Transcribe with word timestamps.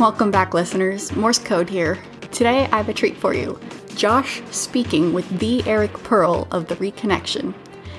Welcome 0.00 0.30
back, 0.30 0.54
listeners. 0.54 1.14
Morse 1.14 1.38
Code 1.38 1.68
here. 1.68 1.98
Today 2.32 2.66
I 2.72 2.78
have 2.78 2.88
a 2.88 2.94
treat 2.94 3.18
for 3.18 3.34
you. 3.34 3.60
Josh 3.96 4.40
speaking 4.50 5.12
with 5.12 5.28
the 5.40 5.62
Eric 5.68 5.92
Pearl 5.92 6.48
of 6.52 6.68
The 6.68 6.76
Reconnection. 6.76 7.52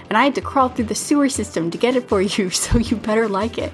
And 0.09 0.17
I 0.17 0.23
had 0.23 0.33
to 0.33 0.41
crawl 0.41 0.69
through 0.69 0.85
the 0.85 0.95
sewer 0.95 1.29
system 1.29 1.69
to 1.69 1.77
get 1.77 1.95
it 1.95 2.09
for 2.09 2.19
you, 2.23 2.49
so 2.49 2.79
you 2.79 2.97
better 2.97 3.27
like 3.27 3.59
it. 3.59 3.71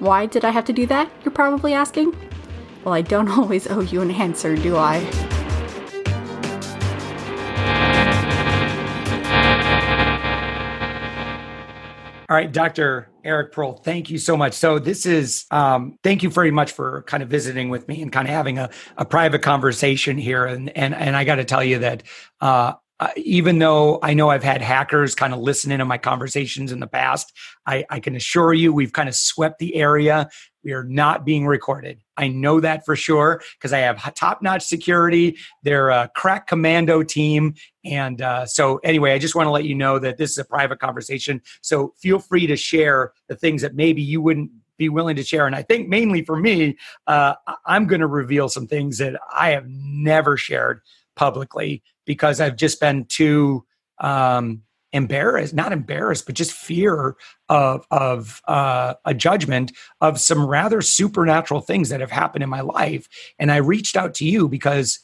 Why 0.00 0.26
did 0.26 0.44
I 0.44 0.50
have 0.50 0.66
to 0.66 0.74
do 0.74 0.84
that? 0.88 1.10
You're 1.24 1.32
probably 1.32 1.72
asking. 1.72 2.14
Well, 2.84 2.92
I 2.92 3.00
don't 3.00 3.28
always 3.38 3.66
owe 3.66 3.80
you 3.80 4.02
an 4.02 4.10
answer, 4.10 4.54
do 4.54 4.76
I? 4.76 5.41
All 12.32 12.38
right, 12.38 12.50
Dr. 12.50 13.10
Eric 13.24 13.52
Pearl, 13.52 13.74
thank 13.74 14.08
you 14.08 14.16
so 14.16 14.38
much. 14.38 14.54
So 14.54 14.78
this 14.78 15.04
is 15.04 15.44
um, 15.50 15.98
thank 16.02 16.22
you 16.22 16.30
very 16.30 16.50
much 16.50 16.72
for 16.72 17.02
kind 17.02 17.22
of 17.22 17.28
visiting 17.28 17.68
with 17.68 17.86
me 17.88 18.00
and 18.00 18.10
kind 18.10 18.26
of 18.26 18.32
having 18.32 18.58
a, 18.58 18.70
a 18.96 19.04
private 19.04 19.42
conversation 19.42 20.16
here. 20.16 20.46
And 20.46 20.74
and 20.74 20.94
and 20.94 21.14
I 21.14 21.24
got 21.24 21.34
to 21.34 21.44
tell 21.44 21.62
you 21.62 21.80
that 21.80 22.04
uh, 22.40 22.72
even 23.16 23.58
though 23.58 23.98
I 24.02 24.14
know 24.14 24.30
I've 24.30 24.42
had 24.42 24.62
hackers 24.62 25.14
kind 25.14 25.34
of 25.34 25.40
listen 25.40 25.70
into 25.70 25.84
my 25.84 25.98
conversations 25.98 26.72
in 26.72 26.80
the 26.80 26.86
past, 26.86 27.36
I, 27.66 27.84
I 27.90 28.00
can 28.00 28.16
assure 28.16 28.54
you 28.54 28.72
we've 28.72 28.94
kind 28.94 29.10
of 29.10 29.14
swept 29.14 29.58
the 29.58 29.74
area. 29.74 30.30
We 30.64 30.72
are 30.72 30.84
not 30.84 31.26
being 31.26 31.46
recorded. 31.46 32.00
I 32.16 32.28
know 32.28 32.60
that 32.60 32.84
for 32.84 32.96
sure 32.96 33.42
because 33.54 33.72
I 33.72 33.78
have 33.78 34.14
top 34.14 34.42
notch 34.42 34.62
security. 34.62 35.36
They're 35.62 35.90
a 35.90 36.10
crack 36.14 36.46
commando 36.46 37.02
team. 37.02 37.54
And 37.84 38.20
uh, 38.20 38.46
so, 38.46 38.78
anyway, 38.78 39.12
I 39.12 39.18
just 39.18 39.34
want 39.34 39.46
to 39.46 39.50
let 39.50 39.64
you 39.64 39.74
know 39.74 39.98
that 39.98 40.18
this 40.18 40.30
is 40.30 40.38
a 40.38 40.44
private 40.44 40.78
conversation. 40.78 41.40
So, 41.62 41.94
feel 41.98 42.18
free 42.18 42.46
to 42.46 42.56
share 42.56 43.12
the 43.28 43.36
things 43.36 43.62
that 43.62 43.74
maybe 43.74 44.02
you 44.02 44.20
wouldn't 44.20 44.50
be 44.76 44.88
willing 44.88 45.16
to 45.16 45.24
share. 45.24 45.46
And 45.46 45.54
I 45.54 45.62
think 45.62 45.88
mainly 45.88 46.24
for 46.24 46.36
me, 46.36 46.76
uh, 47.06 47.34
I'm 47.66 47.86
going 47.86 48.00
to 48.00 48.06
reveal 48.06 48.48
some 48.48 48.66
things 48.66 48.98
that 48.98 49.20
I 49.32 49.50
have 49.50 49.66
never 49.68 50.36
shared 50.36 50.80
publicly 51.14 51.82
because 52.04 52.40
I've 52.40 52.56
just 52.56 52.80
been 52.80 53.04
too 53.06 53.64
um, 53.98 54.62
embarrassed, 54.92 55.54
not 55.54 55.72
embarrassed, 55.72 56.26
but 56.26 56.34
just 56.34 56.52
fear 56.52 57.16
of 57.48 57.86
of 57.90 58.40
uh, 58.46 58.94
a 59.04 59.14
judgment 59.14 59.72
of 60.00 60.20
some 60.20 60.46
rather 60.46 60.80
supernatural 60.80 61.60
things 61.60 61.88
that 61.88 62.00
have 62.00 62.10
happened 62.10 62.42
in 62.42 62.50
my 62.50 62.60
life. 62.60 63.08
And 63.38 63.50
I 63.50 63.56
reached 63.56 63.96
out 63.96 64.14
to 64.14 64.24
you 64.24 64.48
because 64.48 64.98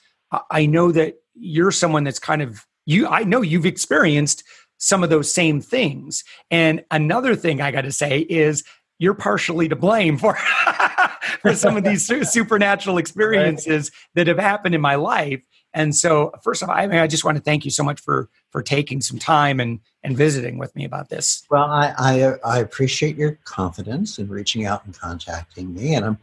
I 0.50 0.66
know 0.66 0.92
that 0.92 1.16
you're 1.34 1.70
someone 1.70 2.04
that's 2.04 2.18
kind 2.18 2.42
of 2.42 2.66
you. 2.86 3.06
I 3.06 3.24
know 3.24 3.42
you've 3.42 3.66
experienced 3.66 4.44
some 4.78 5.02
of 5.02 5.10
those 5.10 5.32
same 5.32 5.60
things. 5.60 6.22
And 6.50 6.84
another 6.90 7.34
thing 7.34 7.60
I 7.60 7.70
got 7.70 7.82
to 7.82 7.92
say 7.92 8.20
is 8.20 8.62
you're 8.98 9.14
partially 9.14 9.68
to 9.68 9.76
blame 9.76 10.18
for 10.18 10.34
for 11.42 11.54
some 11.54 11.76
of 11.76 11.84
these 11.84 12.06
supernatural 12.30 12.98
experiences 12.98 13.90
right. 13.90 14.10
that 14.14 14.26
have 14.26 14.38
happened 14.38 14.74
in 14.74 14.80
my 14.80 14.96
life 14.96 15.40
and 15.74 15.94
so, 15.94 16.32
first 16.42 16.62
of 16.62 16.68
all, 16.68 16.74
I 16.74 16.86
mean, 16.86 16.98
I 16.98 17.06
just 17.06 17.24
want 17.24 17.36
to 17.36 17.42
thank 17.42 17.64
you 17.64 17.70
so 17.70 17.84
much 17.84 18.00
for 18.00 18.28
for 18.50 18.62
taking 18.62 19.00
some 19.00 19.18
time 19.18 19.60
and 19.60 19.80
and 20.02 20.16
visiting 20.16 20.58
with 20.58 20.74
me 20.74 20.84
about 20.84 21.08
this. 21.08 21.44
Well, 21.50 21.64
I 21.64 21.94
I, 21.98 22.34
I 22.44 22.58
appreciate 22.58 23.16
your 23.16 23.38
confidence 23.44 24.18
in 24.18 24.28
reaching 24.28 24.64
out 24.64 24.84
and 24.84 24.98
contacting 24.98 25.74
me, 25.74 25.94
and 25.94 26.04
I'm 26.04 26.18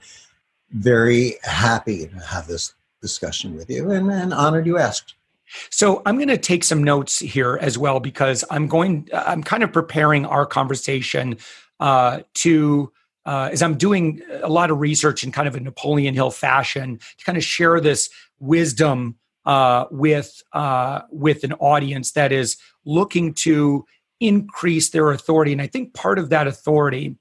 very 0.72 1.36
happy 1.44 2.08
to 2.08 2.20
have 2.20 2.48
this 2.48 2.74
discussion 3.02 3.56
with 3.56 3.70
you, 3.70 3.92
and, 3.92 4.12
and 4.12 4.34
honored 4.34 4.66
you 4.66 4.78
asked. 4.78 5.16
So 5.70 6.02
I'm 6.06 6.16
going 6.16 6.28
to 6.30 6.38
take 6.38 6.64
some 6.64 6.84
notes 6.84 7.20
here 7.20 7.58
as 7.62 7.78
well 7.78 8.00
because 8.00 8.44
I'm 8.50 8.68
going. 8.68 9.08
I'm 9.14 9.44
kind 9.44 9.64
of 9.64 9.72
preparing 9.72 10.26
our 10.26 10.46
conversation 10.46 11.38
uh, 11.80 12.22
to. 12.36 12.92
Uh, 13.28 13.50
as 13.52 13.64
I'm 13.64 13.76
doing 13.76 14.22
a 14.44 14.50
lot 14.50 14.70
of 14.70 14.80
research 14.80 15.24
in 15.24 15.32
kind 15.32 15.48
of 15.48 15.56
a 15.56 15.60
Napoleon 15.60 16.14
Hill 16.14 16.30
fashion 16.30 17.00
to 17.00 17.26
kind 17.26 17.40
of 17.40 17.44
share 17.44 17.82
this 17.82 18.08
wisdom 18.40 19.16
uh, 19.46 19.86
with 19.92 20.42
uh, 20.54 21.02
with 21.12 21.44
an 21.44 21.54
audience 21.54 22.12
that 22.14 22.32
is 22.32 22.58
looking 22.86 23.34
to 23.34 23.86
increase 24.20 24.90
their 24.90 25.12
authority. 25.12 25.52
And 25.52 25.62
I 25.62 25.68
think 25.68 25.94
part 25.94 26.20
of 26.20 26.30
that 26.30 26.48
authority 26.48 27.18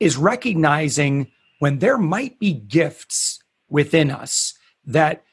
is 0.00 0.16
recognizing 0.16 1.30
when 1.60 1.78
there 1.78 1.98
might 1.98 2.38
be 2.38 2.52
gifts 2.52 3.40
within 3.68 4.10
us 4.10 4.54
that 4.84 5.24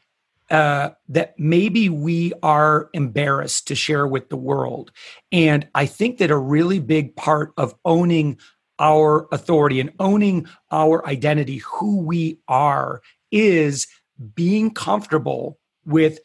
uh, 0.50 0.90
that 1.08 1.34
maybe 1.40 1.88
we 1.88 2.34
are 2.44 2.90
embarrassed 2.94 3.68
to 3.68 3.75
share 3.75 4.06
with 4.06 4.30
the 4.30 4.36
world. 4.36 4.91
And 5.31 5.66
I 5.74 5.86
think 5.86 6.18
that 6.18 6.30
a 6.30 6.38
really 6.38 6.80
big 6.80 7.16
part 7.16 7.53
of 7.56 7.74
owning 7.86 8.38
our 8.78 9.28
authority 9.31 9.80
and 9.80 9.94
owning 10.00 10.47
our 10.70 11.08
identity, 11.08 11.58
who 11.59 12.02
we 12.02 12.40
are, 12.50 13.02
is 13.31 13.88
being 14.36 14.72
comfortable 14.72 15.58
with 15.86 16.19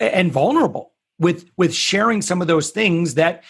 and 0.00 0.32
vulnerable 0.32 0.92
with 1.18 1.48
with 1.56 1.74
sharing 1.74 2.22
some 2.22 2.40
of 2.40 2.48
those 2.48 2.70
things 2.70 3.14
that 3.14 3.44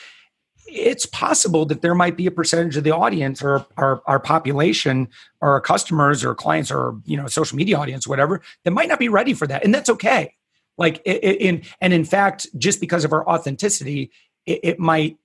it's 0.67 1.07
possible 1.07 1.67
that 1.67 1.83
there 1.83 1.95
might 1.95 2.17
be 2.17 2.27
a 2.27 2.31
percentage 2.31 2.77
of 2.77 2.85
the 2.85 2.91
audience 2.91 3.43
or 3.43 3.67
our, 3.77 4.03
our 4.07 4.19
population 4.21 5.09
or 5.41 5.51
our 5.51 5.61
customers 5.61 6.25
or 6.25 6.35
clients 6.35 6.71
or 6.71 6.97
you 7.05 7.17
know 7.17 7.27
social 7.27 7.57
media 7.57 7.77
audience 7.77 8.07
whatever 8.07 8.41
that 8.65 8.71
might 8.71 8.89
not 8.89 8.99
be 8.99 9.09
ready 9.09 9.35
for 9.35 9.47
that. 9.47 9.65
And 9.65 9.75
that's 9.75 9.91
okay. 9.91 10.35
Like 10.79 11.03
in 11.05 11.63
and 11.81 11.93
in 11.93 12.05
fact 12.05 12.47
just 12.57 12.81
because 12.81 13.05
of 13.05 13.13
our 13.13 13.29
authenticity 13.29 14.11
it, 14.47 14.61
it 14.63 14.79
might 14.79 15.19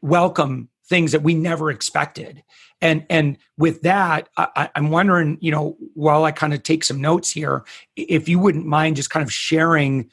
welcome 0.00 0.68
things 0.88 1.12
that 1.12 1.22
we 1.22 1.34
never 1.34 1.70
expected. 1.70 2.42
And 2.80 3.04
and 3.10 3.38
with 3.56 3.82
that 3.82 4.28
I, 4.36 4.70
i'm 4.76 4.90
wondering 4.90 5.36
you 5.40 5.50
know 5.50 5.76
while 5.94 6.22
i 6.24 6.30
kind 6.30 6.54
of 6.54 6.62
take 6.62 6.84
some 6.84 7.00
notes 7.00 7.28
here 7.28 7.64
if 7.96 8.28
you 8.28 8.38
wouldn't 8.38 8.66
mind 8.66 8.94
just 8.94 9.10
kind 9.10 9.24
of 9.24 9.32
sharing 9.32 10.08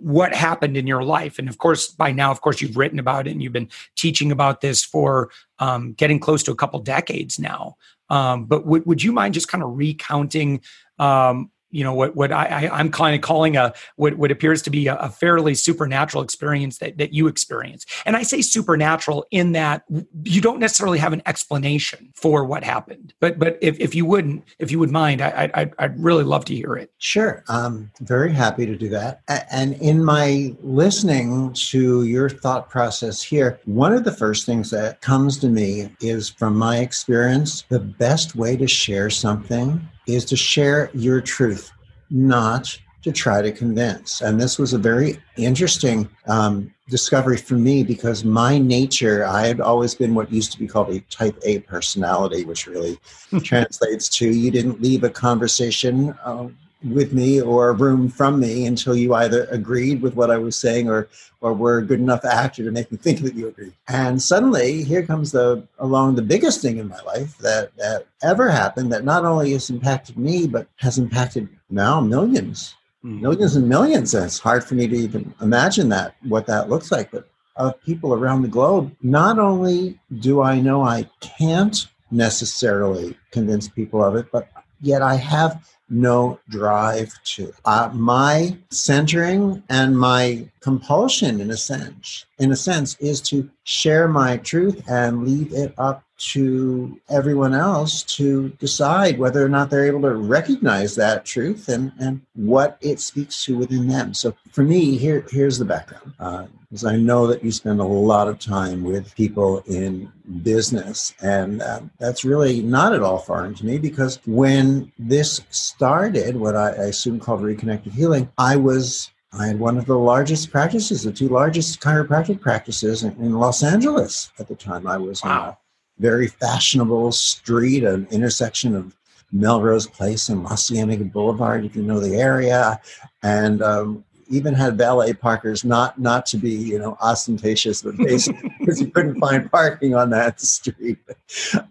what 0.00 0.34
happened 0.34 0.76
in 0.76 0.86
your 0.86 1.04
life. 1.04 1.38
And 1.38 1.48
of 1.48 1.58
course 1.58 1.88
by 1.88 2.10
now 2.10 2.30
of 2.30 2.40
course 2.40 2.60
you've 2.60 2.76
written 2.76 2.98
about 2.98 3.26
it 3.26 3.30
and 3.30 3.42
you've 3.42 3.52
been 3.52 3.70
teaching 3.96 4.32
about 4.32 4.60
this 4.60 4.84
for 4.84 5.30
um, 5.58 5.92
getting 5.92 6.18
close 6.18 6.42
to 6.44 6.52
a 6.52 6.56
couple 6.56 6.80
decades 6.80 7.38
now. 7.38 7.76
Um, 8.10 8.44
but 8.44 8.66
would, 8.66 8.84
would 8.86 9.02
you 9.02 9.12
mind 9.12 9.34
just 9.34 9.48
kind 9.48 9.62
of 9.62 9.76
recounting 9.76 10.60
um, 10.98 11.50
you 11.74 11.82
know 11.82 11.92
what 11.92 12.14
what 12.14 12.30
I, 12.30 12.68
I 12.68 12.80
am 12.80 12.90
kind 12.90 13.16
of 13.16 13.20
calling 13.20 13.56
a 13.56 13.74
what 13.96 14.16
what 14.16 14.30
appears 14.30 14.62
to 14.62 14.70
be 14.70 14.86
a, 14.86 14.94
a, 14.96 15.08
fairly 15.08 15.54
supernatural 15.56 16.22
experience 16.22 16.78
that 16.78 16.98
that 16.98 17.12
you 17.12 17.26
experience. 17.26 17.84
And 18.06 18.16
I 18.16 18.22
say 18.22 18.42
supernatural 18.42 19.26
in 19.32 19.52
that 19.52 19.84
you 20.22 20.40
don't 20.40 20.60
necessarily 20.60 20.98
have 20.98 21.12
an 21.12 21.22
explanation 21.26 22.12
for 22.14 22.44
what 22.44 22.62
happened. 22.62 23.12
But 23.18 23.40
but 23.40 23.58
if, 23.60 23.78
if 23.80 23.94
you 23.94 24.06
wouldn't 24.06 24.44
if 24.60 24.70
you 24.70 24.78
would 24.78 24.90
mind, 24.90 25.20
I, 25.20 25.50
I 25.52 25.70
I'd 25.80 25.98
really 25.98 26.22
love 26.22 26.44
to 26.46 26.54
hear 26.54 26.76
it. 26.76 26.92
Sure, 26.98 27.42
I'm 27.48 27.90
very 28.00 28.32
happy 28.32 28.66
to 28.66 28.76
do 28.76 28.88
that. 28.90 29.22
And 29.50 29.74
in 29.74 30.04
my 30.04 30.54
listening 30.62 31.52
to 31.54 32.04
your 32.04 32.28
thought 32.28 32.70
process 32.70 33.20
here, 33.20 33.58
one 33.64 33.92
of 33.92 34.04
the 34.04 34.12
first 34.12 34.46
things 34.46 34.70
that 34.70 35.00
comes 35.00 35.38
to 35.38 35.48
me 35.48 35.90
is 36.00 36.28
from 36.28 36.56
my 36.56 36.78
experience, 36.78 37.64
the 37.68 37.80
best 37.80 38.36
way 38.36 38.56
to 38.56 38.68
share 38.68 39.10
something 39.10 39.88
is 40.06 40.24
to 40.26 40.36
share 40.36 40.90
your 40.94 41.20
truth, 41.20 41.70
not 42.10 42.78
to 43.02 43.12
try 43.12 43.42
to 43.42 43.52
convince. 43.52 44.22
And 44.22 44.40
this 44.40 44.58
was 44.58 44.72
a 44.72 44.78
very 44.78 45.18
interesting 45.36 46.08
um, 46.26 46.72
discovery 46.88 47.36
for 47.36 47.54
me 47.54 47.84
because 47.84 48.24
my 48.24 48.58
nature, 48.58 49.26
I 49.26 49.46
had 49.46 49.60
always 49.60 49.94
been 49.94 50.14
what 50.14 50.32
used 50.32 50.52
to 50.52 50.58
be 50.58 50.66
called 50.66 50.90
a 50.90 51.00
type 51.00 51.38
A 51.44 51.60
personality, 51.60 52.44
which 52.44 52.66
really 52.66 52.98
translates 53.42 54.08
to 54.10 54.30
you 54.30 54.50
didn't 54.50 54.80
leave 54.80 55.04
a 55.04 55.10
conversation 55.10 56.14
uh, 56.24 56.48
with 56.84 57.12
me 57.12 57.40
or 57.40 57.68
a 57.70 57.72
room 57.72 58.08
from 58.08 58.40
me 58.40 58.66
until 58.66 58.94
you 58.94 59.14
either 59.14 59.44
agreed 59.50 60.02
with 60.02 60.14
what 60.14 60.30
I 60.30 60.38
was 60.38 60.56
saying 60.56 60.88
or 60.88 61.08
or 61.40 61.52
were 61.52 61.78
a 61.78 61.84
good 61.84 62.00
enough 62.00 62.24
actor 62.24 62.64
to 62.64 62.70
make 62.70 62.90
me 62.90 62.96
think 62.96 63.20
that 63.20 63.34
you 63.34 63.48
agreed. 63.48 63.74
And 63.88 64.20
suddenly 64.20 64.82
here 64.82 65.04
comes 65.04 65.32
the 65.32 65.66
along 65.78 66.14
the 66.14 66.22
biggest 66.22 66.62
thing 66.62 66.78
in 66.78 66.88
my 66.88 67.00
life 67.02 67.36
that, 67.38 67.76
that 67.76 68.06
ever 68.22 68.48
happened 68.48 68.92
that 68.92 69.04
not 69.04 69.24
only 69.24 69.52
has 69.52 69.68
impacted 69.68 70.16
me 70.16 70.46
but 70.46 70.68
has 70.76 70.96
impacted 70.98 71.48
now 71.68 72.00
millions. 72.00 72.74
Mm-hmm. 73.04 73.20
Millions 73.20 73.56
and 73.56 73.68
millions. 73.68 74.14
And 74.14 74.24
it's 74.24 74.38
hard 74.38 74.64
for 74.64 74.74
me 74.74 74.88
to 74.88 74.96
even 74.96 75.34
imagine 75.42 75.90
that 75.90 76.16
what 76.22 76.46
that 76.46 76.70
looks 76.70 76.90
like, 76.90 77.10
but 77.10 77.28
of 77.56 77.80
people 77.82 78.14
around 78.14 78.42
the 78.42 78.48
globe. 78.48 78.94
Not 79.02 79.38
only 79.38 80.00
do 80.20 80.42
I 80.42 80.60
know 80.60 80.82
I 80.82 81.08
can't 81.20 81.86
necessarily 82.10 83.16
convince 83.30 83.68
people 83.68 84.02
of 84.02 84.16
it, 84.16 84.26
but 84.32 84.48
yet 84.80 85.02
I 85.02 85.16
have 85.16 85.62
no 85.88 86.38
drive 86.48 87.12
to. 87.24 87.52
Uh, 87.64 87.90
my 87.92 88.56
centering 88.70 89.62
and 89.68 89.98
my 89.98 90.48
compulsion, 90.60 91.40
in 91.40 91.50
a 91.50 91.56
sense, 91.56 92.26
in 92.38 92.52
a 92.52 92.56
sense, 92.56 92.96
is 93.00 93.20
to 93.22 93.50
share 93.64 94.08
my 94.08 94.36
truth 94.38 94.82
and 94.88 95.26
leave 95.26 95.52
it 95.52 95.74
up 95.78 96.03
to 96.16 97.00
everyone 97.08 97.54
else 97.54 98.02
to 98.02 98.50
decide 98.60 99.18
whether 99.18 99.44
or 99.44 99.48
not 99.48 99.68
they're 99.68 99.86
able 99.86 100.02
to 100.02 100.14
recognize 100.14 100.94
that 100.94 101.24
truth 101.24 101.68
and, 101.68 101.92
and 101.98 102.20
what 102.34 102.78
it 102.80 103.00
speaks 103.00 103.44
to 103.44 103.56
within 103.58 103.88
them. 103.88 104.14
So 104.14 104.34
for 104.50 104.62
me, 104.62 104.96
here 104.96 105.26
here's 105.30 105.58
the 105.58 105.64
background. 105.64 106.14
Uh, 106.18 106.46
because 106.70 106.84
I 106.84 106.96
know 106.96 107.28
that 107.28 107.44
you 107.44 107.52
spend 107.52 107.78
a 107.78 107.84
lot 107.84 108.26
of 108.26 108.40
time 108.40 108.82
with 108.82 109.14
people 109.14 109.60
in 109.60 110.10
business, 110.42 111.14
and 111.22 111.62
uh, 111.62 111.82
that's 112.00 112.24
really 112.24 112.62
not 112.62 112.92
at 112.92 113.00
all 113.00 113.18
foreign 113.18 113.54
to 113.54 113.64
me 113.64 113.78
because 113.78 114.18
when 114.26 114.90
this 114.98 115.40
started, 115.50 116.34
what 116.34 116.56
I, 116.56 116.70
I 116.70 116.84
assume 116.86 117.20
called 117.20 117.42
reconnective 117.42 117.92
healing, 117.92 118.28
I 118.38 118.56
was 118.56 119.12
I 119.32 119.46
had 119.46 119.60
one 119.60 119.78
of 119.78 119.86
the 119.86 119.98
largest 119.98 120.50
practices, 120.50 121.04
the 121.04 121.12
two 121.12 121.28
largest 121.28 121.80
chiropractic 121.80 122.40
practices 122.40 123.04
in, 123.04 123.12
in 123.20 123.34
Los 123.34 123.62
Angeles 123.62 124.32
at 124.40 124.48
the 124.48 124.56
time. 124.56 124.88
I 124.88 124.96
was 124.96 125.22
wow 125.22 125.56
very 125.98 126.28
fashionable 126.28 127.12
street, 127.12 127.84
an 127.84 128.06
intersection 128.10 128.74
of 128.74 128.96
Melrose 129.32 129.86
Place 129.86 130.28
and 130.28 130.44
La 130.44 130.56
Cienega 130.56 131.04
Boulevard, 131.04 131.64
if 131.64 131.74
you 131.74 131.82
know 131.82 132.00
the 132.00 132.16
area, 132.16 132.80
and 133.22 133.62
um, 133.62 134.04
even 134.28 134.54
had 134.54 134.78
valet 134.78 135.12
parkers, 135.12 135.64
not 135.64 135.98
not 135.98 136.26
to 136.26 136.36
be 136.36 136.50
you 136.50 136.78
know 136.78 136.96
ostentatious, 137.00 137.82
but 137.82 137.96
basically 137.96 138.52
because 138.60 138.80
you 138.80 138.88
couldn't 138.88 139.18
find 139.20 139.50
parking 139.50 139.94
on 139.94 140.10
that 140.10 140.40
street. 140.40 140.98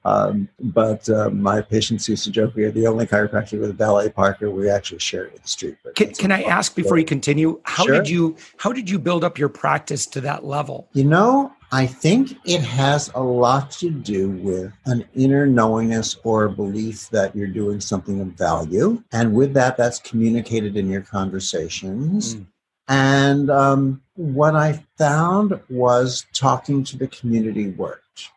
Um, 0.06 0.50
but 0.60 1.10
uh, 1.10 1.30
my 1.30 1.62
patients 1.62 2.08
used 2.08 2.24
to 2.26 2.32
joke 2.32 2.56
we 2.56 2.64
are 2.66 2.72
the 2.72 2.88
only 2.88 3.06
chiropractor 3.06 3.60
with 3.60 3.70
a 3.70 3.74
valet 3.74 4.10
parker. 4.10 4.52
We 4.52 4.70
actually 4.70 5.00
share 5.00 5.30
the 5.30 5.48
street. 5.48 5.78
can, 5.96 6.14
can 6.14 6.32
I 6.32 6.44
ask 6.44 6.76
before 6.76 6.98
you 6.98 7.06
continue? 7.06 7.60
How 7.64 7.86
sure. 7.86 7.96
did 7.96 8.10
you 8.10 8.36
how 8.58 8.72
did 8.72 8.90
you 8.90 9.00
build 9.00 9.24
up 9.24 9.38
your 9.38 9.50
practice 9.50 10.06
to 10.08 10.22
that 10.22 10.46
level? 10.46 10.90
You 10.94 11.06
know, 11.06 11.52
I 11.74 11.88
think 11.88 12.38
it 12.46 12.62
has 12.62 13.12
a 13.16 13.24
lot 13.24 13.72
to 13.72 13.90
do 13.90 14.30
with 14.30 14.72
an 14.86 15.06
inner 15.16 15.48
knowingness 15.48 16.18
or 16.24 16.48
belief 16.48 17.10
that 17.10 17.36
you're 17.36 17.48
doing 17.48 17.82
something 17.82 18.22
of 18.22 18.28
value. 18.28 19.04
And 19.12 19.34
with 19.34 19.54
that, 19.56 19.76
that's 19.76 20.00
communicated 20.00 20.78
in 20.78 20.88
your 20.88 21.02
conversations. 21.02 22.36
Mm. 22.36 22.46
And 22.88 23.50
um, 23.50 24.02
what 24.14 24.56
I 24.56 24.86
found 25.00 25.60
was 25.68 26.28
talking 26.34 26.84
to 26.84 26.98
the 26.98 27.08
community 27.08 27.70
worked. 27.70 28.30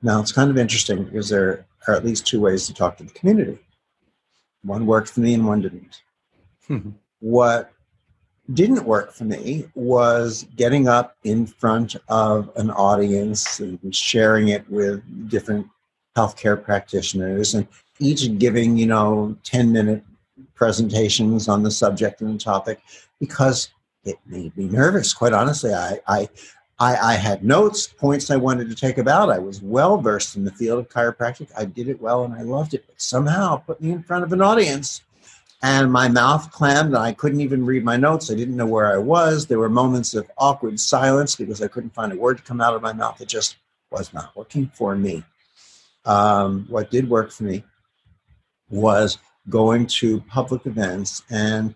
Now, 0.00 0.18
it's 0.20 0.32
kind 0.32 0.50
of 0.50 0.56
interesting 0.56 1.04
because 1.04 1.28
there 1.28 1.66
are 1.86 1.94
at 1.94 2.04
least 2.04 2.26
two 2.26 2.40
ways 2.40 2.66
to 2.66 2.72
talk 2.74 2.96
to 2.96 3.04
the 3.04 3.12
community 3.12 3.58
one 4.62 4.86
worked 4.86 5.08
for 5.08 5.20
me 5.20 5.34
and 5.34 5.46
one 5.46 5.60
didn't. 5.60 6.02
what 7.20 7.72
didn't 8.54 8.84
work 8.84 9.12
for 9.12 9.24
me 9.24 9.68
was 9.74 10.46
getting 10.56 10.88
up 10.88 11.16
in 11.24 11.46
front 11.46 11.96
of 12.08 12.50
an 12.56 12.70
audience 12.70 13.60
and 13.60 13.94
sharing 13.94 14.48
it 14.48 14.68
with 14.70 15.02
different 15.28 15.66
healthcare 16.16 16.62
practitioners 16.62 17.54
and 17.54 17.66
each 18.00 18.38
giving, 18.38 18.76
you 18.76 18.86
know, 18.86 19.36
10 19.44 19.70
minute 19.70 20.02
presentations 20.54 21.48
on 21.48 21.62
the 21.62 21.70
subject 21.70 22.20
and 22.20 22.34
the 22.34 22.42
topic 22.42 22.80
because 23.20 23.68
it 24.04 24.16
made 24.26 24.56
me 24.56 24.64
nervous. 24.64 25.12
Quite 25.12 25.32
honestly, 25.32 25.74
I, 25.74 26.00
I, 26.06 26.28
I, 26.78 26.96
I 26.96 27.14
had 27.14 27.44
notes, 27.44 27.86
points 27.86 28.30
I 28.30 28.36
wanted 28.36 28.68
to 28.70 28.74
take 28.74 28.98
about. 28.98 29.30
I 29.30 29.38
was 29.38 29.60
well 29.60 29.98
versed 29.98 30.36
in 30.36 30.44
the 30.44 30.52
field 30.52 30.78
of 30.78 30.88
chiropractic. 30.88 31.50
I 31.56 31.66
did 31.66 31.88
it 31.88 32.00
well 32.00 32.24
and 32.24 32.32
I 32.32 32.42
loved 32.42 32.72
it. 32.72 32.84
But 32.86 33.00
somehow 33.00 33.56
put 33.56 33.80
me 33.80 33.90
in 33.90 34.02
front 34.02 34.24
of 34.24 34.32
an 34.32 34.40
audience 34.40 35.02
and 35.62 35.90
my 35.90 36.08
mouth 36.08 36.50
clammed 36.52 36.94
and 36.94 36.98
I 36.98 37.12
couldn't 37.12 37.40
even 37.40 37.66
read 37.66 37.84
my 37.84 37.96
notes. 37.96 38.30
I 38.30 38.34
didn't 38.34 38.56
know 38.56 38.66
where 38.66 38.92
I 38.92 38.98
was. 38.98 39.46
There 39.46 39.58
were 39.58 39.68
moments 39.68 40.14
of 40.14 40.30
awkward 40.38 40.78
silence 40.78 41.34
because 41.34 41.60
I 41.60 41.68
couldn't 41.68 41.94
find 41.94 42.12
a 42.12 42.16
word 42.16 42.38
to 42.38 42.44
come 42.44 42.60
out 42.60 42.74
of 42.74 42.82
my 42.82 42.92
mouth. 42.92 43.20
It 43.20 43.28
just 43.28 43.56
was 43.90 44.14
not 44.14 44.36
working 44.36 44.70
for 44.74 44.94
me. 44.94 45.24
Um, 46.04 46.66
what 46.68 46.90
did 46.90 47.10
work 47.10 47.32
for 47.32 47.44
me 47.44 47.64
was 48.70 49.18
going 49.48 49.86
to 49.86 50.20
public 50.22 50.66
events 50.66 51.22
and 51.30 51.74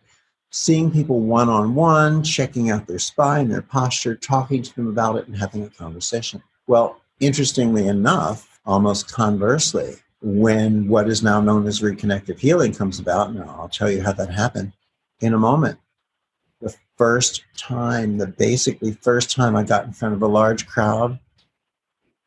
seeing 0.50 0.90
people 0.90 1.20
one 1.20 1.48
on 1.48 1.74
one, 1.74 2.22
checking 2.22 2.70
out 2.70 2.86
their 2.86 2.98
spine, 2.98 3.48
their 3.48 3.62
posture, 3.62 4.14
talking 4.14 4.62
to 4.62 4.74
them 4.76 4.86
about 4.86 5.16
it, 5.16 5.26
and 5.26 5.36
having 5.36 5.64
a 5.64 5.70
conversation. 5.70 6.42
Well, 6.66 7.00
interestingly 7.20 7.88
enough, 7.88 8.60
almost 8.64 9.10
conversely, 9.12 9.96
when 10.22 10.86
what 10.88 11.08
is 11.08 11.22
now 11.22 11.40
known 11.40 11.66
as 11.66 11.80
reconnective 11.80 12.38
healing 12.38 12.72
comes 12.72 12.98
about. 12.98 13.30
And 13.30 13.42
I'll 13.42 13.68
tell 13.68 13.90
you 13.90 14.02
how 14.02 14.12
that 14.12 14.30
happened 14.30 14.72
in 15.20 15.34
a 15.34 15.38
moment. 15.38 15.78
The 16.60 16.74
first 16.96 17.44
time, 17.56 18.18
the 18.18 18.28
basically 18.28 18.92
first 18.92 19.34
time 19.34 19.56
I 19.56 19.64
got 19.64 19.84
in 19.84 19.92
front 19.92 20.14
of 20.14 20.22
a 20.22 20.28
large 20.28 20.66
crowd, 20.66 21.18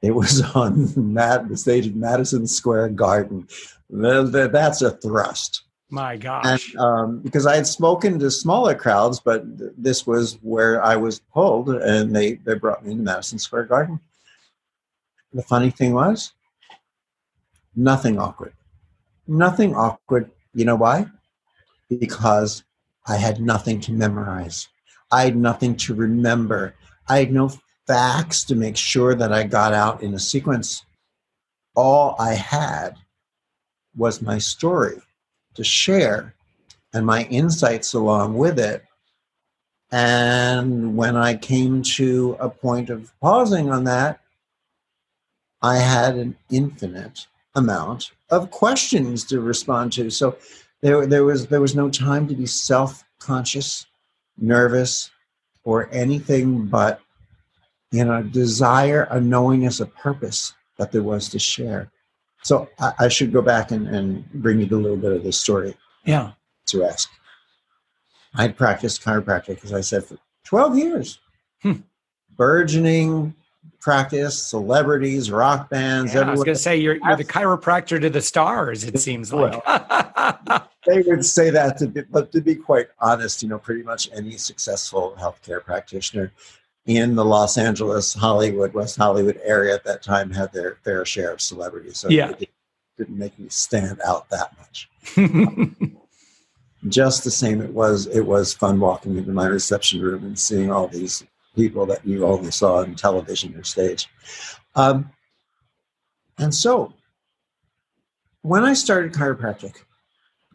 it 0.01 0.11
was 0.11 0.41
on 0.55 0.93
the 0.93 1.57
stage 1.57 1.87
of 1.87 1.95
Madison 1.95 2.47
Square 2.47 2.89
Garden. 2.89 3.47
That's 3.89 4.81
a 4.81 4.91
thrust. 4.91 5.63
My 5.89 6.17
gosh. 6.17 6.73
And, 6.73 6.79
um, 6.79 7.19
because 7.19 7.45
I 7.45 7.55
had 7.55 7.67
spoken 7.67 8.19
to 8.19 8.31
smaller 8.31 8.75
crowds, 8.75 9.19
but 9.19 9.43
this 9.81 10.05
was 10.05 10.37
where 10.41 10.83
I 10.83 10.95
was 10.95 11.19
pulled, 11.19 11.69
and 11.69 12.15
they, 12.15 12.33
they 12.33 12.55
brought 12.55 12.83
me 12.83 12.91
into 12.91 13.03
Madison 13.03 13.39
Square 13.39 13.65
Garden. 13.65 13.99
The 15.31 15.43
funny 15.43 15.69
thing 15.69 15.93
was, 15.93 16.33
Nothing 17.75 18.19
awkward. 18.19 18.53
Nothing 19.27 19.75
awkward. 19.75 20.31
You 20.53 20.65
know 20.65 20.75
why? 20.75 21.07
Because 21.89 22.63
I 23.07 23.17
had 23.17 23.41
nothing 23.41 23.79
to 23.81 23.91
memorize. 23.91 24.67
I 25.11 25.25
had 25.25 25.35
nothing 25.35 25.75
to 25.77 25.93
remember. 25.93 26.75
I 27.07 27.19
had 27.19 27.31
no 27.31 27.51
facts 27.85 28.43
to 28.45 28.55
make 28.55 28.77
sure 28.77 29.13
that 29.15 29.31
I 29.31 29.43
got 29.43 29.73
out 29.73 30.01
in 30.01 30.13
a 30.13 30.19
sequence. 30.19 30.83
All 31.75 32.15
I 32.17 32.33
had 32.33 32.95
was 33.95 34.21
my 34.21 34.37
story 34.37 35.01
to 35.55 35.63
share 35.63 36.33
and 36.93 37.05
my 37.05 37.23
insights 37.25 37.93
along 37.93 38.35
with 38.35 38.57
it. 38.57 38.83
And 39.91 40.97
when 40.97 41.15
I 41.15 41.35
came 41.35 41.83
to 41.83 42.37
a 42.39 42.49
point 42.49 42.89
of 42.89 43.11
pausing 43.19 43.69
on 43.69 43.83
that, 43.83 44.21
I 45.61 45.77
had 45.77 46.15
an 46.15 46.35
infinite 46.49 47.27
amount 47.55 48.11
of 48.29 48.51
questions 48.51 49.23
to 49.25 49.39
respond 49.39 49.93
to. 49.93 50.09
So 50.09 50.37
there, 50.81 51.05
there 51.05 51.23
was 51.23 51.47
there 51.47 51.61
was 51.61 51.75
no 51.75 51.89
time 51.89 52.27
to 52.27 52.35
be 52.35 52.45
self-conscious, 52.45 53.85
nervous, 54.37 55.09
or 55.63 55.89
anything 55.91 56.65
but 56.65 57.01
you 57.91 58.05
know 58.05 58.21
desire, 58.23 59.07
a 59.09 59.19
knowingness, 59.19 59.79
a 59.79 59.85
purpose 59.85 60.53
that 60.77 60.91
there 60.91 61.03
was 61.03 61.29
to 61.29 61.39
share. 61.39 61.91
So 62.43 62.69
I, 62.79 62.93
I 62.99 63.07
should 63.07 63.33
go 63.33 63.41
back 63.41 63.71
and, 63.71 63.87
and 63.87 64.29
bring 64.33 64.59
you 64.59 64.67
a 64.67 64.77
little 64.77 64.97
bit 64.97 65.13
of 65.13 65.23
the 65.23 65.31
story. 65.31 65.75
Yeah. 66.05 66.33
To 66.67 66.83
ask. 66.83 67.09
I'd 68.35 68.57
practiced 68.57 69.03
chiropractic, 69.03 69.63
as 69.63 69.73
I 69.73 69.81
said, 69.81 70.03
for 70.03 70.17
12 70.43 70.77
years. 70.77 71.19
Hmm. 71.61 71.73
Burgeoning 72.35 73.33
practice, 73.79 74.41
celebrities, 74.41 75.29
rock 75.29 75.69
bands. 75.69 76.13
Yeah, 76.13 76.21
I 76.21 76.31
was 76.31 76.43
going 76.43 76.55
to 76.55 76.61
say 76.61 76.75
you're, 76.77 76.95
you're 76.95 77.15
the 77.15 77.23
chiropractor 77.23 78.01
to 78.01 78.09
the 78.09 78.21
stars. 78.21 78.83
It 78.83 78.99
seems 78.99 79.31
like 79.31 79.63
they 80.87 81.01
would 81.01 81.23
say 81.23 81.51
that 81.51 81.77
to 81.77 81.87
be, 81.87 82.01
but 82.01 82.31
to 82.31 82.41
be 82.41 82.55
quite 82.55 82.87
honest, 82.99 83.43
you 83.43 83.49
know, 83.49 83.59
pretty 83.59 83.83
much 83.83 84.09
any 84.13 84.37
successful 84.37 85.15
healthcare 85.19 85.63
practitioner 85.63 86.31
in 86.85 87.15
the 87.15 87.25
Los 87.25 87.57
Angeles, 87.57 88.13
Hollywood, 88.13 88.73
West 88.73 88.97
Hollywood 88.97 89.39
area 89.43 89.73
at 89.73 89.83
that 89.85 90.03
time 90.03 90.31
had 90.31 90.53
their 90.53 90.75
fair 90.83 91.05
share 91.05 91.33
of 91.33 91.41
celebrities. 91.41 91.97
So 91.97 92.09
yeah. 92.09 92.31
it 92.39 92.49
didn't 92.97 93.17
make 93.17 93.37
me 93.39 93.49
stand 93.49 93.99
out 94.05 94.29
that 94.29 94.51
much. 94.57 94.89
Just 96.87 97.23
the 97.23 97.31
same, 97.31 97.61
it 97.61 97.71
was 97.71 98.05
it 98.07 98.21
was 98.21 98.53
fun 98.53 98.79
walking 98.79 99.17
into 99.17 99.31
my 99.31 99.47
reception 99.47 100.01
room 100.01 100.23
and 100.23 100.37
seeing 100.37 100.71
all 100.71 100.87
these 100.87 101.23
people 101.55 101.85
that 101.87 102.05
you 102.05 102.25
only 102.25 102.51
saw 102.51 102.77
on 102.77 102.95
television 102.95 103.55
or 103.55 103.63
stage. 103.63 104.07
Um, 104.75 105.11
and 106.37 106.53
so, 106.53 106.93
when 108.41 108.63
I 108.63 108.73
started 108.73 109.13
chiropractic, 109.13 109.75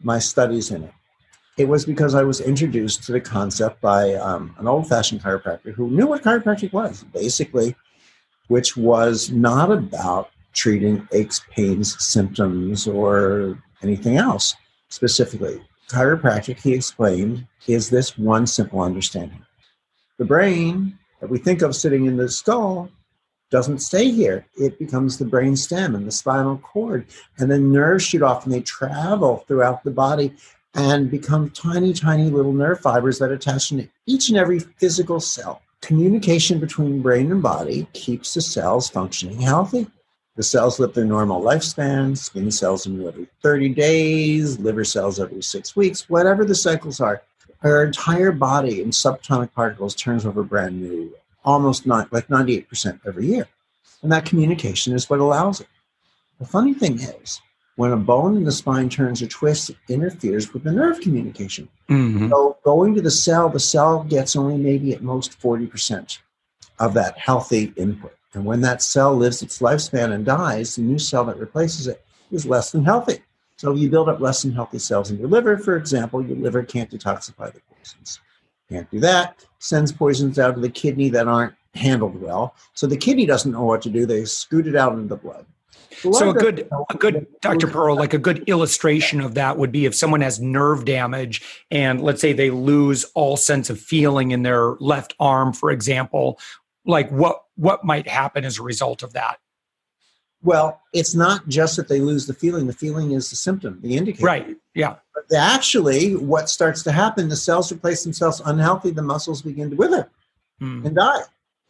my 0.01 0.19
studies 0.19 0.71
in 0.71 0.83
it, 0.83 0.93
it 1.57 1.67
was 1.67 1.85
because 1.85 2.15
I 2.15 2.23
was 2.23 2.39
introduced 2.39 3.03
to 3.03 3.11
the 3.11 3.19
concept 3.19 3.81
by 3.81 4.13
um, 4.13 4.55
an 4.57 4.67
old 4.67 4.87
fashioned 4.87 5.21
chiropractor 5.21 5.73
who 5.73 5.89
knew 5.89 6.07
what 6.07 6.23
chiropractic 6.23 6.71
was, 6.71 7.03
basically, 7.13 7.75
which 8.47 8.77
was 8.77 9.29
not 9.31 9.71
about 9.71 10.29
treating 10.53 11.07
aches, 11.11 11.41
pains, 11.51 12.01
symptoms, 12.03 12.87
or 12.87 13.61
anything 13.83 14.17
else 14.17 14.55
specifically. 14.89 15.61
Chiropractic, 15.89 16.59
he 16.59 16.73
explained, 16.73 17.45
is 17.67 17.89
this 17.89 18.17
one 18.17 18.47
simple 18.47 18.81
understanding 18.81 19.45
the 20.21 20.25
brain 20.25 20.95
that 21.19 21.31
we 21.31 21.39
think 21.39 21.63
of 21.63 21.75
sitting 21.75 22.05
in 22.05 22.15
the 22.15 22.29
skull 22.29 22.87
doesn't 23.49 23.79
stay 23.79 24.11
here. 24.11 24.45
It 24.55 24.77
becomes 24.77 25.17
the 25.17 25.25
brain 25.25 25.55
stem 25.55 25.95
and 25.95 26.05
the 26.05 26.11
spinal 26.11 26.59
cord, 26.59 27.07
and 27.39 27.49
then 27.49 27.71
nerves 27.71 28.03
shoot 28.03 28.21
off 28.21 28.45
and 28.45 28.53
they 28.53 28.61
travel 28.61 29.43
throughout 29.47 29.83
the 29.83 29.89
body 29.89 30.35
and 30.75 31.09
become 31.09 31.49
tiny, 31.49 31.91
tiny 31.91 32.29
little 32.29 32.53
nerve 32.53 32.81
fibers 32.81 33.17
that 33.17 33.31
attach 33.31 33.69
to 33.69 33.87
each 34.05 34.29
and 34.29 34.37
every 34.37 34.59
physical 34.59 35.19
cell. 35.19 35.63
Communication 35.81 36.59
between 36.59 37.01
brain 37.01 37.31
and 37.31 37.41
body 37.41 37.87
keeps 37.93 38.35
the 38.35 38.41
cells 38.41 38.91
functioning 38.91 39.41
healthy. 39.41 39.87
The 40.35 40.43
cells 40.43 40.79
live 40.79 40.93
their 40.93 41.03
normal 41.03 41.41
lifespan. 41.41 42.15
Skin 42.15 42.51
cells 42.51 42.85
renew 42.85 43.07
every 43.07 43.27
30 43.41 43.69
days, 43.69 44.59
liver 44.59 44.83
cells 44.83 45.19
every 45.19 45.41
six 45.41 45.75
weeks, 45.75 46.07
whatever 46.11 46.45
the 46.45 46.53
cycles 46.53 46.99
are. 46.99 47.23
Our 47.63 47.83
entire 47.83 48.31
body 48.31 48.81
in 48.81 48.89
subatomic 48.89 49.53
particles 49.53 49.95
turns 49.95 50.25
over 50.25 50.43
brand 50.43 50.81
new, 50.81 51.13
almost 51.45 51.85
not 51.85 52.11
like 52.11 52.27
98% 52.27 52.99
every 53.05 53.27
year. 53.27 53.47
And 54.01 54.11
that 54.11 54.25
communication 54.25 54.93
is 54.93 55.09
what 55.09 55.19
allows 55.19 55.61
it. 55.61 55.67
The 56.39 56.45
funny 56.45 56.73
thing 56.73 56.99
is, 56.99 57.39
when 57.75 57.91
a 57.91 57.97
bone 57.97 58.35
in 58.35 58.43
the 58.43 58.51
spine 58.51 58.89
turns 58.89 59.21
or 59.21 59.27
twists, 59.27 59.69
it 59.69 59.77
interferes 59.89 60.53
with 60.53 60.63
the 60.63 60.71
nerve 60.71 60.99
communication. 61.01 61.69
Mm-hmm. 61.89 62.29
So 62.29 62.57
going 62.63 62.95
to 62.95 63.01
the 63.01 63.11
cell, 63.11 63.47
the 63.49 63.59
cell 63.59 64.03
gets 64.03 64.35
only 64.35 64.57
maybe 64.57 64.93
at 64.93 65.03
most 65.03 65.39
40% 65.39 66.17
of 66.79 66.93
that 66.95 67.17
healthy 67.17 67.73
input. 67.77 68.15
And 68.33 68.45
when 68.45 68.61
that 68.61 68.81
cell 68.81 69.15
lives 69.15 69.41
its 69.41 69.59
lifespan 69.59 70.13
and 70.13 70.25
dies, 70.25 70.75
the 70.75 70.81
new 70.81 70.97
cell 70.97 71.25
that 71.25 71.37
replaces 71.37 71.87
it 71.87 72.03
is 72.31 72.45
less 72.45 72.71
than 72.71 72.85
healthy. 72.85 73.19
So 73.61 73.75
you 73.75 73.91
build 73.91 74.09
up 74.09 74.19
less 74.19 74.41
than 74.41 74.53
healthy 74.53 74.79
cells 74.79 75.11
in 75.11 75.19
your 75.19 75.27
liver, 75.27 75.55
for 75.55 75.77
example, 75.77 76.25
your 76.25 76.35
liver 76.35 76.63
can't 76.63 76.89
detoxify 76.89 77.53
the 77.53 77.61
poisons. 77.71 78.19
Can't 78.67 78.89
do 78.89 78.99
that. 79.01 79.45
Sends 79.59 79.91
poisons 79.91 80.39
out 80.39 80.55
to 80.55 80.61
the 80.61 80.67
kidney 80.67 81.09
that 81.09 81.27
aren't 81.27 81.53
handled 81.75 82.19
well. 82.19 82.55
So 82.73 82.87
the 82.87 82.97
kidney 82.97 83.27
doesn't 83.27 83.51
know 83.51 83.65
what 83.65 83.83
to 83.83 83.91
do. 83.91 84.07
They 84.07 84.25
scoot 84.25 84.65
it 84.65 84.75
out 84.75 84.93
into 84.93 85.09
the 85.09 85.15
blood. 85.15 85.45
So 85.91 86.31
a 86.31 86.33
good, 86.33 86.67
a 86.89 86.97
good 86.97 87.27
Dr. 87.41 87.67
Pearl, 87.67 87.95
like 87.95 88.15
a 88.15 88.17
good 88.17 88.49
illustration 88.49 89.21
of 89.21 89.35
that 89.35 89.59
would 89.59 89.71
be 89.71 89.85
if 89.85 89.93
someone 89.93 90.21
has 90.21 90.39
nerve 90.39 90.83
damage 90.85 91.63
and 91.69 92.01
let's 92.01 92.19
say 92.19 92.33
they 92.33 92.49
lose 92.49 93.05
all 93.13 93.37
sense 93.37 93.69
of 93.69 93.79
feeling 93.79 94.31
in 94.31 94.41
their 94.41 94.71
left 94.79 95.13
arm, 95.19 95.53
for 95.53 95.69
example, 95.69 96.39
like 96.83 97.11
what 97.11 97.43
what 97.57 97.85
might 97.85 98.07
happen 98.07 98.43
as 98.43 98.57
a 98.57 98.63
result 98.63 99.03
of 99.03 99.13
that? 99.13 99.37
Well, 100.43 100.81
it's 100.93 101.13
not 101.13 101.47
just 101.47 101.77
that 101.77 101.87
they 101.87 101.99
lose 101.99 102.25
the 102.25 102.33
feeling. 102.33 102.65
The 102.67 102.73
feeling 102.73 103.11
is 103.11 103.29
the 103.29 103.35
symptom, 103.35 103.79
the 103.81 103.95
indicator. 103.95 104.25
Right. 104.25 104.57
Yeah. 104.73 104.95
But 105.13 105.37
actually, 105.37 106.15
what 106.15 106.49
starts 106.49 106.81
to 106.83 106.91
happen, 106.91 107.29
the 107.29 107.35
cells 107.35 107.71
replace 107.71 108.03
themselves 108.03 108.41
unhealthy, 108.43 108.91
the 108.91 109.03
muscles 109.03 109.41
begin 109.41 109.69
to 109.69 109.75
wither 109.75 110.09
mm. 110.61 110.85
and 110.85 110.95
die. 110.95 111.21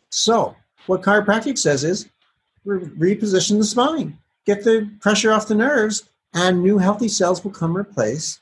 So, 0.09 0.55
what 0.85 1.01
chiropractic 1.01 1.57
says 1.57 1.83
is 1.83 2.07
reposition 2.65 3.57
the 3.57 3.63
spine, 3.63 4.17
get 4.45 4.63
the 4.63 4.89
pressure 4.99 5.31
off 5.31 5.47
the 5.47 5.55
nerves, 5.55 6.09
and 6.33 6.61
new 6.61 6.77
healthy 6.77 7.07
cells 7.07 7.43
will 7.43 7.51
come 7.51 7.75
replace 7.75 8.39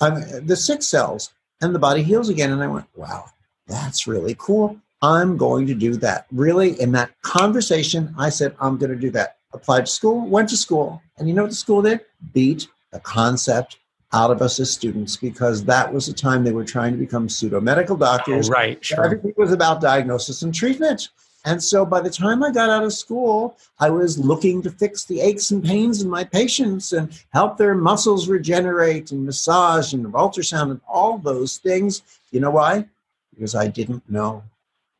um, 0.00 0.22
the 0.42 0.56
sick 0.56 0.82
cells, 0.82 1.32
and 1.60 1.74
the 1.74 1.78
body 1.78 2.02
heals 2.02 2.28
again. 2.28 2.50
And 2.50 2.62
I 2.62 2.66
went, 2.66 2.86
wow, 2.94 3.26
that's 3.66 4.06
really 4.06 4.34
cool. 4.38 4.78
I'm 5.00 5.36
going 5.36 5.66
to 5.66 5.74
do 5.74 5.96
that. 5.96 6.26
Really, 6.30 6.80
in 6.80 6.92
that 6.92 7.10
conversation, 7.22 8.14
I 8.18 8.28
said, 8.28 8.54
I'm 8.60 8.78
going 8.78 8.90
to 8.92 8.98
do 8.98 9.10
that. 9.10 9.38
Applied 9.54 9.86
to 9.86 9.92
school, 9.92 10.26
went 10.26 10.48
to 10.50 10.56
school. 10.56 11.02
And 11.18 11.28
you 11.28 11.34
know 11.34 11.42
what 11.42 11.50
the 11.50 11.56
school 11.56 11.82
did? 11.82 12.00
Beat 12.32 12.68
the 12.90 13.00
concept 13.00 13.78
out 14.12 14.30
of 14.30 14.42
us 14.42 14.60
as 14.60 14.70
students 14.70 15.16
because 15.16 15.64
that 15.64 15.92
was 15.92 16.06
the 16.06 16.12
time 16.12 16.44
they 16.44 16.52
were 16.52 16.64
trying 16.64 16.92
to 16.92 16.98
become 16.98 17.28
pseudo 17.28 17.60
medical 17.60 17.96
doctors. 17.96 18.48
Oh, 18.48 18.52
right, 18.52 18.84
sure. 18.84 19.04
Everything 19.04 19.34
was 19.36 19.52
about 19.52 19.80
diagnosis 19.80 20.42
and 20.42 20.54
treatment. 20.54 21.08
And 21.44 21.62
so 21.62 21.84
by 21.84 22.00
the 22.00 22.10
time 22.10 22.44
I 22.44 22.52
got 22.52 22.70
out 22.70 22.84
of 22.84 22.92
school, 22.92 23.56
I 23.80 23.90
was 23.90 24.18
looking 24.18 24.62
to 24.62 24.70
fix 24.70 25.04
the 25.04 25.20
aches 25.20 25.50
and 25.50 25.64
pains 25.64 26.00
in 26.00 26.08
my 26.08 26.22
patients 26.22 26.92
and 26.92 27.10
help 27.32 27.56
their 27.56 27.74
muscles 27.74 28.28
regenerate 28.28 29.10
and 29.10 29.26
massage 29.26 29.92
and 29.92 30.06
ultrasound 30.06 30.70
and 30.70 30.80
all 30.86 31.18
those 31.18 31.56
things. 31.56 32.02
You 32.30 32.40
know 32.40 32.50
why? 32.50 32.86
Because 33.34 33.54
I 33.54 33.66
didn't 33.66 34.08
know 34.08 34.44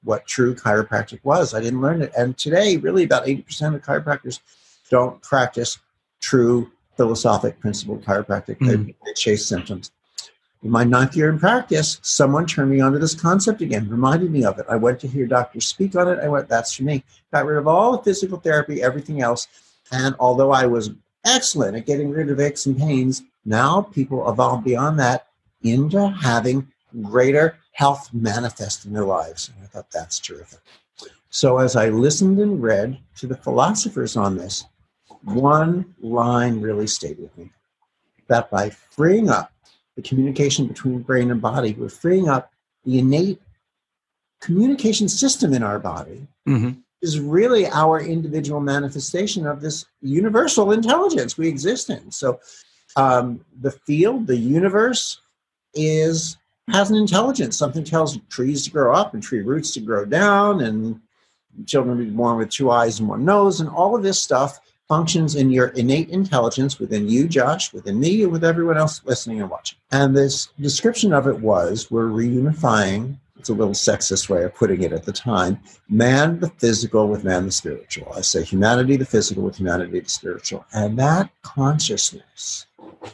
what 0.04 0.26
true 0.26 0.54
chiropractic 0.54 1.21
was. 1.23 1.54
I 1.54 1.61
didn't 1.61 1.80
learn 1.80 2.02
it. 2.02 2.12
And 2.16 2.37
today, 2.37 2.76
really, 2.76 3.04
about 3.04 3.26
80% 3.26 3.75
of 3.75 3.82
chiropractors 3.82 4.40
don't 4.90 5.23
practice 5.23 5.78
true 6.21 6.71
philosophic 6.97 7.59
principled 7.61 8.04
chiropractic. 8.04 8.59
They, 8.59 8.76
mm. 8.76 8.94
they 9.04 9.12
chase 9.14 9.47
symptoms. 9.47 9.90
In 10.62 10.71
my 10.71 10.85
ninth 10.85 11.16
year 11.16 11.28
in 11.28 11.38
practice, 11.38 11.99
someone 12.02 12.47
turned 12.47 12.71
me 12.71 12.80
onto 12.80 12.99
this 12.99 13.14
concept 13.14 13.62
again, 13.62 13.88
reminded 13.88 14.30
me 14.30 14.44
of 14.44 14.59
it. 14.61 14.66
I 14.68 14.76
went 14.76 15.00
to 15.00 15.09
hear 15.09 15.26
doctors 15.26 15.66
speak 15.66 15.97
on 15.97 16.09
it. 16.09 16.21
I 16.21 16.28
went, 16.28 16.49
that's 16.49 16.75
for 16.75 16.85
me. 16.85 17.02
Got 17.32 17.47
rid 17.47 17.59
of 17.59 17.66
all 17.66 17.97
the 17.97 18.02
physical 18.02 18.38
therapy, 18.38 18.80
everything 18.80 19.21
else. 19.23 19.49
And 19.90 20.14
although 20.21 20.52
I 20.52 20.66
was 20.66 20.90
excellent 21.25 21.76
at 21.76 21.87
getting 21.87 22.11
rid 22.11 22.30
of 22.30 22.38
aches 22.38 22.66
and 22.66 22.78
pains, 22.78 23.23
now 23.44 23.82
people 23.82 24.28
evolve 24.30 24.62
beyond 24.62 25.00
that 25.00 25.26
into 25.64 26.09
having 26.09 26.68
greater 27.00 27.58
health 27.72 28.11
manifest 28.12 28.84
in 28.84 28.92
their 28.92 29.04
lives. 29.04 29.50
And 29.54 29.64
I 29.64 29.66
thought 29.66 29.90
that's 29.90 30.18
terrific. 30.18 30.61
So 31.30 31.58
as 31.58 31.76
I 31.76 31.88
listened 31.88 32.38
and 32.38 32.62
read 32.62 32.99
to 33.16 33.26
the 33.26 33.37
philosophers 33.37 34.16
on 34.16 34.37
this, 34.37 34.64
one 35.25 35.94
line 36.00 36.61
really 36.61 36.87
stayed 36.87 37.18
with 37.18 37.37
me 37.38 37.50
that 38.28 38.50
by 38.50 38.70
freeing 38.70 39.30
up 39.30 39.52
the 39.96 40.02
communication 40.02 40.66
between 40.66 41.00
brain 41.00 41.30
and 41.30 41.40
body, 41.40 41.75
we're 41.78 41.88
freeing 41.88 42.28
up 42.28 42.52
the 42.84 42.99
innate 42.99 43.40
communication 44.40 45.08
system 45.08 45.52
in 45.52 45.62
our 45.62 45.78
body. 45.78 46.26
Mm-hmm. 46.49 46.80
Is 47.00 47.18
really 47.18 47.66
our 47.66 48.00
individual 48.00 48.61
manifestation 48.61 49.44
of 49.44 49.61
this 49.61 49.87
universal 50.02 50.70
intelligence 50.70 51.37
we 51.37 51.49
exist 51.49 51.90
in. 51.90 52.12
So, 52.12 52.38
um, 52.94 53.44
the 53.61 53.72
field, 53.72 54.28
the 54.28 54.37
universe, 54.37 55.20
is 55.75 56.37
has 56.69 56.90
an 56.90 56.97
intelligence. 56.97 57.57
Something 57.57 57.85
tells 57.85 58.19
trees 58.28 58.64
to 58.64 58.71
grow 58.71 58.95
up 58.95 59.14
and 59.14 59.23
tree 59.23 59.42
roots 59.42 59.73
to 59.75 59.81
grow 59.81 60.04
down, 60.04 60.61
and 60.61 61.00
children 61.66 61.99
to 61.99 62.04
be 62.04 62.11
born 62.11 62.38
with 62.38 62.50
two 62.50 62.71
eyes 62.71 63.00
and 63.00 63.09
one 63.09 63.25
nose, 63.25 63.61
and 63.61 63.69
all 63.69 63.97
of 63.97 64.02
this 64.02 64.21
stuff 64.21 64.61
functions 64.88 65.37
in 65.37 65.50
your 65.50 65.69
innate 65.69 66.11
intelligence 66.11 66.78
within 66.78 67.09
you, 67.09 67.26
Josh, 67.26 67.73
within 67.73 67.99
me, 67.99 68.25
and 68.25 68.33
with 68.33 68.45
everyone 68.45 68.76
else 68.76 69.00
listening 69.04 69.40
and 69.40 69.49
watching. 69.49 69.78
And 69.90 70.14
this 70.14 70.49
description 70.61 71.12
of 71.12 71.26
it 71.26 71.40
was 71.40 71.90
we're 71.90 72.09
reunifying. 72.09 73.16
It's 73.38 73.49
a 73.49 73.54
little 73.54 73.73
sexist 73.73 74.28
way 74.28 74.45
of 74.45 74.54
putting 74.54 74.83
it 74.83 74.92
at 74.92 75.04
the 75.04 75.12
time. 75.12 75.59
Man 75.88 76.40
the 76.40 76.50
physical 76.50 77.09
with 77.09 77.25
man 77.25 77.47
the 77.47 77.52
spiritual. 77.52 78.12
I 78.14 78.21
say 78.21 78.45
humanity 78.45 78.97
the 78.97 79.07
physical 79.07 79.42
with 79.42 79.57
humanity 79.57 79.99
the 79.99 80.09
spiritual. 80.09 80.64
And 80.73 80.99
that 80.99 81.31
consciousness 81.40 82.66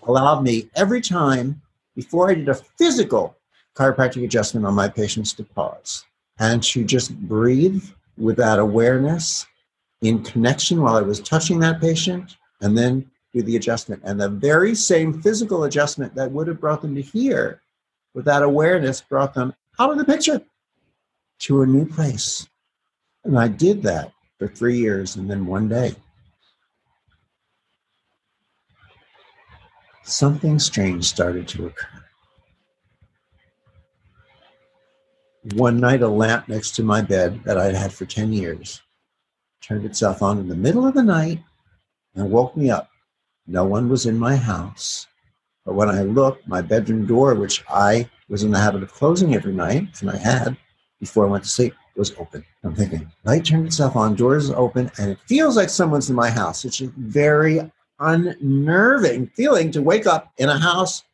allowed 0.03 0.43
me 0.43 0.69
every 0.75 1.01
time 1.01 1.63
before 1.95 2.31
I 2.31 2.35
did 2.35 2.49
a 2.49 2.55
physical 2.55 3.38
chiropractic 3.79 4.25
adjustment 4.25 4.67
on 4.67 4.75
my 4.75 4.89
patients 4.89 5.33
to 5.35 5.45
pause 5.45 6.05
and 6.41 6.63
to 6.63 6.85
just 6.85 7.17
breathe 7.21 7.85
with 8.17 8.37
that 8.37 8.59
awareness 8.59 9.47
in 10.03 10.23
connection 10.25 10.83
while 10.83 10.97
I 10.97 11.03
was 11.03 11.21
touching 11.21 11.61
that 11.61 11.81
patient 11.81 12.37
and 12.61 12.77
then 12.77 13.09
do 13.33 13.43
the 13.43 13.57
adjustment. 13.57 14.03
And 14.05 14.21
the 14.21 14.29
very 14.29 14.75
same 14.75 15.23
physical 15.23 15.65
adjustment 15.65 16.15
that 16.17 16.31
would 16.33 16.49
have 16.49 16.61
brought 16.61 16.83
them 16.83 16.95
to 16.97 17.03
here 17.03 17.61
with 18.15 18.25
that 18.25 18.43
awareness 18.43 19.01
brought 19.01 19.35
them 19.35 19.55
out 19.79 19.93
of 19.93 19.99
the 19.99 20.05
picture 20.05 20.43
to 21.41 21.63
a 21.63 21.67
new 21.67 21.87
place. 21.87 22.49
And 23.25 23.39
I 23.39 23.47
did 23.47 23.83
that 23.83 24.13
for 24.39 24.49
three 24.49 24.79
years. 24.79 25.15
And 25.17 25.31
then 25.31 25.47
one 25.47 25.69
day, 25.69 25.95
something 30.03 30.59
strange 30.59 31.05
started 31.05 31.47
to 31.49 31.67
occur. 31.67 32.08
One 35.55 35.81
night, 35.81 36.03
a 36.03 36.09
lamp 36.09 36.49
next 36.49 36.73
to 36.77 36.83
my 36.83 37.01
bed 37.01 37.43
that 37.45 37.59
I'd 37.59 37.75
had 37.75 37.93
for 37.93 38.05
10 38.05 38.33
years 38.33 38.83
turned 39.63 39.85
itself 39.85 40.23
on 40.23 40.39
in 40.39 40.49
the 40.49 40.57
middle 40.57 40.87
of 40.87 40.95
the 40.95 41.03
night 41.03 41.43
and 42.15 42.31
woke 42.31 42.57
me 42.57 42.71
up. 42.71 42.91
No 43.47 43.65
one 43.65 43.89
was 43.89 44.07
in 44.07 44.19
my 44.19 44.37
house. 44.37 45.07
But 45.65 45.75
when 45.75 45.89
I 45.89 46.03
looked, 46.03 46.47
my 46.49 46.61
bedroom 46.61 47.07
door, 47.07 47.35
which 47.35 47.65
I 47.69 48.09
was 48.29 48.43
in 48.43 48.51
the 48.51 48.59
habit 48.59 48.83
of 48.83 48.93
closing 48.93 49.35
every 49.35 49.53
night, 49.53 50.01
and 50.01 50.11
I 50.11 50.17
had 50.17 50.57
before 51.01 51.27
I 51.27 51.31
went 51.31 51.45
to 51.45 51.51
sleep, 51.51 51.75
was 51.97 52.15
open. 52.19 52.45
I'm 52.63 52.75
thinking, 52.75 53.11
light 53.25 53.45
turned 53.45 53.67
itself 53.67 53.97
on, 53.97 54.15
doors 54.15 54.51
open, 54.51 54.91
and 54.99 55.11
it 55.11 55.19
feels 55.27 55.57
like 55.57 55.71
someone's 55.71 56.11
in 56.11 56.17
my 56.17 56.31
house. 56.31 56.65
It's 56.65 56.81
a 56.81 56.89
very 56.97 57.61
unnerving 58.01 59.29
feeling 59.29 59.71
to 59.73 59.83
wake 59.83 60.07
up 60.07 60.33
in 60.39 60.49
a 60.49 60.59
house, 60.59 61.05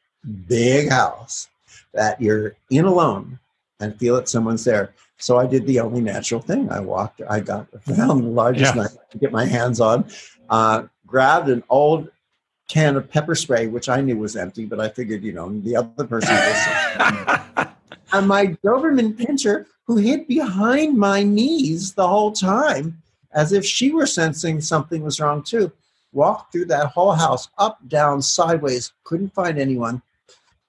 big 0.46 0.90
house, 0.90 1.48
that 1.92 2.20
you're 2.20 2.56
in 2.70 2.84
alone 2.84 3.38
and 3.80 3.98
feel 3.98 4.16
that 4.16 4.28
someone's 4.28 4.64
there. 4.64 4.94
So 5.18 5.38
I 5.38 5.46
did 5.46 5.66
the 5.66 5.80
only 5.80 6.00
natural 6.00 6.40
thing. 6.40 6.70
I 6.70 6.80
walked, 6.80 7.22
I 7.28 7.40
got 7.40 7.66
found 7.82 8.24
the 8.24 8.28
largest 8.28 8.74
yeah. 8.74 8.82
knife 8.82 8.96
to 9.10 9.18
get 9.18 9.32
my 9.32 9.44
hands 9.44 9.80
on, 9.80 10.06
uh, 10.50 10.84
grabbed 11.06 11.48
an 11.48 11.62
old 11.68 12.10
can 12.68 12.96
of 12.96 13.10
pepper 13.10 13.34
spray, 13.34 13.66
which 13.66 13.88
I 13.88 14.00
knew 14.00 14.16
was 14.16 14.36
empty, 14.36 14.64
but 14.64 14.80
I 14.80 14.88
figured, 14.88 15.22
you 15.22 15.32
know, 15.32 15.50
the 15.60 15.76
other 15.76 16.06
person 16.06 16.34
was. 16.34 17.66
and 18.12 18.26
my 18.26 18.46
Doberman 18.64 19.14
pinscher, 19.14 19.66
who 19.86 19.96
hid 19.96 20.26
behind 20.26 20.96
my 20.96 21.22
knees 21.22 21.92
the 21.92 22.08
whole 22.08 22.32
time, 22.32 23.02
as 23.32 23.52
if 23.52 23.64
she 23.64 23.92
were 23.92 24.06
sensing 24.06 24.60
something 24.60 25.02
was 25.02 25.20
wrong 25.20 25.42
too, 25.42 25.70
walked 26.12 26.52
through 26.52 26.66
that 26.66 26.86
whole 26.86 27.12
house, 27.12 27.48
up, 27.58 27.78
down, 27.88 28.22
sideways, 28.22 28.92
couldn't 29.02 29.34
find 29.34 29.58
anyone, 29.58 30.00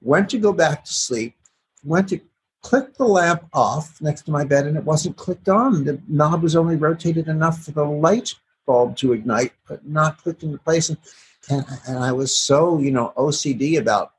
went 0.01 0.29
to 0.29 0.37
go 0.37 0.51
back 0.51 0.83
to 0.83 0.93
sleep, 0.93 1.35
went 1.83 2.09
to 2.09 2.19
clicked 2.65 2.97
the 2.97 3.05
lamp 3.05 3.47
off 3.53 4.01
next 4.01 4.23
to 4.23 4.31
my 4.31 4.43
bed 4.43 4.65
and 4.65 4.75
it 4.75 4.83
wasn't 4.83 5.15
clicked 5.15 5.49
on. 5.49 5.83
The 5.83 6.01
knob 6.07 6.41
was 6.41 6.55
only 6.55 6.75
rotated 6.75 7.27
enough 7.27 7.63
for 7.63 7.69
the 7.69 7.83
light 7.83 8.33
bulb 8.65 8.97
to 8.97 9.13
ignite, 9.13 9.53
but 9.69 9.85
not 9.85 10.17
clicked 10.17 10.41
into 10.41 10.57
place. 10.57 10.89
And, 10.89 10.97
and, 11.47 11.63
and 11.87 11.99
I 11.99 12.11
was 12.11 12.35
so, 12.35 12.79
you 12.79 12.89
know, 12.89 13.13
OCD 13.17 13.77
about 13.77 14.13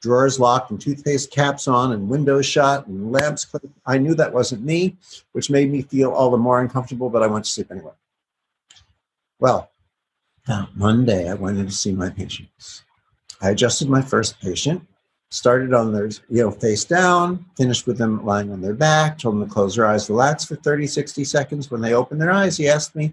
drawers 0.00 0.38
locked 0.38 0.70
and 0.70 0.80
toothpaste 0.80 1.32
caps 1.32 1.66
on 1.66 1.90
and 1.90 2.08
windows 2.08 2.46
shut 2.46 2.86
and 2.86 3.10
lamps 3.10 3.44
clicked. 3.44 3.66
I 3.84 3.98
knew 3.98 4.14
that 4.14 4.32
wasn't 4.32 4.62
me, 4.62 4.96
which 5.32 5.50
made 5.50 5.68
me 5.68 5.82
feel 5.82 6.12
all 6.12 6.30
the 6.30 6.36
more 6.36 6.60
uncomfortable, 6.60 7.10
but 7.10 7.24
I 7.24 7.26
went 7.26 7.44
to 7.44 7.50
sleep 7.50 7.72
anyway. 7.72 7.90
Well, 9.40 9.68
Monday 10.76 11.28
I 11.28 11.34
went 11.34 11.58
in 11.58 11.66
to 11.66 11.72
see 11.72 11.92
my 11.92 12.10
patients. 12.10 12.84
I 13.42 13.50
adjusted 13.50 13.88
my 13.88 14.00
first 14.00 14.40
patient, 14.40 14.86
started 15.30 15.74
on 15.74 15.92
their, 15.92 16.08
you 16.28 16.42
know, 16.42 16.50
face 16.50 16.84
down, 16.84 17.44
finished 17.56 17.86
with 17.86 17.98
them 17.98 18.24
lying 18.24 18.50
on 18.50 18.60
their 18.60 18.74
back, 18.74 19.18
told 19.18 19.34
them 19.34 19.46
to 19.46 19.52
close 19.52 19.76
their 19.76 19.86
eyes, 19.86 20.08
relax 20.08 20.44
for 20.44 20.56
30, 20.56 20.86
60 20.86 21.24
seconds. 21.24 21.70
When 21.70 21.80
they 21.80 21.94
opened 21.94 22.20
their 22.20 22.30
eyes, 22.30 22.56
he 22.56 22.68
asked 22.68 22.96
me 22.96 23.12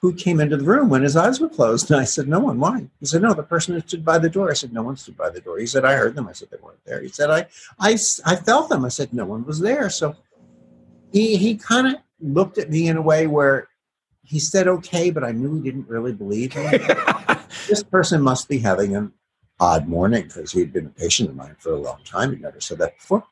who 0.00 0.12
came 0.12 0.40
into 0.40 0.56
the 0.56 0.64
room 0.64 0.88
when 0.88 1.02
his 1.02 1.16
eyes 1.16 1.40
were 1.40 1.48
closed. 1.48 1.90
And 1.90 2.00
I 2.00 2.04
said, 2.04 2.28
No 2.28 2.38
one. 2.38 2.60
Why? 2.60 2.86
He 3.00 3.06
said, 3.06 3.22
No, 3.22 3.34
the 3.34 3.42
person 3.42 3.74
who 3.74 3.80
stood 3.80 4.04
by 4.04 4.18
the 4.18 4.30
door. 4.30 4.50
I 4.50 4.54
said, 4.54 4.72
No 4.72 4.82
one 4.82 4.96
stood 4.96 5.16
by 5.16 5.30
the 5.30 5.40
door. 5.40 5.58
He 5.58 5.66
said, 5.66 5.84
I 5.84 5.94
heard 5.94 6.14
them. 6.14 6.28
I 6.28 6.32
said, 6.32 6.48
They 6.50 6.58
weren't 6.62 6.84
there. 6.84 7.00
He 7.00 7.08
said, 7.08 7.30
I, 7.30 7.46
I, 7.80 7.98
I 8.24 8.36
felt 8.36 8.68
them. 8.68 8.84
I 8.84 8.90
said, 8.90 9.12
No 9.12 9.26
one 9.26 9.44
was 9.44 9.58
there. 9.58 9.90
So 9.90 10.14
he, 11.12 11.36
he 11.36 11.56
kind 11.56 11.88
of 11.88 11.94
looked 12.20 12.58
at 12.58 12.70
me 12.70 12.88
in 12.88 12.96
a 12.96 13.02
way 13.02 13.26
where 13.26 13.68
he 14.22 14.38
said 14.38 14.68
okay, 14.68 15.10
but 15.10 15.24
I 15.24 15.32
knew 15.32 15.56
he 15.56 15.62
didn't 15.62 15.88
really 15.88 16.12
believe 16.12 16.54
me. 16.54 16.62
this 17.68 17.82
person 17.82 18.22
must 18.22 18.48
be 18.48 18.58
having 18.58 18.94
an 18.94 19.12
odd 19.60 19.88
morning 19.88 20.24
because 20.24 20.52
he'd 20.52 20.72
been 20.72 20.86
a 20.86 20.90
patient 20.90 21.28
of 21.28 21.36
mine 21.36 21.56
for 21.58 21.72
a 21.72 21.76
long 21.78 22.00
time. 22.04 22.32
He 22.32 22.38
never 22.40 22.60
said 22.60 22.78
that 22.78 22.96
before. 22.96 23.24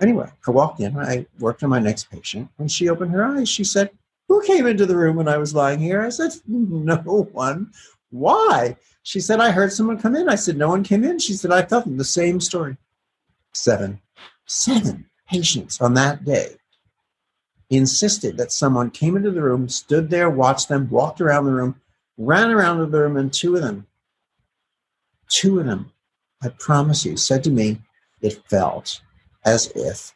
Anyway, 0.00 0.30
I 0.46 0.50
walked 0.50 0.80
in, 0.80 0.96
I 0.96 1.26
worked 1.38 1.62
on 1.62 1.70
my 1.70 1.78
next 1.78 2.10
patient. 2.10 2.48
When 2.56 2.68
she 2.68 2.88
opened 2.88 3.12
her 3.12 3.24
eyes, 3.24 3.48
she 3.48 3.64
said, 3.64 3.90
Who 4.28 4.42
came 4.42 4.66
into 4.66 4.86
the 4.86 4.96
room 4.96 5.16
when 5.16 5.28
I 5.28 5.36
was 5.36 5.54
lying 5.54 5.78
here? 5.78 6.00
I 6.00 6.08
said, 6.08 6.32
No 6.46 6.96
one. 7.32 7.70
Why? 8.10 8.76
She 9.02 9.20
said, 9.20 9.40
I 9.40 9.50
heard 9.50 9.72
someone 9.72 9.98
come 9.98 10.16
in. 10.16 10.28
I 10.28 10.36
said, 10.36 10.56
No 10.56 10.68
one 10.68 10.84
came 10.84 11.04
in. 11.04 11.18
She 11.18 11.34
said, 11.34 11.52
I 11.52 11.62
felt 11.62 11.84
them. 11.84 11.98
The 11.98 12.04
same 12.04 12.40
story. 12.40 12.76
Seven, 13.52 14.00
seven 14.46 15.06
patients 15.28 15.80
on 15.80 15.94
that 15.94 16.24
day 16.24 16.56
insisted 17.68 18.36
that 18.36 18.52
someone 18.52 18.90
came 18.90 19.16
into 19.16 19.30
the 19.30 19.42
room, 19.42 19.68
stood 19.68 20.10
there, 20.10 20.28
watched 20.30 20.68
them, 20.68 20.88
walked 20.90 21.20
around 21.20 21.44
the 21.44 21.52
room, 21.52 21.80
ran 22.18 22.50
around 22.50 22.78
the 22.78 22.86
room, 22.98 23.16
and 23.16 23.32
two 23.32 23.56
of 23.56 23.62
them, 23.62 23.86
two 25.30 25.58
of 25.60 25.66
them, 25.66 25.92
I 26.42 26.48
promise 26.48 27.04
you, 27.04 27.16
said 27.16 27.44
to 27.44 27.50
me, 27.50 27.78
it 28.20 28.42
felt 28.48 29.00
as 29.44 29.72
if 29.74 30.14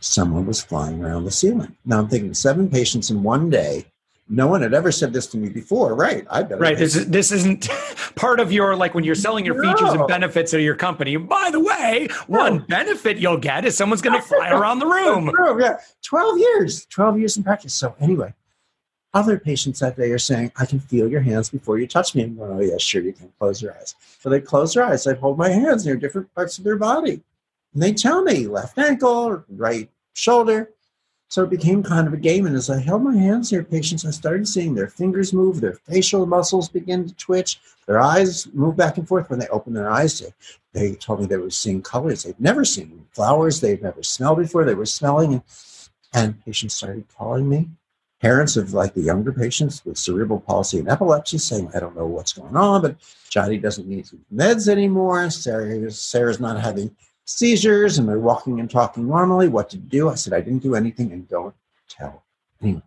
someone 0.00 0.46
was 0.46 0.62
flying 0.62 1.02
around 1.02 1.24
the 1.24 1.30
ceiling. 1.30 1.76
Now 1.84 1.98
I'm 1.98 2.08
thinking 2.08 2.34
seven 2.34 2.70
patients 2.70 3.10
in 3.10 3.22
one 3.22 3.50
day 3.50 3.86
no 4.28 4.46
one 4.46 4.60
had 4.60 4.74
ever 4.74 4.92
said 4.92 5.12
this 5.12 5.26
to 5.28 5.38
me 5.38 5.48
before. 5.48 5.94
Right. 5.94 6.26
I 6.30 6.42
better. 6.42 6.60
Right. 6.60 6.76
This, 6.76 6.94
is, 6.94 7.08
this 7.08 7.32
isn't 7.32 7.68
part 8.14 8.40
of 8.40 8.52
your, 8.52 8.76
like 8.76 8.94
when 8.94 9.04
you're 9.04 9.14
selling 9.14 9.44
your 9.44 9.60
no. 9.60 9.72
features 9.72 9.90
and 9.92 10.06
benefits 10.06 10.52
of 10.52 10.60
your 10.60 10.74
company. 10.74 11.16
By 11.16 11.48
the 11.50 11.60
way, 11.60 12.08
no. 12.28 12.38
one 12.38 12.58
benefit 12.60 13.18
you'll 13.18 13.38
get 13.38 13.64
is 13.64 13.76
someone's 13.76 14.02
going 14.02 14.20
to 14.20 14.26
fly 14.26 14.50
around 14.50 14.80
the 14.80 14.86
room. 14.86 15.32
Yeah. 15.58 15.78
12 16.02 16.38
years, 16.38 16.86
12 16.86 17.18
years 17.18 17.36
in 17.36 17.42
practice. 17.42 17.74
So 17.74 17.94
anyway, 18.00 18.34
other 19.14 19.38
patients 19.38 19.80
that 19.80 19.96
day 19.96 20.10
are 20.10 20.18
saying, 20.18 20.52
I 20.56 20.66
can 20.66 20.80
feel 20.80 21.08
your 21.08 21.20
hands 21.20 21.48
before 21.48 21.78
you 21.78 21.86
touch 21.86 22.14
me. 22.14 22.24
I'm 22.24 22.36
going, 22.36 22.52
oh, 22.52 22.60
yeah, 22.60 22.76
sure, 22.78 23.02
you 23.02 23.12
can 23.12 23.32
close 23.38 23.62
your 23.62 23.74
eyes. 23.74 23.94
So 24.20 24.28
they 24.28 24.40
close 24.40 24.74
their 24.74 24.84
eyes. 24.84 25.06
I 25.06 25.14
hold 25.14 25.38
my 25.38 25.48
hands 25.48 25.86
near 25.86 25.96
different 25.96 26.32
parts 26.34 26.58
of 26.58 26.64
their 26.64 26.76
body. 26.76 27.22
And 27.72 27.82
they 27.82 27.92
tell 27.92 28.22
me 28.22 28.46
left 28.46 28.78
ankle, 28.78 29.44
right 29.48 29.90
shoulder, 30.12 30.70
so 31.28 31.44
it 31.44 31.50
became 31.50 31.82
kind 31.82 32.06
of 32.06 32.14
a 32.14 32.18
game. 32.18 32.46
And 32.46 32.56
as 32.56 32.70
I 32.70 32.80
held 32.80 33.02
my 33.02 33.16
hands 33.16 33.52
near 33.52 33.62
patients, 33.62 34.06
I 34.06 34.10
started 34.10 34.48
seeing 34.48 34.74
their 34.74 34.88
fingers 34.88 35.32
move, 35.32 35.60
their 35.60 35.74
facial 35.74 36.26
muscles 36.26 36.68
begin 36.68 37.06
to 37.06 37.14
twitch, 37.14 37.60
their 37.86 38.00
eyes 38.00 38.48
move 38.54 38.76
back 38.76 38.96
and 38.96 39.06
forth. 39.06 39.28
When 39.28 39.38
they 39.38 39.48
opened 39.48 39.76
their 39.76 39.90
eyes, 39.90 40.18
they, 40.20 40.32
they 40.72 40.94
told 40.94 41.20
me 41.20 41.26
they 41.26 41.36
were 41.36 41.50
seeing 41.50 41.82
colors 41.82 42.22
they'd 42.22 42.40
never 42.40 42.64
seen, 42.64 43.06
flowers 43.12 43.60
they'd 43.60 43.82
never 43.82 44.02
smelled 44.02 44.38
before. 44.38 44.64
They 44.64 44.74
were 44.74 44.86
smelling, 44.86 45.34
and, 45.34 45.42
and 46.14 46.44
patients 46.44 46.74
started 46.74 47.06
calling 47.14 47.48
me. 47.48 47.68
Parents 48.20 48.56
of 48.56 48.74
like 48.74 48.94
the 48.94 49.00
younger 49.00 49.32
patients 49.32 49.84
with 49.84 49.96
cerebral 49.96 50.40
palsy 50.40 50.78
and 50.78 50.88
epilepsy 50.88 51.38
saying, 51.38 51.70
I 51.74 51.78
don't 51.78 51.96
know 51.96 52.06
what's 52.06 52.32
going 52.32 52.56
on, 52.56 52.82
but 52.82 52.96
Johnny 53.30 53.58
doesn't 53.58 53.86
need 53.86 54.08
meds 54.34 54.68
anymore. 54.68 55.30
Sarah, 55.30 55.90
Sarah's 55.90 56.40
not 56.40 56.60
having 56.60 56.94
seizures 57.26 57.98
and 57.98 58.08
they're 58.08 58.18
walking 58.18 58.58
and 58.58 58.68
talking 58.68 59.06
normally. 59.06 59.48
What 59.48 59.70
to 59.70 59.76
do? 59.76 60.08
I 60.08 60.16
said, 60.16 60.32
I 60.32 60.40
didn't 60.40 60.62
do 60.62 60.74
anything 60.74 61.12
and 61.12 61.28
don't 61.28 61.54
tell 61.88 62.24
anyone. 62.60 62.82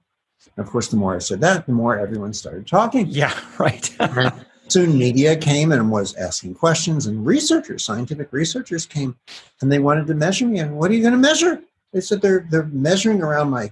And 0.57 0.65
of 0.65 0.71
course, 0.71 0.89
the 0.89 0.97
more 0.97 1.15
I 1.15 1.19
said 1.19 1.39
that, 1.41 1.65
the 1.65 1.71
more 1.71 1.97
everyone 1.97 2.33
started 2.33 2.67
talking. 2.67 3.07
Yeah, 3.07 3.37
right. 3.59 3.89
Soon 4.67 4.97
media 4.97 5.35
came 5.35 5.73
and 5.73 5.91
was 5.91 6.15
asking 6.15 6.55
questions, 6.55 7.05
and 7.07 7.25
researchers, 7.25 7.83
scientific 7.83 8.31
researchers 8.31 8.85
came 8.85 9.17
and 9.59 9.69
they 9.69 9.79
wanted 9.79 10.07
to 10.07 10.13
measure 10.13 10.45
me. 10.45 10.59
And 10.59 10.77
what 10.77 10.89
are 10.89 10.93
you 10.93 11.01
going 11.01 11.11
to 11.11 11.19
measure? 11.19 11.61
They 11.91 11.99
said 11.99 12.21
they're 12.21 12.47
they're 12.49 12.67
measuring 12.67 13.21
around 13.21 13.49
my 13.49 13.71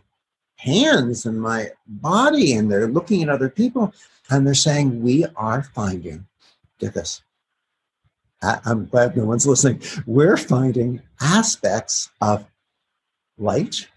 hands 0.59 1.25
and 1.25 1.41
my 1.41 1.69
body, 1.87 2.53
and 2.53 2.71
they're 2.71 2.87
looking 2.87 3.23
at 3.23 3.29
other 3.29 3.49
people, 3.49 3.93
and 4.29 4.45
they're 4.45 4.53
saying, 4.53 5.01
We 5.01 5.25
are 5.35 5.63
finding, 5.63 6.27
get 6.79 6.93
this, 6.93 7.21
I'm 8.41 8.85
glad 8.85 9.17
no 9.17 9.25
one's 9.25 9.45
listening. 9.45 9.81
We're 10.05 10.37
finding 10.37 11.01
aspects 11.21 12.09
of 12.21 12.45
light 13.37 13.87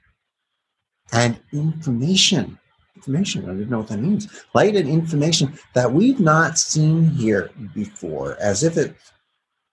and 1.12 1.38
information. 1.52 2.58
Information, 2.96 3.44
I 3.44 3.54
didn't 3.54 3.70
know 3.70 3.78
what 3.78 3.88
that 3.88 3.98
means. 3.98 4.44
Light 4.54 4.76
and 4.76 4.88
information 4.88 5.56
that 5.74 5.92
we've 5.92 6.20
not 6.20 6.58
seen 6.58 7.08
here 7.10 7.50
before, 7.74 8.36
as 8.40 8.62
if 8.62 8.76
it 8.76 8.96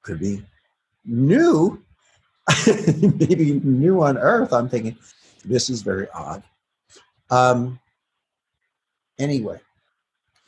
could 0.03 0.19
be 0.19 0.43
new, 1.05 1.81
maybe 2.67 3.59
new 3.63 4.03
on 4.03 4.17
Earth. 4.17 4.53
I'm 4.53 4.69
thinking 4.69 4.97
this 5.45 5.69
is 5.69 5.81
very 5.81 6.07
odd. 6.13 6.43
Um, 7.29 7.79
anyway, 9.17 9.59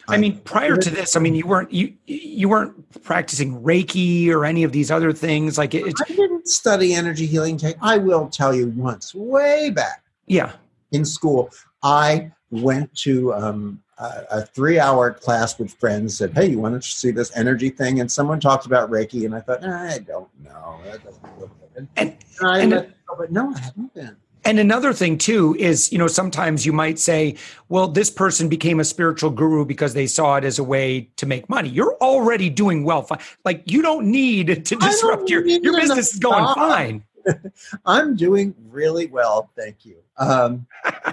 I 0.08 0.18
mean, 0.18 0.40
prior 0.40 0.76
to 0.76 0.90
this, 0.90 1.16
I 1.16 1.20
mean, 1.20 1.36
you 1.36 1.46
weren't 1.46 1.72
you 1.72 1.94
you 2.06 2.50
weren't 2.50 3.04
practicing 3.04 3.62
Reiki 3.62 4.30
or 4.30 4.46
any 4.46 4.64
of 4.64 4.72
these 4.72 4.92
other 4.92 5.14
things. 5.14 5.58
Like 5.58 5.74
it, 5.74 5.94
I 6.02 6.14
didn't 6.14 6.48
study 6.48 6.94
energy 6.94 7.26
healing. 7.26 7.58
Take 7.58 7.78
I 7.82 7.98
will 7.98 8.28
tell 8.28 8.54
you 8.54 8.68
once, 8.68 9.14
way 9.14 9.70
back. 9.70 10.04
Yeah. 10.26 10.54
In 10.92 11.06
school, 11.06 11.50
I 11.84 12.32
went 12.50 12.94
to 12.98 13.34
um, 13.34 13.82
a, 13.98 14.26
a 14.32 14.46
three-hour 14.46 15.14
class 15.14 15.58
with 15.58 15.74
friends. 15.74 16.18
Said, 16.18 16.34
"Hey, 16.34 16.48
you 16.48 16.60
want 16.60 16.82
to 16.82 16.88
see 16.88 17.12
this 17.12 17.36
energy 17.38 17.70
thing?" 17.70 18.02
And 18.02 18.12
someone 18.12 18.40
talked 18.40 18.66
about 18.66 18.90
Reiki, 18.90 19.26
and 19.26 19.34
I 19.34 19.40
thought, 19.40 19.64
I 19.64 20.00
don't 20.00 20.30
know. 20.44 20.80
That 20.86 21.04
doesn't 21.04 21.40
look 21.40 21.52
good. 21.74 21.88
And, 21.96 22.18
and 22.42 22.48
I 22.48 22.60
and, 22.60 22.94
but 23.18 23.32
no, 23.32 23.54
I 23.54 23.60
haven't 23.60 23.94
been. 23.94 24.18
And 24.44 24.60
another 24.60 24.92
thing 24.92 25.18
too 25.18 25.56
is, 25.60 25.92
you 25.92 25.98
know, 25.98 26.08
sometimes 26.08 26.66
you 26.66 26.74
might 26.74 26.98
say, 26.98 27.36
well, 27.70 27.88
this 27.88 28.10
person 28.10 28.50
became 28.50 28.80
a 28.80 28.84
spiritual 28.84 29.30
guru 29.30 29.66
because 29.66 29.94
they 29.94 30.08
saw 30.08 30.36
it 30.36 30.44
as 30.44 30.58
a 30.58 30.64
way 30.64 31.10
to 31.18 31.26
make 31.26 31.48
money. 31.48 31.70
You're 31.70 31.96
already 31.98 32.50
doing 32.50 32.84
well. 32.84 33.08
Like 33.46 33.64
you 33.66 33.82
don't 33.82 34.08
need 34.08 34.48
to 34.66 34.76
disrupt 34.76 35.30
your 35.30 35.46
your 35.46 35.80
business 35.80 36.14
is 36.14 36.20
going 36.20 36.54
fine. 36.56 37.04
I'm 37.86 38.16
doing 38.16 38.56
really 38.70 39.08
well, 39.08 39.52
thank 39.56 39.86
you. 39.86 39.98
Um, 40.18 40.66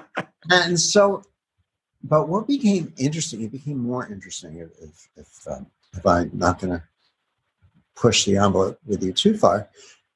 and 0.51 0.79
so, 0.79 1.23
but 2.03 2.29
what 2.29 2.47
became 2.47 2.93
interesting, 2.97 3.43
it 3.43 3.53
became 3.53 3.79
more 3.79 4.07
interesting 4.07 4.59
if 4.59 4.71
if, 4.81 5.09
if, 5.17 5.49
um, 5.49 5.67
if 5.93 6.07
I'm 6.07 6.31
not 6.33 6.61
going 6.61 6.73
to 6.73 6.83
push 7.95 8.25
the 8.25 8.37
envelope 8.37 8.79
with 8.87 9.03
you 9.03 9.13
too 9.13 9.37
far, 9.37 9.69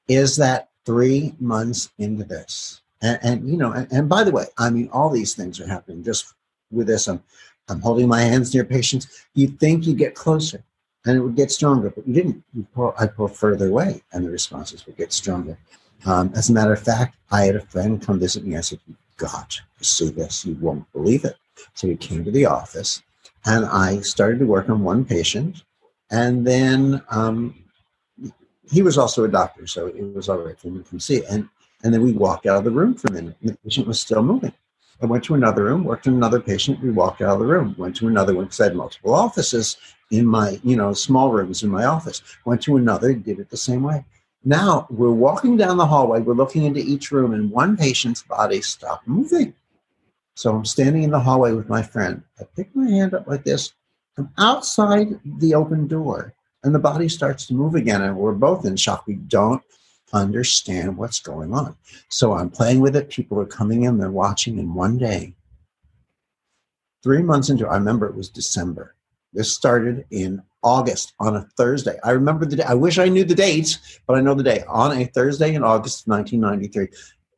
is 0.09 0.37
that 0.37 0.71
three 0.85 1.35
months 1.41 1.91
into 1.99 2.25
this, 2.25 2.82
and, 3.03 3.19
and 3.23 3.49
you 3.49 3.57
know, 3.57 3.73
and, 3.73 3.91
and, 3.93 4.09
by 4.09 4.25
the 4.25 4.31
way, 4.31 4.47
I 4.59 4.71
mean, 4.71 4.89
all 4.93 5.11
these 5.11 5.35
things 5.35 5.61
are 5.61 5.67
happening 5.67 6.05
just 6.05 6.33
with 6.71 6.87
this. 6.87 7.09
I'm, 7.09 7.23
I'm 7.69 7.81
holding 7.81 8.09
my 8.09 8.23
hands 8.23 8.55
near 8.55 8.65
patients. 8.65 9.27
You 9.35 9.49
think 9.49 9.87
you 9.87 9.95
get 9.95 10.15
closer 10.15 10.63
and 11.05 11.17
it 11.17 11.21
would 11.21 11.37
get 11.37 11.51
stronger, 11.51 11.91
but 11.91 12.07
you 12.07 12.15
didn't. 12.15 12.43
You 12.55 12.67
pull, 12.75 12.95
I 12.99 13.07
pull 13.07 13.29
further 13.29 13.69
away 13.69 14.03
and 14.13 14.25
the 14.25 14.31
responses 14.31 14.87
would 14.87 14.97
get 14.97 15.13
stronger. 15.13 15.59
Um, 16.07 16.33
as 16.35 16.49
a 16.49 16.53
matter 16.53 16.73
of 16.73 16.83
fact, 16.83 17.17
I 17.31 17.43
had 17.43 17.57
a 17.57 17.67
friend 17.67 18.01
come 18.01 18.19
visit 18.19 18.45
me. 18.45 18.57
I 18.57 18.61
said, 18.61 18.81
you 18.89 18.97
got 19.17 19.51
to 19.51 19.85
see 19.85 20.11
this. 20.11 20.45
You 20.45 20.55
won't 20.61 20.91
believe 20.93 21.25
it. 21.25 21.37
So 21.75 21.89
he 21.89 21.97
came 21.97 22.25
to 22.25 22.31
the 22.31 22.47
office 22.47 23.03
and 23.45 23.65
I 23.65 24.01
started 24.01 24.39
to 24.41 24.47
work 24.47 24.69
on 24.69 24.83
one 24.83 25.05
patient. 25.05 25.65
And 26.11 26.47
then 26.47 27.03
um, 27.11 27.55
he 28.71 28.83
was 28.83 28.99
also 28.99 29.25
a 29.25 29.29
doctor, 29.29 29.67
so 29.67 29.87
it 29.87 30.15
was 30.15 30.29
all 30.29 30.39
right 30.39 30.59
for 30.59 30.69
him 30.69 30.83
to 30.83 30.89
come 30.89 31.01
see. 31.01 31.25
And 31.31 31.49
and 31.83 31.93
then 31.93 32.03
we 32.03 32.13
walk 32.13 32.47
out 32.47 32.59
of 32.59 32.65
the 32.65 32.71
room 32.71 32.95
for 32.95 33.09
a 33.09 33.13
minute. 33.13 33.37
And 33.41 33.51
the 33.51 33.57
patient 33.59 33.87
was 33.87 34.01
still 34.01 34.23
moving. 34.23 34.53
I 35.03 35.07
went 35.07 35.25
to 35.25 35.35
another 35.35 35.65
room, 35.65 35.83
worked 35.83 36.07
on 36.07 36.15
another 36.15 36.41
patient. 36.41 36.81
We 36.81 36.91
walked 36.91 37.23
out 37.23 37.35
of 37.35 37.41
the 37.41 37.47
room. 37.47 37.75
Went 37.77 37.97
to 37.97 38.07
another 38.07 38.35
one 38.35 38.45
because 38.45 38.61
I 38.61 38.65
had 38.65 38.77
multiple 38.77 39.15
offices 39.15 39.77
in 40.13 40.25
my, 40.25 40.61
you 40.63 40.77
know, 40.77 40.93
small 40.93 41.33
rooms 41.33 41.65
in 41.65 41.71
my 41.71 41.87
office. 41.87 42.23
Went 42.45 42.63
to 42.63 42.77
another, 42.77 43.13
did 43.13 43.41
it 43.41 43.51
the 43.51 43.57
same 43.57 43.83
way. 43.83 44.05
Now 44.45 44.87
we're 44.91 45.11
walking 45.11 45.57
down 45.57 45.77
the 45.77 45.87
hallway. 45.87 46.21
We're 46.21 46.35
looking 46.35 46.65
into 46.65 46.81
each 46.81 47.11
room, 47.11 47.33
and 47.33 47.51
one 47.51 47.77
patient's 47.77 48.23
body 48.23 48.61
stopped 48.61 49.09
moving. 49.09 49.55
So 50.35 50.55
I'm 50.55 50.65
standing 50.65 51.03
in 51.03 51.11
the 51.11 51.21
hallway 51.21 51.53
with 51.53 51.69
my 51.69 51.83
friend. 51.83 52.23
I 52.41 52.45
pick 52.57 52.75
my 52.75 52.89
hand 52.89 53.15
up 53.15 53.27
like 53.27 53.45
this. 53.45 53.73
I'm 54.19 54.31
outside 54.39 55.19
the 55.25 55.55
open 55.55 55.87
door, 55.89 56.35
and 56.65 56.75
the 56.75 56.79
body 56.79 57.09
starts 57.09 57.47
to 57.47 57.55
move 57.55 57.75
again, 57.75 58.03
and 58.03 58.17
we're 58.17 58.33
both 58.33 58.65
in 58.67 58.77
shock. 58.77 59.07
We 59.07 59.15
don't 59.15 59.63
understand 60.13 60.97
what's 60.97 61.21
going 61.21 61.53
on. 61.53 61.77
So 62.09 62.33
I'm 62.33 62.51
playing 62.51 62.81
with 62.81 62.97
it. 62.97 63.09
People 63.09 63.41
are 63.41 63.47
coming 63.47 63.85
in, 63.85 63.99
they're 63.99 64.11
watching, 64.11 64.59
and 64.59 64.75
one 64.75 64.99
day, 64.99 65.35
three 67.03 67.23
months 67.23 67.49
into 67.49 67.67
I 67.67 67.75
remember 67.75 68.07
it 68.07 68.15
was 68.15 68.29
December. 68.29 68.95
This 69.33 69.53
started 69.53 70.05
in 70.11 70.43
August 70.63 71.15
on 71.19 71.37
a 71.37 71.49
Thursday. 71.57 71.99
I 72.05 72.11
remember 72.11 72.45
the 72.45 72.57
day. 72.57 72.65
I 72.65 72.75
wish 72.75 72.99
I 72.99 73.09
knew 73.09 73.25
the 73.25 73.35
dates, 73.35 74.01
but 74.07 74.17
I 74.17 74.21
know 74.21 74.35
the 74.35 74.43
day. 74.43 74.63
On 74.69 74.97
a 74.97 75.07
Thursday 75.07 75.55
in 75.55 75.65
August 75.65 76.07
of 76.07 76.11
1993. 76.11 76.89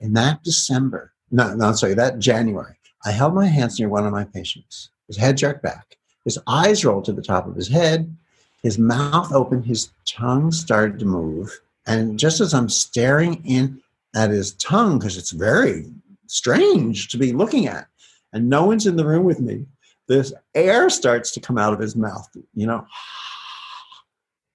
In 0.00 0.12
that 0.14 0.42
December, 0.42 1.12
no, 1.30 1.54
no, 1.54 1.72
sorry, 1.72 1.94
that 1.94 2.18
January, 2.18 2.74
I 3.04 3.12
held 3.12 3.34
my 3.34 3.46
hands 3.46 3.78
near 3.78 3.88
one 3.88 4.06
of 4.06 4.12
my 4.12 4.24
patients. 4.24 4.90
His 5.06 5.16
head 5.16 5.36
jerked 5.36 5.62
back. 5.62 5.96
His 6.24 6.38
eyes 6.46 6.84
rolled 6.84 7.04
to 7.06 7.12
the 7.12 7.22
top 7.22 7.46
of 7.46 7.54
his 7.54 7.68
head. 7.68 8.14
His 8.62 8.78
mouth 8.78 9.32
opened. 9.32 9.66
His 9.66 9.90
tongue 10.06 10.50
started 10.50 10.98
to 10.98 11.04
move. 11.04 11.60
And 11.86 12.18
just 12.18 12.40
as 12.40 12.54
I'm 12.54 12.68
staring 12.68 13.44
in 13.44 13.80
at 14.14 14.30
his 14.30 14.54
tongue, 14.54 14.98
because 14.98 15.16
it's 15.16 15.32
very 15.32 15.86
strange 16.26 17.08
to 17.08 17.18
be 17.18 17.32
looking 17.32 17.66
at, 17.66 17.86
and 18.32 18.48
no 18.48 18.64
one's 18.64 18.86
in 18.86 18.96
the 18.96 19.06
room 19.06 19.24
with 19.24 19.40
me, 19.40 19.66
this 20.08 20.32
air 20.54 20.90
starts 20.90 21.30
to 21.32 21.40
come 21.40 21.58
out 21.58 21.72
of 21.72 21.78
his 21.80 21.96
mouth, 21.96 22.28
you 22.54 22.66
know. 22.66 22.86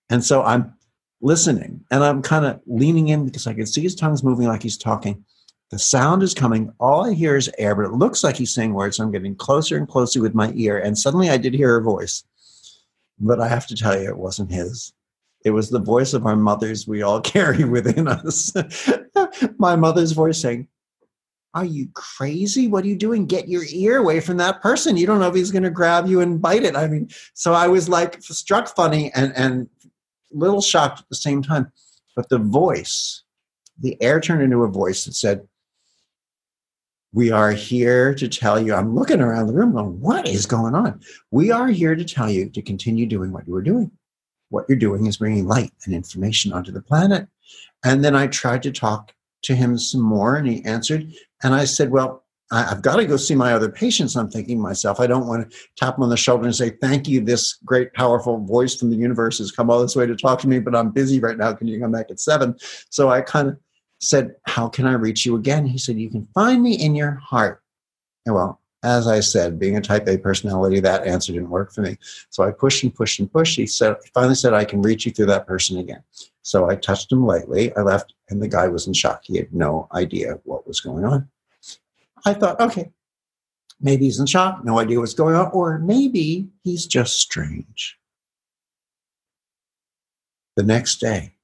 And 0.09 0.23
so 0.23 0.43
I'm 0.43 0.73
listening 1.21 1.83
and 1.91 2.03
I'm 2.03 2.21
kind 2.21 2.45
of 2.45 2.61
leaning 2.65 3.09
in 3.09 3.25
because 3.25 3.45
I 3.47 3.53
can 3.53 3.65
see 3.65 3.81
his 3.81 3.95
tongue's 3.95 4.23
moving 4.23 4.47
like 4.47 4.63
he's 4.63 4.77
talking. 4.77 5.23
The 5.71 5.79
sound 5.79 6.23
is 6.23 6.33
coming. 6.33 6.73
All 6.79 7.05
I 7.05 7.13
hear 7.13 7.35
is 7.35 7.51
air, 7.59 7.75
but 7.75 7.85
it 7.85 7.93
looks 7.93 8.23
like 8.23 8.35
he's 8.35 8.53
saying 8.53 8.73
words. 8.73 8.97
So 8.97 9.03
I'm 9.03 9.11
getting 9.11 9.35
closer 9.35 9.77
and 9.77 9.87
closer 9.87 10.19
with 10.19 10.33
my 10.33 10.51
ear. 10.55 10.79
And 10.79 10.97
suddenly 10.97 11.29
I 11.29 11.37
did 11.37 11.53
hear 11.53 11.77
a 11.77 11.83
voice. 11.83 12.23
But 13.19 13.39
I 13.39 13.47
have 13.47 13.67
to 13.67 13.75
tell 13.75 13.99
you, 13.99 14.07
it 14.07 14.17
wasn't 14.17 14.51
his. 14.51 14.93
It 15.45 15.52
was 15.52 15.69
the 15.69 15.80
voice 15.80 16.13
of 16.13 16.25
our 16.25 16.36
mothers 16.36 16.88
we 16.88 17.02
all 17.02 17.21
carry 17.36 17.63
within 17.63 18.08
us. 18.08 18.54
my 19.58 19.75
mother's 19.75 20.12
voice 20.12 20.39
saying, 20.39 20.67
Are 21.54 21.65
you 21.65 21.89
crazy? 21.93 22.67
What 22.67 22.84
are 22.84 22.88
you 22.88 22.95
doing? 22.95 23.25
Get 23.25 23.47
your 23.47 23.63
ear 23.69 23.97
away 23.97 24.19
from 24.19 24.38
that 24.38 24.62
person. 24.62 24.97
You 24.97 25.08
don't 25.08 25.19
know 25.19 25.30
if 25.30 25.36
he's 25.36 25.52
going 25.52 25.63
to 25.63 25.69
grab 25.69 26.08
you 26.08 26.21
and 26.21 26.41
bite 26.41 26.63
it. 26.63 26.75
I 26.75 26.88
mean, 26.88 27.10
so 27.34 27.54
I 27.54 27.67
was 27.67 27.88
like 27.88 28.21
struck 28.21 28.75
funny 28.75 29.12
and, 29.13 29.34
and 29.36 29.69
little 30.32 30.62
shocked 30.62 30.99
at 30.99 31.10
the 31.10 31.15
same 31.15 31.41
time. 31.41 31.71
But 32.15 32.30
the 32.30 32.39
voice, 32.39 33.23
the 33.80 34.02
air 34.02 34.19
turned 34.19 34.43
into 34.43 34.63
a 34.63 34.67
voice 34.67 35.06
that 35.06 35.13
said, 35.13 35.47
we 37.12 37.32
are 37.32 37.52
here 37.52 38.13
to 38.13 38.28
tell 38.28 38.60
you. 38.62 38.73
I'm 38.73 38.93
looking 38.93 39.19
around 39.19 39.47
the 39.47 39.54
room 39.54 39.73
going, 39.73 39.99
what 39.99 40.28
is 40.28 40.45
going 40.45 40.75
on? 40.75 41.02
We 41.32 41.52
are 41.52 41.67
here 41.67 41.95
to 41.95 42.06
tell 42.06 42.30
you 42.30 42.49
to 42.52 42.62
continue 42.62 43.08
doing 43.08 43.32
what 43.32 43.47
you 43.47 43.54
were 43.54 43.63
doing. 43.63 43.91
What 44.49 44.65
you're 44.67 44.77
doing 44.77 45.05
is 45.05 45.17
bringing 45.17 45.47
light 45.47 45.71
and 45.85 45.93
information 45.93 46.51
onto 46.53 46.71
the 46.71 46.81
planet. 46.81 47.27
And 47.83 48.03
then 48.03 48.15
I 48.15 48.27
tried 48.27 48.63
to 48.63 48.71
talk 48.71 49.13
to 49.43 49.55
him 49.55 49.77
some 49.77 50.01
more, 50.01 50.35
and 50.35 50.47
he 50.47 50.63
answered. 50.65 51.12
And 51.43 51.53
I 51.53 51.65
said, 51.65 51.91
Well, 51.91 52.25
I've 52.51 52.81
got 52.81 52.95
to 52.95 53.05
go 53.05 53.15
see 53.15 53.35
my 53.35 53.53
other 53.53 53.69
patients. 53.69 54.15
I'm 54.15 54.29
thinking 54.29 54.59
myself, 54.59 54.99
I 54.99 55.05
don't 55.05 55.27
want 55.27 55.49
to 55.49 55.57
tap 55.77 55.97
him 55.97 56.03
on 56.03 56.09
the 56.09 56.17
shoulder 56.17 56.45
and 56.45 56.55
say, 56.55 56.71
Thank 56.71 57.07
you. 57.07 57.21
This 57.21 57.53
great, 57.65 57.93
powerful 57.93 58.43
voice 58.43 58.75
from 58.75 58.89
the 58.89 58.97
universe 58.97 59.38
has 59.38 59.51
come 59.51 59.69
all 59.69 59.81
this 59.81 59.95
way 59.95 60.07
to 60.07 60.15
talk 60.15 60.39
to 60.39 60.47
me, 60.47 60.59
but 60.59 60.75
I'm 60.75 60.89
busy 60.91 61.19
right 61.19 61.38
now. 61.38 61.53
Can 61.53 61.67
you 61.67 61.79
come 61.79 61.91
back 61.91 62.07
at 62.09 62.19
seven? 62.19 62.55
So 62.89 63.09
I 63.09 63.21
kind 63.21 63.49
of 63.49 63.57
said, 63.99 64.35
How 64.47 64.67
can 64.67 64.88
I 64.88 64.93
reach 64.93 65.25
you 65.25 65.35
again? 65.35 65.65
He 65.65 65.77
said, 65.77 65.99
You 65.99 66.09
can 66.09 66.27
find 66.33 66.62
me 66.62 66.73
in 66.73 66.95
your 66.95 67.12
heart. 67.23 67.62
And 68.25 68.35
well, 68.35 68.59
as 68.83 69.07
I 69.07 69.19
said, 69.19 69.59
being 69.59 69.75
a 69.75 69.81
type 69.81 70.07
A 70.07 70.17
personality, 70.17 70.79
that 70.79 71.05
answer 71.05 71.33
didn't 71.33 71.49
work 71.49 71.73
for 71.73 71.81
me. 71.81 71.97
So 72.29 72.43
I 72.43 72.51
pushed 72.51 72.83
and 72.83 72.93
pushed 72.93 73.19
and 73.19 73.31
pushed. 73.31 73.57
He 73.57 73.67
said, 73.67 73.97
finally 74.13 74.35
said, 74.35 74.53
I 74.53 74.65
can 74.65 74.81
reach 74.81 75.05
you 75.05 75.11
through 75.11 75.25
that 75.27 75.47
person 75.47 75.77
again. 75.77 76.01
So 76.43 76.69
I 76.69 76.75
touched 76.75 77.11
him 77.11 77.25
lightly. 77.25 77.75
I 77.75 77.81
left, 77.81 78.13
and 78.29 78.41
the 78.41 78.47
guy 78.47 78.67
was 78.67 78.87
in 78.87 78.93
shock. 78.93 79.23
He 79.25 79.37
had 79.37 79.53
no 79.53 79.87
idea 79.93 80.39
what 80.43 80.65
was 80.65 80.79
going 80.79 81.03
on. 81.03 81.29
I 82.25 82.33
thought, 82.33 82.59
okay, 82.59 82.91
maybe 83.81 84.05
he's 84.05 84.19
in 84.19 84.25
shock, 84.25 84.63
no 84.63 84.79
idea 84.79 84.99
what's 84.99 85.13
going 85.13 85.35
on, 85.35 85.51
or 85.51 85.79
maybe 85.79 86.47
he's 86.63 86.85
just 86.85 87.19
strange. 87.19 87.97
The 90.55 90.63
next 90.63 90.99
day, 90.99 91.35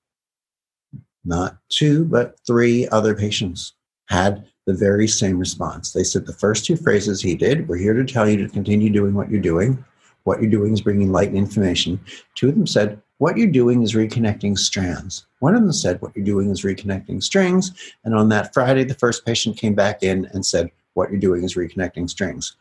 not 1.24 1.58
two, 1.70 2.06
but 2.06 2.38
three 2.46 2.88
other 2.90 3.16
patients 3.16 3.74
had 4.08 4.46
the 4.66 4.74
very 4.74 5.08
same 5.08 5.38
response. 5.38 5.94
They 5.94 6.04
said 6.04 6.26
the 6.26 6.34
first 6.34 6.66
two 6.66 6.76
phrases 6.76 7.22
he 7.22 7.36
did 7.36 7.68
We're 7.68 7.78
here 7.78 7.94
to 7.94 8.04
tell 8.04 8.28
you 8.28 8.38
to 8.38 8.50
continue 8.50 8.90
doing 8.90 9.14
what 9.14 9.30
you're 9.30 9.42
doing. 9.42 9.84
What 10.24 10.42
you're 10.42 10.50
doing 10.50 10.74
is 10.74 10.82
bringing 10.82 11.12
light 11.12 11.30
and 11.30 11.38
information. 11.38 12.00
Two 12.34 12.50
of 12.50 12.56
them 12.56 12.66
said, 12.66 13.00
What 13.20 13.38
you're 13.38 13.48
doing 13.48 13.84
is 13.84 13.94
reconnecting 13.94 14.58
strands. 14.58 15.28
One 15.40 15.56
of 15.56 15.62
them 15.62 15.72
said, 15.72 16.02
What 16.02 16.16
you're 16.16 16.26
doing 16.26 16.50
is 16.50 16.64
reconnecting 16.64 17.22
strings. 17.22 17.74
And 18.04 18.16
on 18.16 18.30
that 18.30 18.54
Friday, 18.54 18.84
the 18.84 18.96
first 18.96 19.26
patient 19.26 19.58
came 19.58 19.76
back 19.76 20.02
in 20.02 20.26
and 20.34 20.46
said, 20.46 20.72
What 20.96 21.12
you're 21.12 21.20
doing 21.20 21.44
is 21.44 21.54
reconnecting 21.54 22.10
strings. 22.10 22.56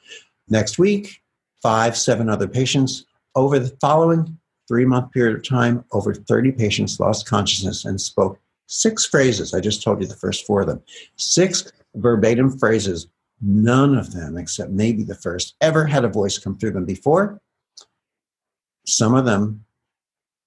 Next 0.49 0.79
week, 0.79 1.23
five, 1.63 1.97
seven 1.97 2.29
other 2.29 2.47
patients. 2.47 3.07
Over 3.35 3.59
the 3.59 3.75
following 3.81 4.39
three 4.69 4.85
month 4.85 5.11
period 5.13 5.37
of 5.37 5.43
time, 5.43 5.85
over 5.93 6.15
30 6.15 6.53
patients 6.53 7.01
lost 7.01 7.27
consciousness 7.27 7.87
and 7.87 7.99
spoke 7.99 8.39
six 8.67 9.07
phrases. 9.07 9.55
I 9.55 9.61
just 9.61 9.83
told 9.83 10.01
you 10.01 10.07
the 10.07 10.15
first 10.15 10.47
four 10.47 10.61
of 10.61 10.67
them. 10.67 10.83
Six 11.17 11.73
verbatim 11.95 12.59
phrases. 12.59 13.09
None 13.41 13.97
of 13.97 14.13
them, 14.13 14.37
except 14.37 14.71
maybe 14.71 15.03
the 15.03 15.15
first, 15.15 15.57
ever 15.61 15.87
had 15.87 16.05
a 16.05 16.09
voice 16.09 16.39
come 16.39 16.57
through 16.57 16.73
them 16.73 16.85
before. 16.85 17.41
Some 18.87 19.15
of 19.15 19.25
them 19.25 19.65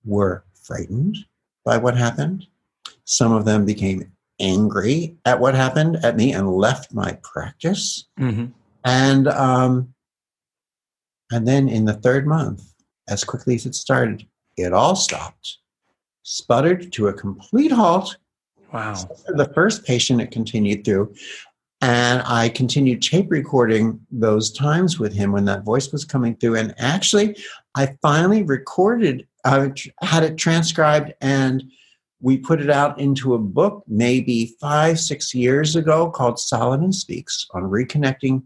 were 0.06 0.46
frightened 0.64 1.18
by 1.66 1.78
what 1.78 1.98
happened. 1.98 2.48
Some 3.04 3.34
of 3.34 3.46
them 3.46 3.66
became 3.66 4.12
angry 4.40 5.18
at 5.26 5.40
what 5.40 5.56
happened 5.56 5.98
at 6.04 6.16
me 6.16 6.34
and 6.34 6.50
left 6.50 6.94
my 6.94 7.18
practice. 7.24 8.06
Mm-hmm. 8.20 8.48
And 8.86 9.28
um, 9.28 9.94
and 11.32 11.48
then 11.48 11.68
in 11.68 11.86
the 11.86 11.94
third 11.94 12.26
month, 12.26 12.74
as 13.10 13.24
quickly 13.24 13.56
as 13.56 13.66
it 13.66 13.76
started, 13.76 14.26
it 14.56 14.74
all 14.74 14.96
stopped, 14.96 15.58
sputtered 16.24 16.92
to 16.94 17.08
a 17.08 17.14
complete 17.14 17.72
halt. 17.72 18.18
Wow. 18.74 18.96
the 19.28 19.50
first 19.54 19.86
patient 19.86 20.22
it 20.22 20.32
continued 20.32 20.84
through. 20.84 21.14
And 21.82 22.24
I 22.26 22.50
continued 22.50 23.04
tape 23.04 23.28
recording 23.30 24.00
those 24.10 24.52
times 24.52 24.98
with 25.00 25.14
him 25.14 25.32
when 25.32 25.46
that 25.46 25.64
voice 25.64 25.92
was 25.92 26.06
coming 26.06 26.36
through. 26.36 26.56
And 26.56 26.74
actually, 26.78 27.38
I 27.76 27.96
finally 28.02 28.42
recorded, 28.42 29.28
I 29.46 29.72
had 30.02 30.24
it 30.24 30.38
transcribed, 30.38 31.14
and 31.22 31.64
we 32.20 32.38
put 32.38 32.62
it 32.62 32.72
out 32.72 33.00
into 33.00 33.36
a 33.36 33.40
book 33.40 33.84
maybe 33.88 34.56
five, 34.60 35.00
six 35.00 35.36
years 35.36 35.76
ago 35.76 36.10
called 36.10 36.40
Solomon 36.40 36.92
Speaks 36.92 37.46
on 37.54 37.64
reconnecting 37.64 38.42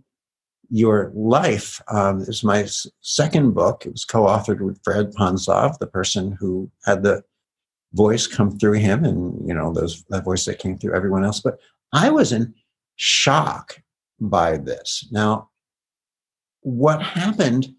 your 0.70 1.12
life. 1.16 1.82
Um, 1.88 2.22
is 2.22 2.44
my 2.44 2.68
second 3.00 3.54
book. 3.54 3.86
It 3.86 3.94
was 3.94 4.04
co 4.04 4.26
authored 4.26 4.60
with 4.60 4.82
Fred 4.84 5.14
Ponzlov, 5.14 5.78
the 5.78 5.88
person 5.88 6.34
who 6.38 6.70
had 6.86 7.04
the 7.04 7.24
voice 7.94 8.28
come 8.28 8.58
through 8.58 8.74
him 8.80 9.04
and, 9.04 9.48
you 9.48 9.54
know, 9.54 9.74
those, 9.74 10.04
that 10.10 10.24
voice 10.24 10.46
that 10.46 10.60
came 10.60 10.78
through 10.78 10.96
everyone 10.96 11.24
else. 11.24 11.40
But 11.40 11.60
I 11.94 12.10
was 12.10 12.32
in 12.32 12.54
shock 12.96 13.82
by 14.20 14.58
this. 14.58 15.08
Now, 15.12 15.50
what 16.62 17.02
happened 17.02 17.74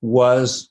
was 0.00 0.68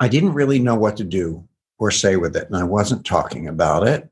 I 0.00 0.08
didn't 0.08 0.34
really 0.34 0.58
know 0.58 0.76
what 0.76 0.96
to 0.98 1.04
do 1.04 1.46
or 1.78 1.90
say 1.90 2.16
with 2.16 2.36
it, 2.36 2.46
and 2.46 2.56
I 2.56 2.64
wasn't 2.64 3.04
talking 3.04 3.48
about 3.48 3.86
it, 3.86 4.08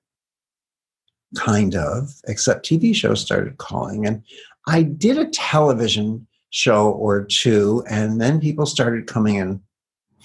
kind 1.37 1.75
of, 1.75 2.11
except 2.27 2.67
TV 2.67 2.95
shows 2.95 3.21
started 3.21 3.59
calling. 3.59 4.07
And 4.07 4.23
I 4.67 4.83
did 4.83 5.19
a 5.19 5.31
television 5.31 6.27
show 6.51 6.91
or 6.91 7.25
two, 7.25 7.85
and 7.89 8.21
then 8.21 8.41
people 8.41 8.67
started 8.67 9.07
coming 9.07 9.37
in 9.37 9.61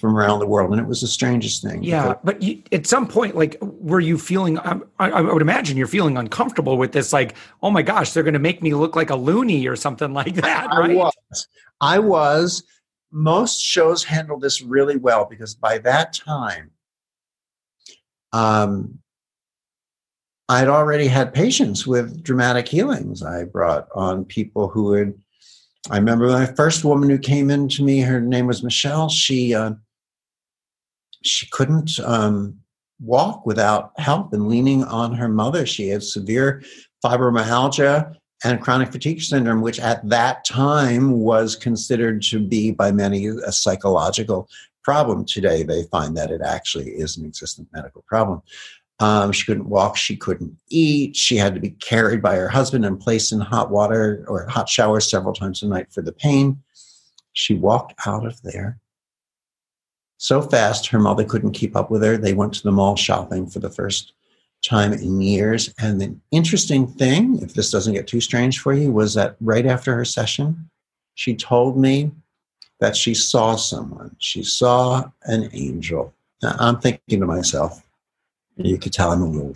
from 0.00 0.16
around 0.16 0.38
the 0.38 0.46
world, 0.46 0.70
and 0.72 0.80
it 0.80 0.86
was 0.86 1.02
the 1.02 1.06
strangest 1.06 1.62
thing. 1.62 1.82
Yeah, 1.82 2.14
but 2.24 2.40
you, 2.42 2.62
at 2.72 2.86
some 2.86 3.06
point, 3.06 3.36
like, 3.36 3.58
were 3.60 4.00
you 4.00 4.16
feeling? 4.16 4.58
Um, 4.64 4.84
I, 4.98 5.10
I, 5.10 5.20
would 5.20 5.42
imagine 5.42 5.76
you're 5.76 5.86
feeling 5.86 6.16
uncomfortable 6.16 6.78
with 6.78 6.92
this. 6.92 7.12
Like, 7.12 7.34
oh 7.62 7.70
my 7.70 7.82
gosh, 7.82 8.12
they're 8.12 8.22
going 8.22 8.34
to 8.34 8.40
make 8.40 8.62
me 8.62 8.74
look 8.74 8.96
like 8.96 9.10
a 9.10 9.16
loony 9.16 9.66
or 9.68 9.76
something 9.76 10.12
like 10.14 10.34
that, 10.36 10.68
right? 10.68 10.90
I 10.90 10.94
was. 10.94 11.48
I 11.80 11.98
was. 11.98 12.62
Most 13.12 13.60
shows 13.60 14.04
handle 14.04 14.38
this 14.38 14.62
really 14.62 14.96
well 14.96 15.24
because 15.24 15.54
by 15.54 15.78
that 15.78 16.12
time, 16.12 16.70
um, 18.32 19.00
I'd 20.48 20.68
already 20.68 21.08
had 21.08 21.34
patients 21.34 21.86
with 21.86 22.22
dramatic 22.22 22.68
healings. 22.68 23.22
I 23.22 23.44
brought 23.44 23.88
on 23.94 24.24
people 24.24 24.68
who 24.68 24.92
had. 24.92 25.14
I 25.90 25.96
remember 25.96 26.28
my 26.28 26.46
first 26.46 26.84
woman 26.84 27.08
who 27.10 27.18
came 27.18 27.50
in 27.50 27.68
to 27.70 27.82
me. 27.82 28.00
Her 28.00 28.20
name 28.20 28.46
was 28.46 28.62
Michelle. 28.62 29.08
She 29.08 29.54
uh, 29.54 29.72
she 31.22 31.46
couldn't 31.50 31.98
um, 32.00 32.58
walk 33.00 33.46
without 33.46 33.92
help 33.98 34.32
and 34.32 34.48
leaning 34.48 34.84
on 34.84 35.14
her 35.14 35.28
mother. 35.28 35.66
She 35.66 35.88
had 35.88 36.02
severe 36.02 36.62
fibromyalgia, 37.04 38.14
and 38.44 38.60
chronic 38.60 38.90
fatigue 38.90 39.20
syndrome, 39.20 39.60
which 39.60 39.78
at 39.78 40.06
that 40.08 40.44
time 40.44 41.12
was 41.12 41.56
considered 41.56 42.22
to 42.22 42.38
be 42.38 42.70
by 42.70 42.90
many 42.90 43.26
a 43.26 43.52
psychological 43.52 44.48
problem. 44.82 45.24
Today, 45.24 45.62
they 45.62 45.84
find 45.84 46.16
that 46.16 46.30
it 46.30 46.40
actually 46.40 46.90
is 46.90 47.16
an 47.16 47.26
existent 47.26 47.68
medical 47.72 48.02
problem. 48.08 48.40
Um, 48.98 49.32
she 49.32 49.46
couldn't 49.46 49.68
walk, 49.68 49.96
she 49.96 50.16
couldn't 50.16 50.54
eat, 50.68 51.16
she 51.16 51.36
had 51.36 51.54
to 51.54 51.60
be 51.60 51.70
carried 51.70 52.20
by 52.20 52.36
her 52.36 52.48
husband 52.48 52.84
and 52.84 53.00
placed 53.00 53.32
in 53.32 53.40
hot 53.40 53.70
water 53.70 54.24
or 54.28 54.46
hot 54.46 54.68
showers 54.68 55.10
several 55.10 55.32
times 55.32 55.62
a 55.62 55.66
night 55.66 55.90
for 55.90 56.02
the 56.02 56.12
pain. 56.12 56.62
She 57.32 57.54
walked 57.54 57.94
out 58.06 58.26
of 58.26 58.40
there 58.42 58.78
so 60.20 60.42
fast 60.42 60.86
her 60.88 60.98
mother 60.98 61.24
couldn't 61.24 61.52
keep 61.52 61.74
up 61.74 61.90
with 61.90 62.02
her. 62.02 62.18
They 62.18 62.34
went 62.34 62.52
to 62.54 62.62
the 62.62 62.70
mall 62.70 62.94
shopping 62.94 63.46
for 63.46 63.58
the 63.58 63.70
first 63.70 64.12
time 64.62 64.92
in 64.92 65.22
years. 65.22 65.72
And 65.78 65.98
the 65.98 66.14
interesting 66.30 66.86
thing, 66.86 67.40
if 67.40 67.54
this 67.54 67.70
doesn't 67.70 67.94
get 67.94 68.06
too 68.06 68.20
strange 68.20 68.60
for 68.60 68.74
you, 68.74 68.92
was 68.92 69.14
that 69.14 69.36
right 69.40 69.64
after 69.64 69.94
her 69.94 70.04
session, 70.04 70.68
she 71.14 71.34
told 71.34 71.78
me 71.78 72.10
that 72.80 72.96
she 72.96 73.14
saw 73.14 73.56
someone. 73.56 74.14
She 74.18 74.42
saw 74.42 75.10
an 75.22 75.48
angel. 75.54 76.12
Now, 76.42 76.54
I'm 76.58 76.78
thinking 76.78 77.20
to 77.20 77.26
myself, 77.26 77.82
you 78.56 78.76
could 78.76 78.92
tell 78.92 79.12
I'm 79.12 79.22
a 79.22 79.26
little 79.26 79.54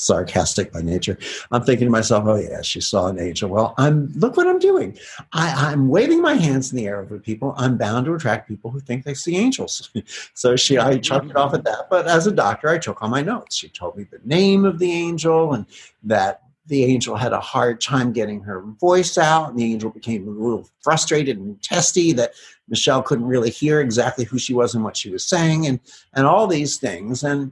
sarcastic 0.00 0.72
by 0.72 0.82
nature. 0.82 1.18
I'm 1.50 1.62
thinking 1.62 1.86
to 1.86 1.90
myself, 1.90 2.24
oh 2.26 2.36
yeah, 2.36 2.62
she 2.62 2.80
saw 2.80 3.08
an 3.08 3.18
angel. 3.18 3.50
Well, 3.50 3.74
I'm 3.78 4.10
look 4.14 4.36
what 4.36 4.46
I'm 4.46 4.58
doing. 4.58 4.98
I, 5.32 5.72
am 5.72 5.88
waving 5.88 6.22
my 6.22 6.34
hands 6.34 6.72
in 6.72 6.76
the 6.76 6.86
air 6.86 7.00
over 7.00 7.18
people. 7.18 7.54
I'm 7.56 7.76
bound 7.76 8.06
to 8.06 8.14
attract 8.14 8.48
people 8.48 8.70
who 8.70 8.80
think 8.80 9.04
they 9.04 9.14
see 9.14 9.36
angels. 9.36 9.90
so 10.34 10.56
she 10.56 10.78
I 10.78 10.92
mm-hmm. 10.92 11.00
chucked 11.00 11.30
it 11.30 11.36
off 11.36 11.54
at 11.54 11.64
that. 11.64 11.88
But 11.90 12.06
as 12.06 12.26
a 12.26 12.32
doctor, 12.32 12.68
I 12.68 12.78
took 12.78 13.02
all 13.02 13.08
my 13.08 13.22
notes. 13.22 13.56
She 13.56 13.68
told 13.68 13.96
me 13.96 14.04
the 14.04 14.20
name 14.24 14.64
of 14.64 14.78
the 14.78 14.90
angel 14.90 15.52
and 15.52 15.66
that 16.02 16.42
the 16.70 16.84
angel 16.84 17.16
had 17.16 17.32
a 17.32 17.40
hard 17.40 17.80
time 17.80 18.12
getting 18.12 18.40
her 18.42 18.60
voice 18.60 19.18
out, 19.18 19.50
and 19.50 19.58
the 19.58 19.72
angel 19.72 19.90
became 19.90 20.28
a 20.28 20.30
little 20.30 20.68
frustrated 20.80 21.36
and 21.36 21.60
testy 21.62 22.12
that 22.12 22.32
Michelle 22.68 23.02
couldn't 23.02 23.26
really 23.26 23.50
hear 23.50 23.80
exactly 23.80 24.24
who 24.24 24.38
she 24.38 24.54
was 24.54 24.74
and 24.74 24.84
what 24.84 24.96
she 24.96 25.10
was 25.10 25.24
saying, 25.26 25.66
and 25.66 25.80
and 26.14 26.26
all 26.26 26.46
these 26.46 26.76
things. 26.76 27.24
And 27.24 27.50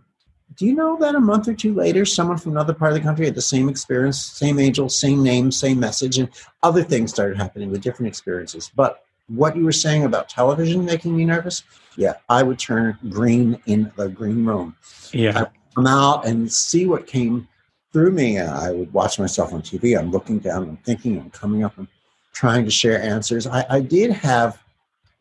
do 0.56 0.66
you 0.66 0.74
know 0.74 0.96
that 0.98 1.14
a 1.14 1.20
month 1.20 1.46
or 1.48 1.54
two 1.54 1.74
later, 1.74 2.04
someone 2.04 2.38
from 2.38 2.52
another 2.52 2.74
part 2.74 2.92
of 2.92 2.98
the 2.98 3.04
country 3.04 3.26
had 3.26 3.34
the 3.34 3.42
same 3.42 3.68
experience, 3.68 4.20
same 4.20 4.58
angel, 4.58 4.88
same 4.88 5.22
name, 5.22 5.52
same 5.52 5.78
message, 5.78 6.18
and 6.18 6.28
other 6.62 6.82
things 6.82 7.10
started 7.10 7.36
happening 7.36 7.70
with 7.70 7.82
different 7.82 8.08
experiences? 8.08 8.70
But 8.74 9.04
what 9.28 9.56
you 9.56 9.64
were 9.64 9.72
saying 9.72 10.04
about 10.04 10.28
television 10.28 10.84
making 10.84 11.16
me 11.16 11.24
nervous, 11.24 11.62
yeah, 11.96 12.14
I 12.28 12.42
would 12.42 12.58
turn 12.58 12.98
green 13.10 13.60
in 13.66 13.92
the 13.96 14.08
green 14.08 14.44
room. 14.44 14.74
Yeah. 15.12 15.40
I'd 15.40 15.50
come 15.74 15.86
out 15.86 16.26
and 16.26 16.50
see 16.50 16.86
what 16.86 17.06
came 17.06 17.46
through 17.92 18.12
me. 18.12 18.38
I 18.38 18.70
would 18.70 18.92
watch 18.92 19.18
myself 19.18 19.52
on 19.52 19.62
TV. 19.62 19.98
I'm 19.98 20.10
looking 20.10 20.38
down, 20.38 20.62
I'm 20.62 20.76
thinking, 20.78 21.18
I'm 21.18 21.30
coming 21.30 21.62
up, 21.62 21.76
and 21.78 21.86
trying 22.32 22.64
to 22.64 22.70
share 22.70 23.02
answers. 23.02 23.46
I, 23.46 23.66
I 23.68 23.80
did 23.80 24.10
have 24.10 24.62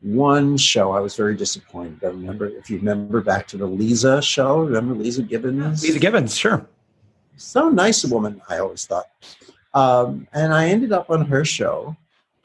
one 0.01 0.57
show 0.57 0.91
I 0.91 0.99
was 0.99 1.15
very 1.15 1.36
disappointed. 1.36 2.03
I 2.03 2.07
remember 2.07 2.47
if 2.47 2.69
you 2.69 2.77
remember 2.77 3.21
back 3.21 3.47
to 3.47 3.57
the 3.57 3.67
Leeza 3.67 4.21
show. 4.21 4.62
Remember 4.62 4.95
Leeza 4.95 5.27
Gibbons? 5.27 5.83
Leeza 5.83 5.99
Gibbons, 5.99 6.38
sure. 6.38 6.67
So 7.36 7.69
nice 7.69 8.03
a 8.03 8.07
woman, 8.07 8.41
I 8.49 8.60
always 8.60 8.86
thought. 8.86 9.05
Um, 9.73 10.27
and 10.33 10.53
I 10.53 10.69
ended 10.69 10.91
up 10.91 11.10
on 11.10 11.25
her 11.25 11.45
show. 11.45 11.95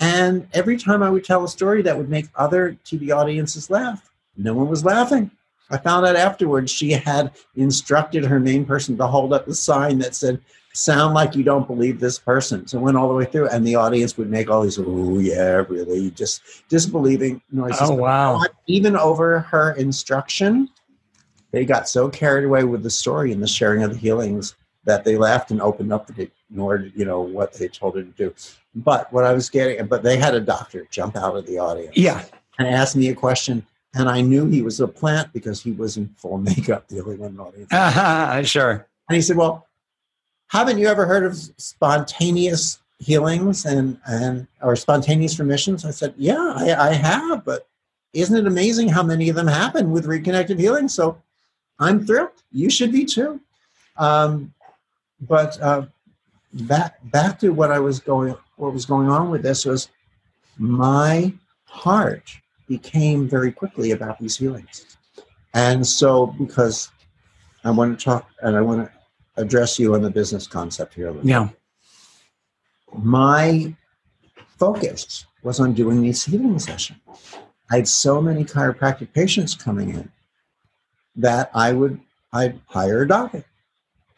And 0.01 0.49
every 0.53 0.77
time 0.77 1.03
I 1.03 1.11
would 1.11 1.25
tell 1.25 1.45
a 1.45 1.49
story 1.49 1.83
that 1.83 1.97
would 1.97 2.09
make 2.09 2.27
other 2.35 2.77
TV 2.85 3.15
audiences 3.15 3.71
laugh, 3.71 4.11
no 4.37 4.55
one 4.55 4.69
was 4.69 4.85
laughing. 4.85 5.31
I 5.71 5.79
found 5.79 6.05
out 6.05 6.17
afterwards 6.17 6.71
she 6.71 6.91
had 6.91 7.33
instructed 7.57 8.25
her 8.25 8.41
main 8.41 8.65
person 8.65 8.97
to 8.99 9.07
hold 9.07 9.33
up 9.33 9.49
a 9.49 9.55
sign 9.55 9.99
that 9.99 10.15
said, 10.15 10.41
sound 10.73 11.15
like 11.15 11.37
you 11.37 11.43
don't 11.43 11.67
believe 11.67 12.01
this 12.01 12.19
person. 12.19 12.67
So 12.67 12.79
it 12.79 12.83
went 12.83 12.97
all 12.97 13.09
the 13.09 13.15
way 13.15 13.25
through, 13.25 13.49
and 13.49 13.67
the 13.67 13.77
audience 13.77 14.17
would 14.17 14.31
make 14.31 14.51
all 14.51 14.63
these, 14.63 14.79
oh, 14.79 15.19
yeah, 15.19 15.65
really, 15.69 16.11
just 16.13 16.69
disbelieving 16.69 17.43
noises. 17.51 17.91
Oh, 17.91 17.95
wow. 17.95 18.43
Even 18.67 18.97
over 18.97 19.41
her 19.41 19.73
instruction, 19.73 20.69
they 21.51 21.65
got 21.65 21.89
so 21.89 22.09
carried 22.09 22.45
away 22.45 22.65
with 22.65 22.83
the 22.83 22.91
story 22.91 23.33
and 23.33 23.43
the 23.43 23.49
sharing 23.49 23.83
of 23.83 23.93
the 23.93 23.99
healings 23.99 24.57
that 24.85 25.05
they 25.05 25.17
laughed 25.17 25.51
and 25.51 25.61
opened 25.61 25.93
up 25.93 26.09
and 26.09 26.31
ignored, 26.51 26.93
you 26.97 27.05
know, 27.05 27.21
what 27.21 27.53
they 27.53 27.69
told 27.69 27.97
her 27.97 28.03
to 28.03 28.11
do. 28.11 28.35
But 28.75 29.13
what 29.13 29.25
I 29.25 29.33
was 29.33 29.49
getting, 29.51 29.87
but 29.87 30.03
they 30.03 30.17
had 30.17 30.35
a 30.35 30.41
doctor 30.41 30.87
jump 30.91 31.17
out 31.17 31.37
of 31.37 31.47
the 31.47 31.59
audience. 31.59 31.97
Yeah. 31.97 32.25
And 32.59 32.69
ask 32.69 32.97
me 32.97 33.09
a 33.11 33.15
question. 33.15 33.65
And 33.95 34.09
I 34.09 34.23
knew 34.23 34.47
he 34.47 34.63
was 34.63 34.81
a 34.81 34.89
plant 34.89 35.33
because 35.33 35.63
he 35.63 35.73
was 35.73 35.99
in 35.99 36.09
full 36.17 36.39
makeup 36.39 36.89
dealing 36.89 37.19
with 37.19 37.31
an 37.31 37.41
audience. 37.41 37.71
Uh-huh, 37.71 38.43
sure. 38.45 38.89
And 39.09 39.17
he 39.17 39.21
said, 39.21 39.37
Well, 39.37 39.67
haven't 40.53 40.77
you 40.77 40.87
ever 40.87 41.07
heard 41.07 41.25
of 41.25 41.35
spontaneous 41.57 42.79
healings 42.99 43.65
and 43.65 43.99
and 44.07 44.47
or 44.61 44.77
spontaneous 44.77 45.39
remissions? 45.39 45.87
I 45.87 45.91
said, 45.91 46.13
yeah, 46.19 46.53
I, 46.55 46.91
I 46.91 46.93
have, 46.93 47.43
but 47.43 47.67
isn't 48.13 48.37
it 48.37 48.47
amazing 48.47 48.89
how 48.91 49.03
many 49.03 49.31
of 49.31 49.35
them 49.35 49.47
happen 49.47 49.91
with 49.91 50.07
reconnective 50.07 50.59
healing? 50.59 50.89
So 50.89 51.17
I'm 51.79 52.05
thrilled. 52.07 52.43
You 52.53 52.69
should 52.69 52.93
be 52.93 53.07
too. 53.07 53.41
Um, 53.97 54.53
but 55.23 55.59
uh, 55.63 55.87
back 56.53 56.99
back 57.05 57.39
to 57.39 57.49
what 57.49 57.71
I 57.71 57.79
was 57.79 57.99
going 57.99 58.37
what 58.57 58.75
was 58.75 58.85
going 58.85 59.09
on 59.09 59.31
with 59.31 59.43
this 59.43 59.65
was 59.65 59.89
my 60.59 61.33
heart 61.65 62.31
became 62.69 63.27
very 63.27 63.53
quickly 63.53 63.93
about 63.93 64.19
these 64.19 64.37
healings. 64.37 64.99
And 65.55 65.87
so 65.87 66.27
because 66.27 66.91
I 67.65 67.71
want 67.71 67.99
to 67.99 68.05
talk 68.05 68.29
and 68.43 68.55
I 68.55 68.61
want 68.61 68.87
to 68.87 69.02
address 69.37 69.79
you 69.79 69.95
on 69.95 70.03
the 70.03 70.11
business 70.11 70.47
concept 70.47 70.95
here. 70.95 71.15
Yeah. 71.23 71.49
My 72.93 73.75
focus 74.59 75.27
was 75.43 75.61
on 75.61 75.73
doing 75.73 76.03
these 76.03 76.25
healing 76.25 76.59
sessions. 76.59 77.01
I 77.71 77.77
had 77.77 77.89
so 77.89 78.21
many 78.21 78.45
chiropractic 78.45 79.13
patients 79.13 79.55
coming 79.55 79.91
in 79.91 80.11
that 81.17 81.51
I 81.55 81.73
would 81.73 82.01
I'd 82.33 82.61
hire 82.67 83.03
a 83.03 83.09
doctor. 83.09 83.45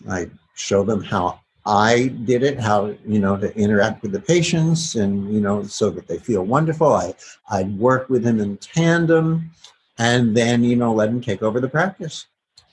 I'd 0.08 0.30
show 0.54 0.84
them 0.84 1.02
how 1.02 1.40
I 1.66 2.08
did 2.24 2.42
it, 2.42 2.60
how 2.60 2.94
you 3.06 3.18
know 3.18 3.36
to 3.36 3.56
interact 3.56 4.02
with 4.02 4.12
the 4.12 4.20
patients, 4.20 4.96
and 4.96 5.32
you 5.32 5.40
know 5.40 5.62
so 5.62 5.90
that 5.90 6.06
they 6.06 6.18
feel 6.18 6.44
wonderful. 6.44 6.92
I 6.92 7.14
I'd 7.50 7.78
work 7.78 8.10
with 8.10 8.22
them 8.22 8.38
in 8.40 8.56
tandem, 8.58 9.50
and 9.98 10.36
then 10.36 10.62
you 10.62 10.76
know 10.76 10.92
let 10.92 11.06
them 11.06 11.20
take 11.20 11.42
over 11.42 11.60
the 11.60 11.68
practice. 11.68 12.26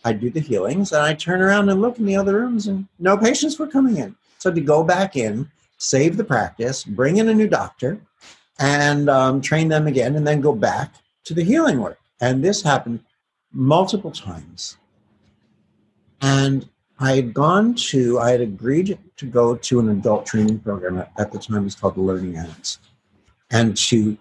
I 0.03 0.13
do 0.13 0.29
the 0.29 0.39
healings, 0.39 0.91
and 0.91 1.03
I 1.03 1.13
turn 1.13 1.41
around 1.41 1.69
and 1.69 1.81
look 1.81 1.99
in 1.99 2.05
the 2.05 2.15
other 2.15 2.35
rooms, 2.35 2.67
and 2.67 2.87
no 2.99 3.17
patients 3.17 3.59
were 3.59 3.67
coming 3.67 3.97
in. 3.97 4.15
So 4.39 4.51
to 4.51 4.61
go 4.61 4.83
back 4.83 5.15
in, 5.15 5.49
save 5.77 6.17
the 6.17 6.23
practice, 6.23 6.83
bring 6.83 7.17
in 7.17 7.29
a 7.29 7.33
new 7.33 7.47
doctor, 7.47 8.01
and 8.59 9.09
um, 9.09 9.41
train 9.41 9.67
them 9.67 9.87
again, 9.87 10.15
and 10.15 10.25
then 10.25 10.41
go 10.41 10.53
back 10.53 10.95
to 11.25 11.33
the 11.33 11.43
healing 11.43 11.79
work. 11.79 11.99
And 12.19 12.43
this 12.43 12.61
happened 12.61 13.01
multiple 13.51 14.11
times. 14.11 14.77
And 16.21 16.67
I 16.99 17.15
had 17.15 17.33
gone 17.33 17.73
to, 17.75 18.19
I 18.19 18.31
had 18.31 18.41
agreed 18.41 18.97
to 19.17 19.25
go 19.25 19.55
to 19.55 19.79
an 19.79 19.89
adult 19.89 20.25
training 20.25 20.59
program 20.59 21.03
at, 21.17 21.31
the 21.31 21.39
time, 21.39 21.57
it 21.57 21.63
was 21.63 21.75
called 21.75 21.95
the 21.95 22.01
Learning 22.01 22.37
Annex, 22.37 22.79
and 23.49 23.75
to 23.77 24.17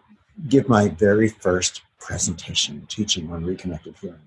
give 0.49 0.69
my 0.69 0.88
very 0.88 1.29
first 1.29 1.83
presentation 1.99 2.87
teaching 2.88 3.31
on 3.31 3.45
reconnective 3.45 3.99
healing. 3.99 4.21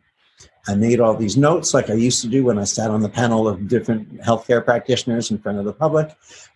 I 0.67 0.76
made 0.76 1.02
all 1.02 1.15
these 1.15 1.36
notes 1.36 1.73
like 1.73 1.89
I 1.89 1.93
used 1.93 2.21
to 2.21 2.28
do 2.28 2.45
when 2.45 2.58
I 2.58 2.63
sat 2.63 2.89
on 2.89 3.02
the 3.02 3.10
panel 3.10 3.47
of 3.47 3.67
different 3.67 4.21
healthcare 4.21 4.63
practitioners 4.63 5.30
in 5.30 5.38
front 5.38 5.60
of 5.60 5.65
the 5.65 5.73
public. 5.73 6.15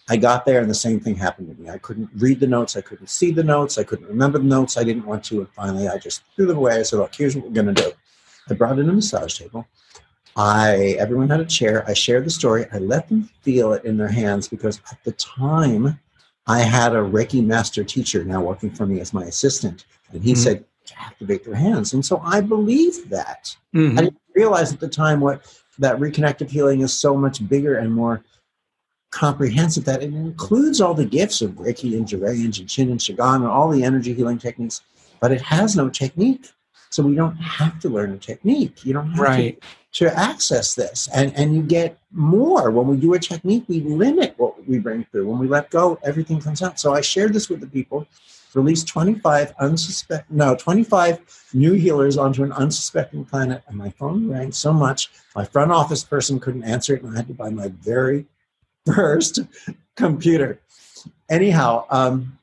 I 0.09 0.15
got 0.15 0.45
there 0.45 0.61
and 0.61 0.69
the 0.69 0.75
same 0.75 1.01
thing 1.01 1.15
happened 1.15 1.53
to 1.53 1.61
me. 1.61 1.69
I 1.69 1.77
couldn't 1.77 2.09
read 2.15 2.39
the 2.39 2.47
notes, 2.47 2.77
I 2.77 2.81
couldn't 2.81 3.09
see 3.09 3.31
the 3.31 3.43
notes, 3.43 3.77
I 3.77 3.83
couldn't 3.83 4.07
remember 4.07 4.37
the 4.37 4.45
notes, 4.45 4.77
I 4.77 4.85
didn't 4.85 5.05
want 5.05 5.25
to. 5.25 5.39
And 5.39 5.49
finally, 5.49 5.89
I 5.89 5.97
just 5.97 6.23
threw 6.35 6.45
them 6.45 6.57
away. 6.57 6.79
I 6.79 6.83
said, 6.83 6.99
Look, 6.99 7.15
here's 7.15 7.35
what 7.35 7.45
we're 7.45 7.51
going 7.51 7.73
to 7.73 7.83
do. 7.83 7.91
I 8.49 8.53
brought 8.53 8.79
in 8.79 8.89
a 8.89 8.93
massage 8.93 9.37
table. 9.37 9.67
I 10.37 10.95
everyone 10.99 11.29
had 11.29 11.41
a 11.41 11.45
chair. 11.45 11.83
I 11.87 11.93
shared 11.93 12.25
the 12.25 12.29
story. 12.29 12.65
I 12.71 12.77
let 12.77 13.09
them 13.09 13.29
feel 13.41 13.73
it 13.73 13.83
in 13.83 13.97
their 13.97 14.07
hands 14.07 14.47
because 14.47 14.79
at 14.91 15.03
the 15.03 15.11
time 15.13 15.99
I 16.45 16.59
had 16.59 16.93
a 16.93 16.99
Reiki 16.99 17.45
master 17.45 17.83
teacher 17.83 18.23
now 18.23 18.41
working 18.41 18.69
for 18.69 18.85
me 18.85 19.01
as 19.01 19.13
my 19.13 19.25
assistant. 19.25 19.85
And 20.11 20.23
he 20.23 20.31
mm-hmm. 20.31 20.41
said, 20.41 20.65
to 20.87 20.99
activate 20.99 21.43
their 21.43 21.55
hands. 21.55 21.93
And 21.93 22.05
so 22.05 22.21
I 22.23 22.41
believe 22.41 23.09
that. 23.09 23.55
Mm-hmm. 23.75 23.99
I 23.99 24.01
didn't 24.03 24.21
realize 24.35 24.73
at 24.73 24.79
the 24.79 24.87
time 24.87 25.19
what 25.19 25.41
that 25.79 25.97
reconnective 25.97 26.49
healing 26.49 26.81
is 26.81 26.93
so 26.93 27.15
much 27.15 27.47
bigger 27.47 27.77
and 27.77 27.93
more 27.93 28.23
comprehensive 29.11 29.85
that 29.85 30.03
it 30.03 30.13
includes 30.13 30.81
all 30.81 30.93
the 30.93 31.05
gifts 31.05 31.41
of 31.41 31.51
Reiki 31.51 31.95
and 31.95 32.05
Johrei 32.05 32.43
and 32.43 32.69
Chin 32.69 32.89
and 32.89 32.99
Qigong 32.99 33.37
and 33.37 33.45
all 33.45 33.69
the 33.69 33.83
energy 33.83 34.13
healing 34.13 34.37
techniques, 34.37 34.81
but 35.19 35.31
it 35.31 35.41
has 35.41 35.75
no 35.75 35.89
technique. 35.89 36.47
So 36.89 37.03
we 37.03 37.15
don't 37.15 37.35
have 37.35 37.79
to 37.81 37.89
learn 37.89 38.13
a 38.13 38.17
technique. 38.17 38.85
You 38.85 38.93
don't 38.93 39.11
have 39.11 39.19
right. 39.19 39.61
to, 39.91 40.05
to 40.05 40.17
access 40.17 40.73
this. 40.73 41.09
And, 41.13 41.35
and 41.35 41.53
you 41.53 41.61
get 41.61 41.99
more. 42.11 42.71
When 42.71 42.87
we 42.87 42.97
do 42.97 43.13
a 43.13 43.19
technique, 43.19 43.65
we 43.67 43.81
limit 43.81 44.35
what 44.37 44.65
we 44.67 44.79
bring 44.79 45.03
through. 45.05 45.27
When 45.27 45.37
we 45.37 45.47
let 45.47 45.69
go, 45.69 45.99
everything 46.03 46.39
comes 46.39 46.61
out. 46.61 46.79
So 46.79 46.93
I 46.93 47.01
shared 47.01 47.33
this 47.33 47.49
with 47.49 47.59
the 47.59 47.67
people 47.67 48.07
released 48.53 48.87
25 48.87 49.55
unsuspect 49.57 50.23
no 50.29 50.55
25 50.55 51.49
new 51.53 51.73
healers 51.73 52.17
onto 52.17 52.43
an 52.43 52.51
unsuspecting 52.53 53.23
planet 53.25 53.61
and 53.67 53.77
my 53.77 53.89
phone 53.91 54.29
rang 54.29 54.51
so 54.51 54.73
much 54.73 55.09
my 55.35 55.45
front 55.45 55.71
office 55.71 56.03
person 56.03 56.39
couldn't 56.39 56.63
answer 56.63 56.95
it 56.95 57.03
and 57.03 57.13
i 57.13 57.17
had 57.17 57.27
to 57.27 57.33
buy 57.33 57.49
my 57.49 57.67
very 57.81 58.25
first 58.85 59.39
computer 59.95 60.59
anyhow, 61.29 61.85
um, 61.89 62.37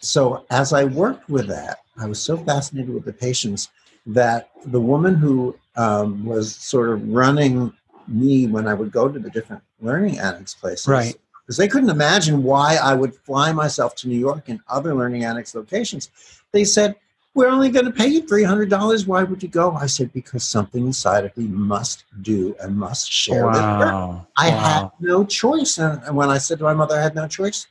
so 0.00 0.44
as 0.50 0.72
I 0.72 0.84
worked 0.84 1.28
with 1.28 1.46
that, 1.48 1.78
I 1.98 2.06
was 2.06 2.20
so 2.20 2.36
fascinated 2.36 2.92
with 2.92 3.04
the 3.04 3.12
patients 3.12 3.68
that 4.06 4.50
the 4.66 4.80
woman 4.80 5.14
who 5.14 5.56
um, 5.76 6.24
was 6.24 6.56
sort 6.56 6.90
of 6.90 7.08
running 7.08 7.72
me 8.08 8.46
when 8.46 8.66
I 8.66 8.74
would 8.74 8.90
go 8.90 9.08
to 9.08 9.18
the 9.18 9.30
different 9.30 9.62
learning 9.80 10.18
annex 10.18 10.54
places, 10.54 10.88
Right. 10.88 11.14
Because 11.52 11.58
they 11.58 11.68
couldn't 11.68 11.90
imagine 11.90 12.42
why 12.44 12.76
I 12.76 12.94
would 12.94 13.14
fly 13.14 13.52
myself 13.52 13.94
to 13.96 14.08
New 14.08 14.18
York 14.18 14.48
and 14.48 14.60
other 14.68 14.94
learning 14.94 15.24
annex 15.26 15.54
locations. 15.54 16.10
They 16.52 16.64
said, 16.64 16.96
"We're 17.34 17.50
only 17.50 17.68
going 17.68 17.84
to 17.84 17.90
pay 17.90 18.06
you 18.06 18.26
three 18.26 18.42
hundred 18.42 18.70
dollars. 18.70 19.06
Why 19.06 19.22
would 19.22 19.42
you 19.42 19.50
go?" 19.50 19.72
I 19.72 19.84
said, 19.84 20.14
"Because 20.14 20.44
something 20.44 20.86
inside 20.86 21.26
of 21.26 21.36
me 21.36 21.48
must 21.48 22.04
do 22.22 22.56
and 22.58 22.74
must 22.78 23.12
share 23.12 23.44
with 23.50 23.56
her." 23.56 23.84
Wow. 23.84 24.26
I 24.38 24.48
Wow. 24.48 24.56
had 24.56 24.90
no 25.00 25.26
choice. 25.26 25.76
And 25.76 26.16
when 26.16 26.30
I 26.30 26.38
said 26.38 26.56
to 26.60 26.64
my 26.64 26.72
mother 26.72 26.96
I 26.98 27.02
had 27.02 27.14
no 27.14 27.28
choice, 27.28 27.66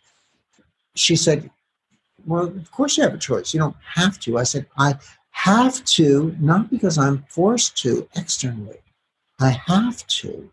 she 0.94 1.15
said, 1.15 1.50
Well, 2.24 2.44
of 2.44 2.72
course 2.72 2.98
you 2.98 3.04
have 3.04 3.15
a 3.15 3.17
choice. 3.17 3.52
You 3.52 3.62
don't 3.62 3.78
have 3.96 4.20
to. 4.20 4.38
I 4.38 4.44
said, 4.44 4.67
I 4.78 4.94
have 5.32 5.84
to, 5.98 6.36
not 6.39 6.70
because 6.70 7.00
I'm 7.00 7.24
forced 7.30 7.78
to 7.78 8.08
externally. 8.15 8.78
I 9.39 9.60
have 9.65 10.06
to 10.22 10.52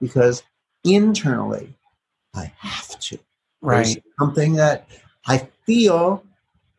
because 0.00 0.42
internally 0.82 1.74
I 2.34 2.52
have 2.58 2.98
to. 3.00 3.16
There's 3.62 3.94
Right. 3.96 4.04
something 4.18 4.54
that 4.54 4.86
I 5.26 5.48
feel 5.66 6.24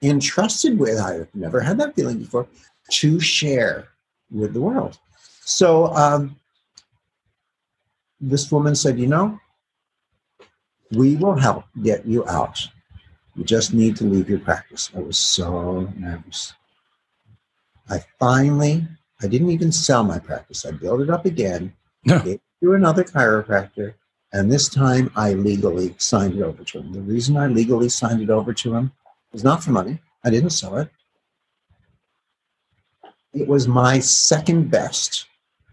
entrusted 0.02 0.80
with. 0.80 0.98
I've 1.00 1.34
never 1.36 1.60
had 1.60 1.78
that 1.80 1.96
feeling 1.96 2.20
before 2.20 2.48
to 2.92 3.20
share 3.20 3.90
with 4.32 4.54
the 4.54 4.62
world. 4.62 4.98
So 5.42 5.88
um, 5.96 6.36
this 8.20 8.52
woman 8.52 8.76
said, 8.76 9.00
You 9.00 9.08
know, 9.08 9.40
we 10.92 11.16
will 11.16 11.36
help 11.36 11.66
get 11.84 12.06
you 12.06 12.28
out. 12.28 12.60
You 13.36 13.44
just 13.44 13.74
need 13.74 13.96
to 13.98 14.04
leave 14.06 14.30
your 14.30 14.40
practice. 14.40 14.90
I 14.96 15.00
was 15.00 15.18
so 15.18 15.82
nervous. 15.96 16.54
I 17.90 18.04
finally, 18.20 18.86
I 19.22 19.28
didn't 19.28 19.52
even 19.52 19.72
sell 19.72 20.04
my 20.04 20.20
practice. 20.20 20.66
I 20.66 20.72
built 20.72 21.02
it 21.02 21.10
up 21.10 21.26
again, 21.26 21.74
No. 22.06 22.20
gave 22.20 22.36
it 22.36 22.42
to 22.64 22.74
another 22.74 23.04
chiropractor, 23.04 23.94
and 24.34 24.52
this 24.52 24.70
time 24.70 25.12
I 25.16 25.34
legally 25.34 25.96
signed 25.98 26.36
it 26.36 26.42
over 26.42 26.64
to 26.64 26.80
him. 26.80 26.94
The 26.94 27.02
reason 27.02 27.38
I 27.38 27.48
legally 27.48 27.90
signed 27.90 28.22
it 28.22 28.30
over 28.30 28.54
to 28.54 28.76
him 28.76 28.92
was 29.32 29.44
not 29.44 29.64
for 29.64 29.72
money. 29.72 30.00
I 30.24 30.30
didn't 30.30 30.52
sell 30.52 30.78
it. 30.78 30.90
It 33.34 33.48
was 33.48 33.68
my 33.68 34.00
second 34.00 34.72
best. 34.72 35.28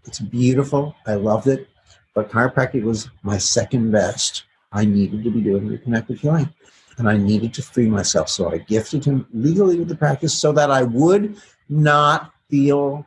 It's 0.05 0.19
beautiful. 0.19 0.95
I 1.05 1.15
loved 1.15 1.47
it. 1.47 1.67
But 2.15 2.29
chiropractic 2.29 2.83
was 2.83 3.09
my 3.23 3.37
second 3.37 3.91
best. 3.91 4.43
I 4.71 4.85
needed 4.85 5.23
to 5.23 5.31
be 5.31 5.41
doing 5.41 5.69
reconnective 5.69 6.19
healing 6.19 6.49
and 6.97 7.09
I 7.09 7.17
needed 7.17 7.53
to 7.55 7.61
free 7.61 7.87
myself. 7.87 8.29
So 8.29 8.51
I 8.51 8.57
gifted 8.57 9.05
him 9.05 9.25
legally 9.33 9.79
with 9.79 9.87
the 9.87 9.95
practice 9.95 10.37
so 10.37 10.51
that 10.53 10.69
I 10.69 10.83
would 10.83 11.37
not 11.69 12.33
feel 12.49 13.05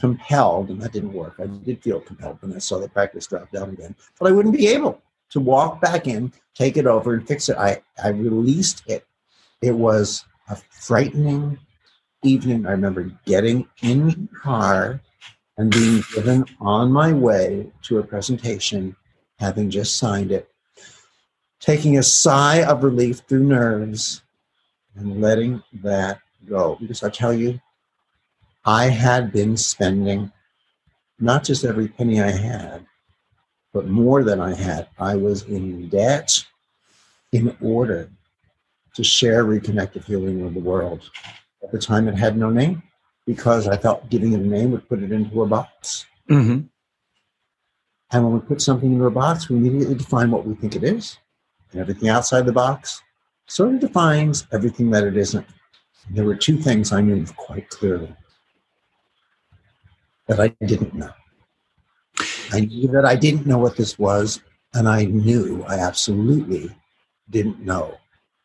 compelled, 0.00 0.70
and 0.70 0.80
that 0.80 0.92
didn't 0.92 1.12
work. 1.12 1.34
I 1.38 1.46
did 1.46 1.82
feel 1.82 2.00
compelled 2.00 2.38
when 2.40 2.54
I 2.54 2.58
saw 2.58 2.78
the 2.78 2.88
practice 2.88 3.26
drop 3.26 3.50
down 3.52 3.68
again, 3.70 3.94
but 4.18 4.28
I 4.28 4.32
wouldn't 4.32 4.56
be 4.56 4.66
able 4.68 5.00
to 5.30 5.40
walk 5.40 5.80
back 5.80 6.06
in, 6.06 6.32
take 6.54 6.76
it 6.76 6.86
over, 6.86 7.14
and 7.14 7.28
fix 7.28 7.48
it. 7.48 7.56
I, 7.56 7.82
I 8.02 8.08
released 8.08 8.82
it. 8.86 9.06
It 9.62 9.72
was 9.72 10.24
a 10.48 10.56
frightening 10.70 11.58
evening. 12.24 12.66
I 12.66 12.70
remember 12.70 13.12
getting 13.26 13.68
in 13.82 14.08
the 14.08 14.28
car 14.34 15.00
and 15.58 15.70
being 15.70 16.00
driven 16.00 16.46
on 16.60 16.90
my 16.90 17.12
way 17.12 17.70
to 17.82 17.98
a 17.98 18.02
presentation, 18.02 18.96
having 19.38 19.68
just 19.68 19.98
signed 19.98 20.32
it, 20.32 20.50
taking 21.60 21.98
a 21.98 22.02
sigh 22.02 22.64
of 22.64 22.82
relief 22.82 23.20
through 23.28 23.44
nerves 23.44 24.22
and 24.96 25.20
letting 25.20 25.62
that 25.74 26.20
go. 26.48 26.78
Because 26.80 27.02
I 27.04 27.10
tell 27.10 27.34
you, 27.34 27.60
I 28.70 28.88
had 28.88 29.32
been 29.32 29.56
spending 29.56 30.30
not 31.18 31.42
just 31.42 31.64
every 31.64 31.88
penny 31.88 32.22
I 32.22 32.30
had, 32.30 32.86
but 33.72 33.88
more 33.88 34.22
than 34.22 34.40
I 34.40 34.54
had. 34.54 34.86
I 34.96 35.16
was 35.16 35.42
in 35.42 35.88
debt 35.88 36.46
in 37.32 37.56
order 37.60 38.08
to 38.94 39.02
share 39.02 39.44
reconnective 39.44 40.04
healing 40.04 40.44
with 40.44 40.54
the 40.54 40.60
world. 40.60 41.10
At 41.64 41.72
the 41.72 41.80
time, 41.80 42.06
it 42.06 42.14
had 42.14 42.36
no 42.36 42.48
name 42.48 42.84
because 43.26 43.66
I 43.66 43.76
felt 43.76 44.08
giving 44.08 44.34
it 44.34 44.40
a 44.40 44.46
name 44.46 44.70
would 44.70 44.88
put 44.88 45.02
it 45.02 45.10
into 45.10 45.42
a 45.42 45.46
box. 45.48 46.06
hmm 46.28 46.60
And 48.12 48.24
when 48.24 48.34
we 48.34 48.38
put 48.38 48.62
something 48.62 48.92
into 48.92 49.06
a 49.06 49.10
box, 49.10 49.48
we 49.48 49.56
immediately 49.56 49.96
define 49.96 50.30
what 50.30 50.46
we 50.46 50.54
think 50.54 50.76
it 50.76 50.84
is. 50.84 51.18
And 51.72 51.80
everything 51.80 52.08
outside 52.08 52.46
the 52.46 52.52
box 52.52 53.02
sort 53.48 53.74
of 53.74 53.80
defines 53.80 54.46
everything 54.52 54.90
that 54.92 55.02
it 55.02 55.16
isn't. 55.16 55.46
There 56.10 56.24
were 56.24 56.36
two 56.36 56.56
things 56.56 56.92
I 56.92 57.00
knew 57.00 57.26
quite 57.36 57.68
clearly 57.68 58.14
that 60.30 60.40
I 60.40 60.48
didn't 60.64 60.94
know. 60.94 61.10
I 62.52 62.60
knew 62.60 62.88
that 62.88 63.04
I 63.04 63.16
didn't 63.16 63.46
know 63.46 63.58
what 63.58 63.76
this 63.76 63.98
was, 63.98 64.40
and 64.72 64.88
I 64.88 65.04
knew 65.04 65.64
I 65.68 65.74
absolutely 65.78 66.70
didn't 67.28 67.60
know 67.60 67.98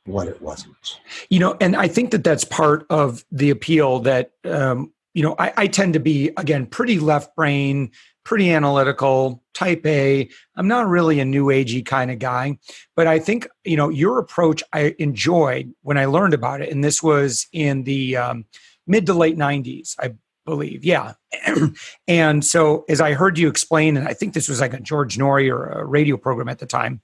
what 0.05 0.27
it 0.27 0.41
wasn't. 0.41 0.99
you 1.29 1.39
know 1.39 1.57
and 1.59 1.75
i 1.75 1.87
think 1.87 2.11
that 2.11 2.23
that's 2.23 2.43
part 2.43 2.85
of 2.91 3.25
the 3.31 3.49
appeal 3.49 3.99
that 3.99 4.31
um, 4.43 4.93
you 5.15 5.23
know 5.23 5.35
I, 5.39 5.53
I 5.57 5.67
tend 5.67 5.93
to 5.93 5.99
be 5.99 6.29
again 6.37 6.67
pretty 6.67 6.99
left 6.99 7.35
brain 7.35 7.89
pretty 8.23 8.51
analytical 8.51 9.43
type 9.55 9.83
a 9.83 10.29
i'm 10.55 10.67
not 10.67 10.87
really 10.87 11.19
a 11.19 11.25
new 11.25 11.45
agey 11.47 11.83
kind 11.83 12.11
of 12.11 12.19
guy 12.19 12.57
but 12.95 13.07
i 13.07 13.17
think 13.17 13.47
you 13.63 13.77
know 13.77 13.89
your 13.89 14.19
approach 14.19 14.61
i 14.73 14.93
enjoyed 14.99 15.73
when 15.81 15.97
i 15.97 16.05
learned 16.05 16.35
about 16.35 16.61
it 16.61 16.71
and 16.71 16.83
this 16.83 17.01
was 17.01 17.47
in 17.51 17.83
the 17.83 18.15
um, 18.15 18.45
mid 18.85 19.07
to 19.07 19.13
late 19.15 19.37
90s 19.37 19.95
i 19.99 20.13
believe 20.45 20.85
yeah 20.85 21.13
and 22.07 22.45
so 22.45 22.85
as 22.87 23.01
i 23.01 23.13
heard 23.13 23.37
you 23.37 23.47
explain 23.47 23.97
and 23.97 24.07
i 24.07 24.13
think 24.13 24.33
this 24.33 24.47
was 24.47 24.61
like 24.61 24.73
a 24.73 24.79
George 24.79 25.17
Noory 25.17 25.51
or 25.51 25.65
a 25.65 25.85
radio 25.85 26.17
program 26.17 26.47
at 26.49 26.59
the 26.59 26.65
time 26.65 27.01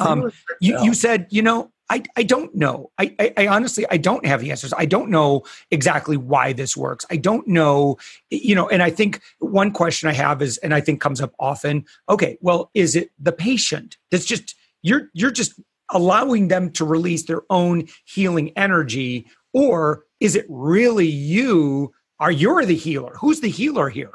I 0.00 0.04
think 0.04 0.08
it 0.08 0.22
Um, 0.22 0.32
you, 0.60 0.82
you 0.82 0.94
said, 0.94 1.26
you 1.30 1.42
know, 1.42 1.72
I, 1.88 2.02
I 2.16 2.24
don't 2.24 2.54
know. 2.54 2.90
I, 2.98 3.14
I, 3.18 3.32
I 3.36 3.46
honestly, 3.46 3.86
I 3.90 3.96
don't 3.96 4.26
have 4.26 4.40
the 4.40 4.50
answers. 4.50 4.72
I 4.76 4.86
don't 4.86 5.08
know 5.08 5.44
exactly 5.70 6.16
why 6.16 6.52
this 6.52 6.76
works. 6.76 7.06
I 7.10 7.16
don't 7.16 7.46
know, 7.46 7.96
you 8.28 8.54
know, 8.54 8.68
and 8.68 8.82
I 8.82 8.90
think 8.90 9.20
one 9.38 9.70
question 9.70 10.08
I 10.08 10.12
have 10.12 10.42
is, 10.42 10.58
and 10.58 10.74
I 10.74 10.80
think 10.80 11.00
comes 11.00 11.20
up 11.20 11.32
often, 11.38 11.84
okay, 12.08 12.38
well, 12.40 12.70
is 12.74 12.96
it 12.96 13.10
the 13.18 13.32
patient 13.32 13.98
that's 14.10 14.24
just, 14.24 14.56
you're, 14.82 15.10
you're 15.12 15.30
just 15.30 15.60
allowing 15.90 16.48
them 16.48 16.72
to 16.72 16.84
release 16.84 17.24
their 17.26 17.42
own 17.50 17.86
healing 18.04 18.50
energy, 18.56 19.26
or 19.52 20.04
is 20.18 20.34
it 20.34 20.46
really 20.48 21.06
you? 21.06 21.92
Are 22.18 22.30
you're 22.30 22.64
the 22.64 22.74
healer? 22.76 23.14
Who's 23.20 23.40
the 23.40 23.48
healer 23.50 23.88
here? 23.88 24.12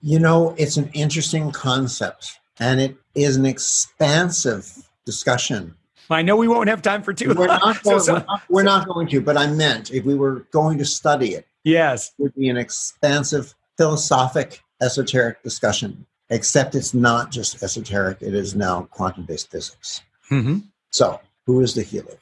You 0.00 0.18
know, 0.18 0.54
it's 0.58 0.76
an 0.76 0.90
interesting 0.92 1.50
concept, 1.50 2.38
and 2.58 2.80
it 2.80 2.96
is 3.14 3.36
an 3.36 3.46
expansive 3.46 4.88
discussion. 5.04 5.74
I 6.10 6.22
know 6.22 6.36
we 6.36 6.48
won't 6.48 6.68
have 6.68 6.82
time 6.82 7.02
for 7.02 7.12
two. 7.12 7.34
We're 7.34 7.46
not, 7.46 7.82
going, 7.82 8.00
so- 8.00 8.14
we're, 8.14 8.18
not, 8.18 8.42
we're 8.50 8.62
not 8.62 8.88
going 8.88 9.08
to, 9.08 9.20
but 9.20 9.36
I 9.36 9.46
meant 9.46 9.90
if 9.90 10.04
we 10.04 10.14
were 10.14 10.46
going 10.52 10.78
to 10.78 10.84
study 10.84 11.34
it, 11.34 11.46
yes. 11.64 12.12
it 12.18 12.22
would 12.22 12.34
be 12.34 12.48
an 12.48 12.56
expansive 12.56 13.54
philosophic, 13.76 14.62
esoteric 14.82 15.42
discussion. 15.42 16.06
Except 16.30 16.74
it's 16.74 16.94
not 16.94 17.30
just 17.30 17.62
esoteric; 17.62 18.22
it 18.22 18.34
is 18.34 18.54
now 18.54 18.88
quantum-based 18.90 19.50
physics. 19.50 20.00
hmm 20.30 20.60
So, 20.90 21.20
who 21.44 21.60
is 21.60 21.74
the 21.74 21.82
healer? 21.82 22.16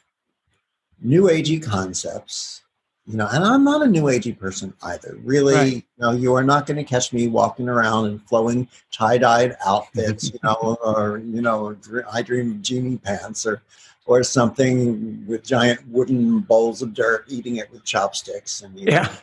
New 1.01 1.23
Agey 1.25 1.63
concepts, 1.63 2.63
you 3.07 3.17
know, 3.17 3.29
and 3.33 3.43
I'm 3.45 3.65
not 3.65 3.83
a 3.83 3.87
New 3.87 4.05
Agey 4.05 4.39
person 4.39 4.73
either. 4.83 5.17
Really, 5.25 5.55
Right. 5.55 5.73
you 5.75 5.83
know, 5.99 6.13
you 6.13 6.35
are 6.35 6.45
not 6.45 6.67
going 6.67 6.77
to 6.77 6.85
catch 6.85 7.13
me 7.13 7.27
walking 7.29 7.69
around 7.69 8.07
in 8.07 8.19
flowing 8.21 8.69
tie-dyed 8.93 9.57
outfits, 9.67 10.31
you 10.33 10.39
know, 10.45 10.77
or 10.85 11.19
you 11.19 11.43
know, 11.43 11.77
I 12.13 12.23
dream 12.23 12.53
of 12.53 12.63
Jeannie 12.63 12.99
pants 12.99 13.45
or 13.47 13.63
or 14.07 14.23
something 14.25 15.25
with 15.29 15.45
giant 15.45 15.87
wooden 15.89 16.41
bowls 16.41 16.83
of 16.83 16.93
dirt, 16.93 17.25
eating 17.29 17.57
it 17.57 17.71
with 17.71 17.85
chopsticks, 17.85 18.63
and 18.63 18.79
you 18.79 18.87
know, 18.87 18.93
Yeah. 18.93 19.15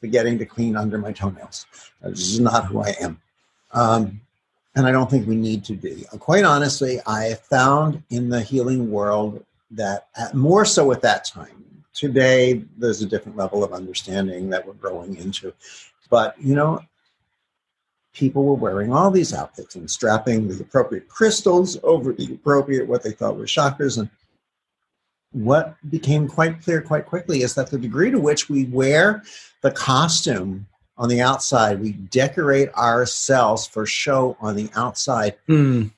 forgetting 0.00 0.36
to 0.38 0.44
clean 0.46 0.76
under 0.76 0.98
my 0.98 1.12
toenails. 1.12 1.64
This 2.02 2.20
is 2.32 2.40
not 2.40 2.66
who 2.66 2.80
I 2.80 2.94
am. 3.00 3.20
Um, 3.72 4.20
and 4.74 4.86
I 4.86 4.90
don't 4.92 5.08
think 5.10 5.26
we 5.28 5.36
need 5.36 5.64
to 5.66 5.74
be. 5.74 6.04
Quite 6.18 6.44
honestly, 6.44 7.00
I 7.06 7.34
found 7.34 8.02
in 8.10 8.28
the 8.28 8.40
healing 8.40 8.90
world 8.90 9.44
that 9.70 10.08
at, 10.16 10.34
more 10.34 10.64
so 10.64 10.90
at 10.92 11.02
that 11.02 11.24
time. 11.24 11.64
Today, 11.96 12.62
there's 12.76 13.00
a 13.00 13.06
different 13.06 13.38
level 13.38 13.64
of 13.64 13.72
understanding 13.72 14.50
that 14.50 14.66
we're 14.66 14.74
growing 14.74 15.16
into. 15.16 15.52
But, 16.10 16.36
you 16.38 16.54
know, 16.54 16.80
people 18.12 18.44
were 18.44 18.54
wearing 18.54 18.92
all 18.92 19.10
these 19.10 19.32
outfits 19.32 19.76
and 19.76 19.90
strapping 19.90 20.46
the 20.46 20.62
appropriate 20.62 21.08
crystals 21.08 21.78
over 21.82 22.12
the 22.12 22.34
appropriate, 22.34 22.86
what 22.86 23.02
they 23.02 23.12
thought 23.12 23.36
were 23.36 23.46
chakras. 23.46 23.98
And 23.98 24.10
what 25.32 25.76
became 25.90 26.28
quite 26.28 26.62
clear 26.62 26.82
quite 26.82 27.06
quickly 27.06 27.42
is 27.42 27.54
that 27.54 27.70
the 27.70 27.78
degree 27.78 28.10
to 28.10 28.20
which 28.20 28.48
we 28.50 28.66
wear 28.66 29.22
the 29.62 29.70
costume 29.70 30.66
on 30.98 31.08
the 31.08 31.20
outside, 31.20 31.80
we 31.80 31.92
decorate 31.92 32.72
ourselves 32.74 33.66
for 33.66 33.84
show 33.84 34.36
on 34.40 34.56
the 34.56 34.70
outside, 34.76 35.36
Hmm. 35.46 35.88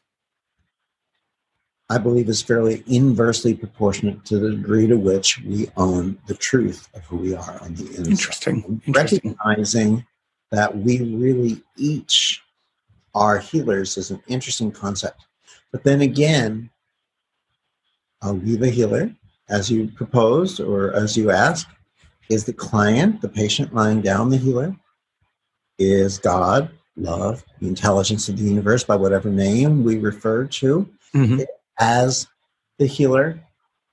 I 1.90 1.96
believe 1.98 2.28
is 2.28 2.42
fairly 2.42 2.82
inversely 2.86 3.54
proportionate 3.54 4.24
to 4.26 4.38
the 4.38 4.50
degree 4.50 4.86
to 4.86 4.96
which 4.96 5.40
we 5.40 5.68
own 5.76 6.18
the 6.26 6.34
truth 6.34 6.88
of 6.94 7.02
who 7.04 7.16
we 7.16 7.34
are 7.34 7.58
on 7.62 7.74
the 7.74 7.86
inside. 7.86 8.06
Interesting. 8.08 8.82
Interesting. 8.86 9.36
Recognizing 9.46 10.06
that 10.50 10.76
we 10.76 11.00
really 11.14 11.62
each 11.76 12.42
are 13.14 13.38
healers 13.38 13.96
is 13.96 14.10
an 14.10 14.22
interesting 14.28 14.70
concept. 14.70 15.26
But 15.72 15.82
then 15.82 16.02
again, 16.02 16.70
are 18.20 18.34
we 18.34 18.56
the 18.56 18.70
healer, 18.70 19.10
as 19.48 19.70
you 19.70 19.88
proposed 19.88 20.60
or 20.60 20.92
as 20.92 21.16
you 21.16 21.30
asked? 21.30 21.68
Is 22.28 22.44
the 22.44 22.52
client, 22.52 23.22
the 23.22 23.28
patient 23.28 23.74
lying 23.74 24.02
down 24.02 24.28
the 24.28 24.36
healer? 24.36 24.76
Is 25.78 26.18
God, 26.18 26.70
love, 26.96 27.44
the 27.60 27.68
intelligence 27.68 28.28
of 28.28 28.36
the 28.36 28.44
universe, 28.44 28.84
by 28.84 28.96
whatever 28.96 29.30
name 29.30 29.84
we 29.84 29.96
refer 29.96 30.44
to, 30.44 30.86
Mhm. 31.14 31.46
As 31.78 32.26
the 32.78 32.86
healer? 32.86 33.40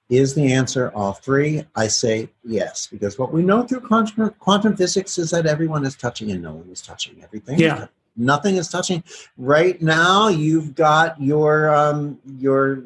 Is 0.07 0.35
the 0.35 0.53
answer 0.53 0.91
all 0.93 1.13
three? 1.13 1.65
I 1.75 1.87
say 1.87 2.29
yes, 2.43 2.85
because 2.85 3.17
what 3.17 3.33
we 3.33 3.41
know 3.41 3.63
through 3.63 3.79
quantum, 3.81 4.29
quantum 4.37 4.77
physics 4.77 5.17
is 5.17 5.31
that 5.31 5.47
everyone 5.47 5.83
is 5.83 5.95
touching 5.95 6.29
and 6.29 6.43
no 6.43 6.53
one 6.53 6.69
is 6.69 6.79
touching 6.81 7.23
everything. 7.23 7.57
Yeah. 7.57 7.87
Nothing 8.15 8.57
is 8.57 8.69
touching. 8.69 9.03
Right 9.35 9.81
now, 9.81 10.27
you've 10.27 10.75
got 10.75 11.19
your 11.19 11.73
um, 11.75 12.19
your 12.37 12.83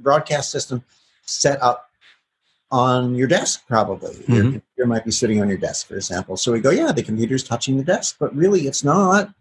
broadcast 0.00 0.50
system 0.50 0.82
set 1.26 1.62
up 1.62 1.90
on 2.70 3.14
your 3.14 3.28
desk, 3.28 3.66
probably. 3.68 4.14
Your 4.26 4.44
Mhm. 4.44 4.52
computer 4.52 4.86
might 4.86 5.04
be 5.04 5.10
sitting 5.10 5.42
on 5.42 5.48
your 5.50 5.58
desk, 5.58 5.86
for 5.86 5.96
example. 5.96 6.38
So 6.38 6.50
we 6.52 6.60
go, 6.60 6.70
yeah, 6.70 6.90
the 6.92 7.02
computer's 7.02 7.44
touching 7.44 7.76
the 7.76 7.84
desk, 7.84 8.16
but 8.18 8.34
really 8.34 8.66
it's 8.66 8.82
not. 8.82 9.32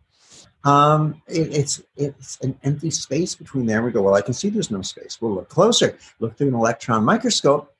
Um, 0.63 1.21
it, 1.27 1.53
it's 1.53 1.81
it's 1.95 2.39
an 2.41 2.57
empty 2.63 2.91
space 2.91 3.35
between 3.35 3.65
there. 3.65 3.81
We 3.81 3.91
go, 3.91 4.01
well, 4.01 4.15
I 4.15 4.21
can 4.21 4.33
see 4.33 4.49
there's 4.49 4.71
no 4.71 4.81
space. 4.81 5.19
We'll 5.19 5.33
look 5.33 5.49
closer. 5.49 5.97
Look 6.19 6.37
through 6.37 6.49
an 6.49 6.55
electron 6.55 7.03
microscope 7.03 7.73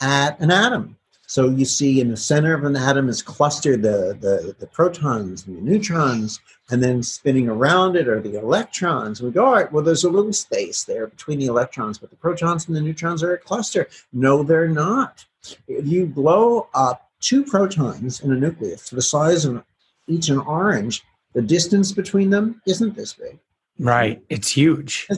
at 0.00 0.38
an 0.40 0.50
atom. 0.50 0.96
So 1.26 1.50
you 1.50 1.66
see 1.66 2.00
in 2.00 2.08
the 2.08 2.16
center 2.16 2.54
of 2.54 2.64
an 2.64 2.74
atom 2.74 3.10
is 3.10 3.20
clustered 3.20 3.82
the, 3.82 4.16
the, 4.18 4.56
the 4.58 4.66
protons 4.66 5.46
and 5.46 5.58
the 5.58 5.60
neutrons, 5.60 6.40
and 6.70 6.82
then 6.82 7.02
spinning 7.02 7.50
around 7.50 7.96
it 7.96 8.08
are 8.08 8.18
the 8.18 8.38
electrons. 8.38 9.20
We 9.20 9.30
go, 9.30 9.44
all 9.44 9.52
right, 9.52 9.70
well, 9.70 9.84
there's 9.84 10.04
a 10.04 10.10
little 10.10 10.32
space 10.32 10.84
there 10.84 11.06
between 11.06 11.38
the 11.38 11.44
electrons, 11.44 11.98
but 11.98 12.08
the 12.08 12.16
protons 12.16 12.66
and 12.66 12.74
the 12.74 12.80
neutrons 12.80 13.22
are 13.22 13.34
a 13.34 13.38
cluster. 13.38 13.88
No, 14.10 14.42
they're 14.42 14.68
not. 14.68 15.26
If 15.66 15.86
you 15.86 16.06
blow 16.06 16.68
up 16.72 17.10
two 17.20 17.44
protons 17.44 18.20
in 18.20 18.32
a 18.32 18.34
nucleus 18.34 18.88
the 18.88 19.02
size 19.02 19.44
of 19.44 19.62
each 20.06 20.30
an 20.30 20.38
orange, 20.38 21.04
the 21.34 21.42
distance 21.42 21.92
between 21.92 22.30
them 22.30 22.60
isn't 22.66 22.96
this 22.96 23.12
big. 23.12 23.38
Right. 23.78 24.22
It's 24.28 24.50
huge. 24.50 25.08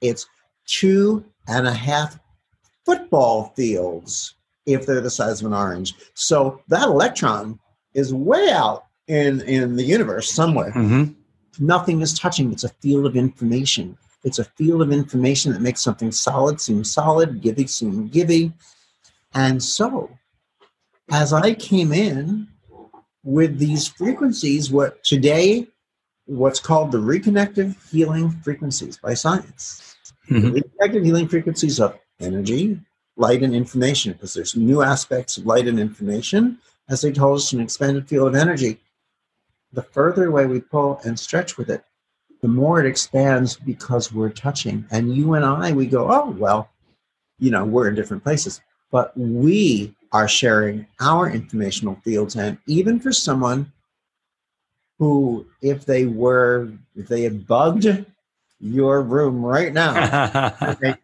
It's 0.00 0.26
two 0.66 1.24
and 1.46 1.66
a 1.66 1.72
half 1.72 2.18
football 2.84 3.52
fields 3.56 4.34
if 4.66 4.86
they're 4.86 5.00
the 5.00 5.10
size 5.10 5.40
of 5.40 5.46
an 5.46 5.54
orange. 5.54 5.94
So 6.14 6.62
that 6.68 6.88
electron 6.88 7.58
is 7.94 8.14
way 8.14 8.50
out 8.50 8.84
in, 9.06 9.40
in 9.42 9.76
the 9.76 9.82
universe 9.82 10.30
somewhere. 10.30 10.72
hmm 10.72 11.04
Nothing 11.58 12.00
is 12.00 12.18
touching. 12.18 12.52
It's 12.52 12.64
a 12.64 12.68
field 12.80 13.04
of 13.04 13.16
information. 13.16 13.98
It's 14.24 14.38
a 14.38 14.44
field 14.44 14.82
of 14.82 14.92
information 14.92 15.52
that 15.52 15.60
makes 15.60 15.82
something 15.82 16.12
solid 16.12 16.60
seem 16.60 16.84
solid, 16.84 17.42
givey 17.42 17.66
seem 17.66 18.08
givey. 18.08 18.52
And 19.34 19.62
so, 19.62 20.10
as 21.10 21.32
I 21.32 21.54
came 21.54 21.92
in 21.92 22.48
with 23.22 23.58
these 23.58 23.88
frequencies, 23.88 24.70
what 24.70 25.02
today, 25.04 25.66
what's 26.26 26.60
called 26.60 26.92
the 26.92 26.98
reconnective 26.98 27.76
healing 27.90 28.30
frequencies 28.42 28.96
by 28.96 29.14
science. 29.14 29.96
Mhm. 30.28 30.60
Reconnective 30.60 31.04
healing 31.04 31.28
frequencies 31.28 31.80
of 31.80 31.98
energy, 32.20 32.80
light, 33.16 33.42
and 33.42 33.54
information, 33.54 34.12
because 34.12 34.32
there's 34.32 34.56
new 34.56 34.82
aspects 34.82 35.36
of 35.36 35.46
light 35.46 35.66
and 35.66 35.78
information, 35.78 36.58
as 36.88 37.00
they 37.00 37.12
told 37.12 37.38
us, 37.38 37.52
an 37.52 37.60
expanded 37.60 38.08
field 38.08 38.28
of 38.28 38.34
energy. 38.34 38.80
The 39.72 39.82
further 39.82 40.26
away 40.26 40.46
we 40.46 40.60
pull 40.60 41.00
and 41.04 41.18
stretch 41.18 41.58
with 41.58 41.70
it, 41.70 41.84
the 42.40 42.48
more 42.48 42.80
it 42.80 42.86
expands 42.86 43.56
because 43.56 44.12
we're 44.12 44.30
touching. 44.30 44.86
And 44.90 45.14
you 45.14 45.34
and 45.34 45.44
I, 45.44 45.72
we 45.72 45.86
go, 45.86 46.10
oh, 46.10 46.30
well, 46.30 46.70
you 47.38 47.50
know, 47.50 47.64
we're 47.64 47.88
in 47.88 47.94
different 47.94 48.22
places. 48.22 48.60
But 48.90 49.16
we 49.16 49.94
are 50.12 50.28
sharing 50.28 50.86
our 51.00 51.30
informational 51.30 51.94
fields. 52.04 52.36
And 52.36 52.58
even 52.66 52.98
for 53.00 53.12
someone 53.12 53.72
who, 54.98 55.46
if 55.62 55.86
they 55.86 56.06
were, 56.06 56.70
if 56.96 57.08
they 57.08 57.22
had 57.22 57.46
bugged 57.46 57.86
your 58.60 59.02
room 59.02 59.44
right 59.44 59.72
now, 59.72 60.50
they- 60.80 60.96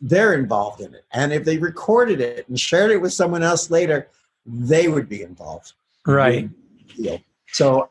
they're 0.00 0.34
involved 0.34 0.82
in 0.82 0.92
it. 0.94 1.04
And 1.12 1.32
if 1.32 1.44
they 1.44 1.56
recorded 1.56 2.20
it 2.20 2.46
and 2.48 2.60
shared 2.60 2.90
it 2.90 2.98
with 3.00 3.12
someone 3.14 3.42
else 3.42 3.70
later, 3.70 4.08
they 4.44 4.88
would 4.88 5.08
be 5.08 5.22
involved. 5.22 5.72
right. 6.06 6.50
Yeah. 6.96 7.16
So, 7.52 7.88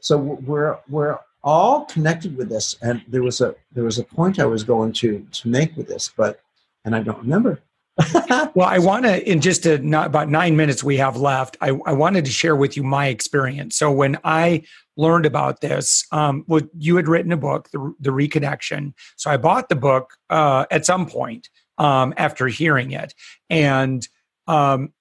so 0.00 0.16
we're 0.18 0.78
we're 0.88 1.18
all 1.42 1.84
connected 1.86 2.36
with 2.36 2.48
this. 2.48 2.76
And 2.82 3.02
there 3.08 3.22
was 3.22 3.40
a 3.40 3.56
there 3.72 3.82
was 3.84 3.98
a 3.98 4.04
point 4.04 4.38
I 4.38 4.46
was 4.46 4.62
going 4.62 4.92
to 4.94 5.26
to 5.32 5.48
make 5.48 5.76
with 5.76 5.88
this, 5.88 6.12
but 6.16 6.40
and 6.84 6.94
I 6.94 7.02
don't 7.02 7.18
remember. 7.18 7.60
Well, 8.54 8.68
I 8.68 8.78
want 8.78 9.04
to, 9.04 9.30
in 9.30 9.40
just 9.40 9.66
a, 9.66 9.78
not 9.78 10.06
about 10.06 10.28
nine 10.28 10.56
minutes 10.56 10.82
we 10.82 10.96
have 10.96 11.16
left, 11.16 11.56
I, 11.60 11.70
I 11.86 11.92
wanted 11.92 12.24
to 12.24 12.30
share 12.30 12.56
with 12.56 12.76
you 12.76 12.82
my 12.82 13.06
experience. 13.06 13.76
So 13.76 13.90
when 13.92 14.18
I 14.24 14.62
learned 14.96 15.26
about 15.26 15.60
this, 15.60 16.04
um, 16.10 16.44
well, 16.48 16.62
you 16.76 16.96
had 16.96 17.08
written 17.08 17.30
a 17.30 17.36
book, 17.36 17.68
the, 17.70 17.94
the 18.00 18.10
Reconnection. 18.10 18.94
So 19.16 19.30
I 19.30 19.36
bought 19.36 19.68
the 19.68 19.76
book 19.76 20.14
uh, 20.30 20.66
at 20.70 20.86
some 20.86 21.06
point 21.06 21.50
um, 21.76 22.14
after 22.16 22.48
hearing 22.48 22.90
it, 22.92 23.14
and 23.48 24.06
um, 24.46 24.92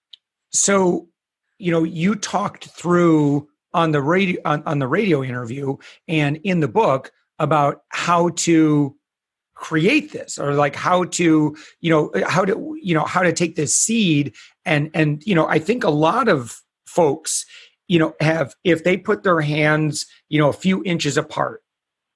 so 0.51 1.07
you 1.59 1.71
know, 1.71 1.83
you 1.83 2.15
talked 2.15 2.65
through 2.65 3.47
on 3.73 3.91
the 3.91 4.01
radio 4.01 4.41
on, 4.45 4.63
on 4.65 4.79
the 4.79 4.87
radio 4.87 5.23
interview 5.23 5.77
and 6.07 6.37
in 6.43 6.59
the 6.59 6.67
book 6.67 7.11
about 7.39 7.83
how 7.89 8.29
to 8.29 8.95
create 9.57 10.11
this 10.11 10.37
or 10.37 10.53
like 10.53 10.75
how 10.75 11.03
to 11.03 11.55
you 11.81 11.89
know 11.89 12.09
uh, 12.09 12.29
how 12.29 12.45
to 12.45 12.77
you 12.81 12.93
know 12.93 13.05
how 13.05 13.21
to 13.21 13.33
take 13.33 13.55
this 13.55 13.75
seed 13.75 14.33
and 14.65 14.89
and 14.93 15.23
you 15.25 15.33
know 15.33 15.47
i 15.47 15.57
think 15.57 15.83
a 15.83 15.89
lot 15.89 16.29
of 16.29 16.61
folks 16.85 17.45
you 17.87 17.97
know 17.97 18.15
have 18.19 18.53
if 18.63 18.83
they 18.83 18.95
put 18.95 19.23
their 19.23 19.41
hands 19.41 20.05
you 20.29 20.39
know 20.39 20.49
a 20.49 20.53
few 20.53 20.83
inches 20.83 21.17
apart 21.17 21.63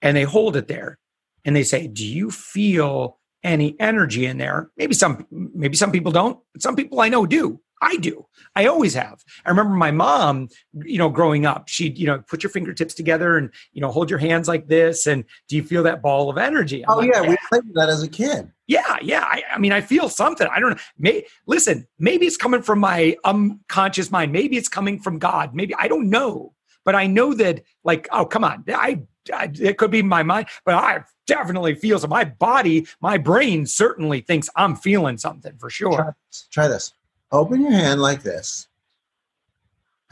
and 0.02 0.16
they 0.16 0.24
hold 0.24 0.56
it 0.56 0.68
there 0.68 1.00
and 1.44 1.56
they 1.56 1.64
say 1.64 1.88
do 1.88 2.06
you 2.06 2.30
feel 2.30 3.18
any 3.44 3.76
energy 3.80 4.26
in 4.26 4.38
there? 4.38 4.70
Maybe 4.78 4.94
some 4.94 5.26
maybe 5.32 5.76
some 5.76 5.92
people 5.92 6.12
don't 6.12 6.40
some 6.60 6.76
people 6.76 7.00
i 7.02 7.10
know 7.10 7.26
do 7.26 7.60
i 7.82 7.96
do 7.98 8.26
i 8.56 8.66
always 8.66 8.94
have 8.94 9.24
i 9.46 9.50
remember 9.50 9.74
my 9.76 9.92
mom 9.92 10.48
you 10.84 10.98
know 10.98 11.10
growing 11.10 11.46
up 11.46 11.68
she'd 11.68 11.98
you 11.98 12.06
know 12.08 12.20
put 12.28 12.44
your 12.44 12.50
fingertips 12.50 12.94
together 12.94 13.38
and 13.38 13.50
you 13.74 13.82
know 13.82 13.92
hold 13.92 14.10
your 14.10 14.20
hands 14.20 14.48
like 14.48 14.68
this 14.68 15.08
and 15.08 15.24
do 15.48 15.56
you 15.56 15.64
feel 15.64 15.84
that 15.84 16.02
ball 16.02 16.30
of 16.30 16.38
energy 16.38 16.86
I'm 16.86 16.92
Oh 16.92 16.98
like, 16.98 17.12
yeah, 17.14 17.22
we 17.22 17.36
played 17.50 17.66
with 17.66 17.76
that 17.76 17.90
as 17.90 18.04
a 18.04 18.08
kid. 18.08 18.52
yeah, 18.68 18.98
yeah. 19.02 19.24
I, 19.24 19.44
I 19.54 19.58
mean, 19.60 19.72
I 19.72 19.82
feel 19.82 20.10
something. 20.10 20.48
I 20.54 20.60
don't 20.60 20.72
know. 20.72 20.78
May, 20.98 21.26
listen, 21.48 21.88
maybe 22.00 22.26
it's 22.26 22.38
coming 22.38 22.62
from 22.62 22.80
my 22.80 23.16
unconscious 23.24 24.12
mind. 24.12 24.32
Maybe 24.32 24.58
it's 24.58 24.68
coming 24.70 25.00
from 25.00 25.20
God. 25.20 25.56
Maybe 25.56 25.74
I 25.76 25.88
don't 25.88 26.10
know. 26.10 26.54
But 26.84 26.96
I 26.96 27.08
know 27.08 27.34
that, 27.36 27.64
like, 27.84 28.08
oh, 28.12 28.26
come 28.26 28.44
on. 28.44 28.64
I, 28.68 29.02
I 29.34 29.52
it 29.60 29.78
could 29.78 29.92
be 29.92 30.02
my 30.02 30.24
mind, 30.24 30.48
but 30.66 30.76
I 30.76 31.04
definitely 31.28 31.76
feel 31.76 31.98
so. 32.00 32.08
My 32.08 32.26
body, 32.26 32.88
my 33.02 33.18
brain 33.18 33.66
certainly 33.66 34.22
thinks 34.22 34.50
I'm 34.56 34.76
feeling 34.76 35.18
something 35.18 35.58
for 35.60 35.70
sure. 35.70 36.16
this. 36.30 36.48
Try 36.52 36.68
this. 36.68 36.94
Open 37.32 37.62
your 37.62 37.72
hand 37.72 38.02
like 38.02 38.24
this. 38.24 38.68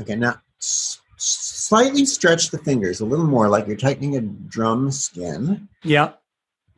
Okay, 0.01 0.15
now 0.15 0.41
s- 0.61 0.99
slightly 1.17 2.05
stretch 2.05 2.49
the 2.49 2.57
fingers 2.57 3.01
a 3.01 3.05
little 3.05 3.25
more, 3.25 3.49
like 3.49 3.67
you're 3.67 3.75
tightening 3.75 4.15
a 4.15 4.21
drum 4.21 4.91
skin. 4.91 5.67
Yeah. 5.83 6.13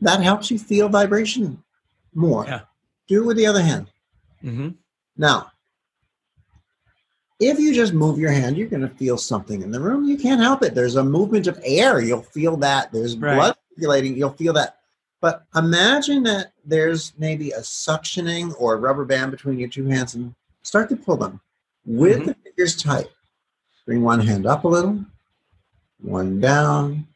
That 0.01 0.21
helps 0.21 0.49
you 0.49 0.57
feel 0.57 0.89
vibration 0.89 1.61
more. 2.15 2.45
Yeah. 2.45 2.61
Do 3.07 3.21
it 3.23 3.25
with 3.27 3.37
the 3.37 3.45
other 3.45 3.61
hand. 3.61 3.87
Mm-hmm. 4.43 4.69
Now, 5.17 5.51
if 7.39 7.59
you 7.59 7.73
just 7.73 7.93
move 7.93 8.17
your 8.17 8.31
hand, 8.31 8.57
you're 8.57 8.67
going 8.67 8.81
to 8.81 8.89
feel 8.95 9.17
something 9.17 9.61
in 9.61 9.69
the 9.71 9.79
room. 9.79 10.05
You 10.05 10.17
can't 10.17 10.41
help 10.41 10.63
it. 10.63 10.73
There's 10.73 10.95
a 10.95 11.03
movement 11.03 11.45
of 11.47 11.59
air. 11.63 11.99
You'll 12.01 12.21
feel 12.23 12.57
that. 12.57 12.91
There's 12.91 13.15
Right. 13.17 13.35
blood 13.35 13.55
circulating. 13.75 14.15
You'll 14.17 14.33
feel 14.33 14.53
that. 14.53 14.77
But 15.21 15.45
imagine 15.55 16.23
that 16.23 16.53
there's 16.65 17.13
maybe 17.17 17.51
a 17.51 17.59
suctioning 17.59 18.53
or 18.59 18.73
a 18.73 18.77
rubber 18.77 19.05
band 19.05 19.31
between 19.31 19.59
your 19.59 19.69
two 19.69 19.85
hands 19.85 20.15
and 20.15 20.33
start 20.63 20.89
to 20.89 20.95
pull 20.95 21.17
them 21.17 21.39
with 21.85 22.21
Mhm. 22.21 22.25
the 22.25 22.33
fingers 22.43 22.75
tight. 22.75 23.09
Bring 23.85 24.01
one 24.01 24.19
hand 24.19 24.45
up 24.45 24.63
a 24.63 24.67
little, 24.67 25.05
one 25.99 26.39
down. 26.39 27.07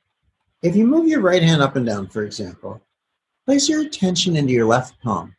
If 0.61 0.75
you 0.75 0.85
move 0.85 1.07
your 1.07 1.21
right 1.21 1.41
hand 1.43 1.61
up 1.61 1.75
and 1.75 1.85
down, 1.85 2.07
for 2.07 2.23
example, 2.23 2.81
place 3.45 3.67
your 3.67 3.81
attention 3.81 4.35
into 4.35 4.53
your 4.53 4.65
left 4.65 4.99
palm. 5.01 5.35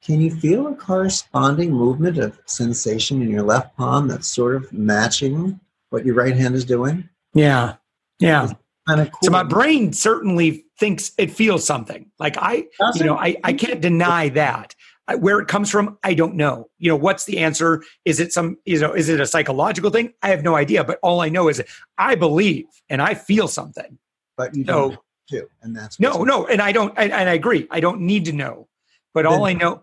Can 0.00 0.20
you 0.20 0.30
feel 0.34 0.68
a 0.68 0.74
corresponding 0.74 1.72
movement 1.72 2.18
of 2.18 2.38
sensation 2.46 3.20
in 3.22 3.28
your 3.30 3.42
left 3.42 3.76
palm 3.76 4.06
that's 4.08 4.28
sort 4.28 4.54
of 4.54 4.72
matching 4.72 5.58
what 5.90 6.06
your 6.06 6.14
right 6.14 6.36
hand 6.36 6.54
is 6.54 6.64
doing? 6.64 7.08
Yeah. 7.34 7.76
Yeah. 8.20 8.52
Kind 8.86 9.00
of 9.00 9.10
cool. 9.10 9.18
So 9.24 9.30
my 9.30 9.42
brain 9.42 9.92
certainly 9.92 10.64
thinks 10.78 11.12
it 11.18 11.30
feels 11.30 11.64
something. 11.66 12.10
Like 12.18 12.36
I, 12.38 12.66
you 12.94 13.04
know. 13.04 13.16
I, 13.16 13.36
I 13.44 13.52
can't 13.52 13.80
deny 13.80 14.28
that. 14.30 14.74
I- 15.08 15.16
Where 15.16 15.38
it 15.40 15.48
comes 15.48 15.70
from, 15.70 15.98
I 16.04 16.14
don't 16.14 16.34
know. 16.34 16.68
You 16.78 16.90
know, 16.90 16.96
what's 16.96 17.24
the 17.24 17.38
answer? 17.38 17.82
Is 18.04 18.20
it 18.20 18.32
some, 18.32 18.58
you 18.64 18.78
know, 18.78 18.92
is 18.92 19.08
it 19.08 19.20
a 19.20 19.26
psychological 19.26 19.90
thing? 19.90 20.12
I 20.22 20.28
have 20.28 20.42
no 20.42 20.54
idea. 20.54 20.84
But 20.84 20.98
all 21.02 21.20
I 21.20 21.28
know 21.30 21.48
is 21.48 21.62
I 21.96 22.14
believe 22.14 22.66
and 22.88 23.00
I 23.02 23.14
feel 23.14 23.48
something. 23.48 23.98
but 24.36 24.54
you 24.54 24.64
No. 24.64 24.72
don't 24.72 24.90
have 24.92 25.00
to, 25.30 25.48
and 25.62 25.76
that's 25.76 25.98
No, 25.98 26.22
no, 26.24 26.46
and 26.46 26.62
I 26.62 26.70
don't, 26.72 26.94
and, 26.96 27.12
and 27.12 27.28
I 27.28 27.34
agree. 27.34 27.66
I 27.70 27.80
don't 27.80 28.00
need 28.02 28.24
to 28.26 28.32
know. 28.32 28.68
But 29.14 29.26
all 29.26 29.44
I 29.46 29.52
know, 29.54 29.82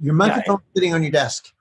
Your 0.00 0.14
microphone 0.14 0.56
is 0.56 0.72
sitting 0.74 0.94
on 0.94 1.02
your 1.02 1.12
desk. 1.12 1.52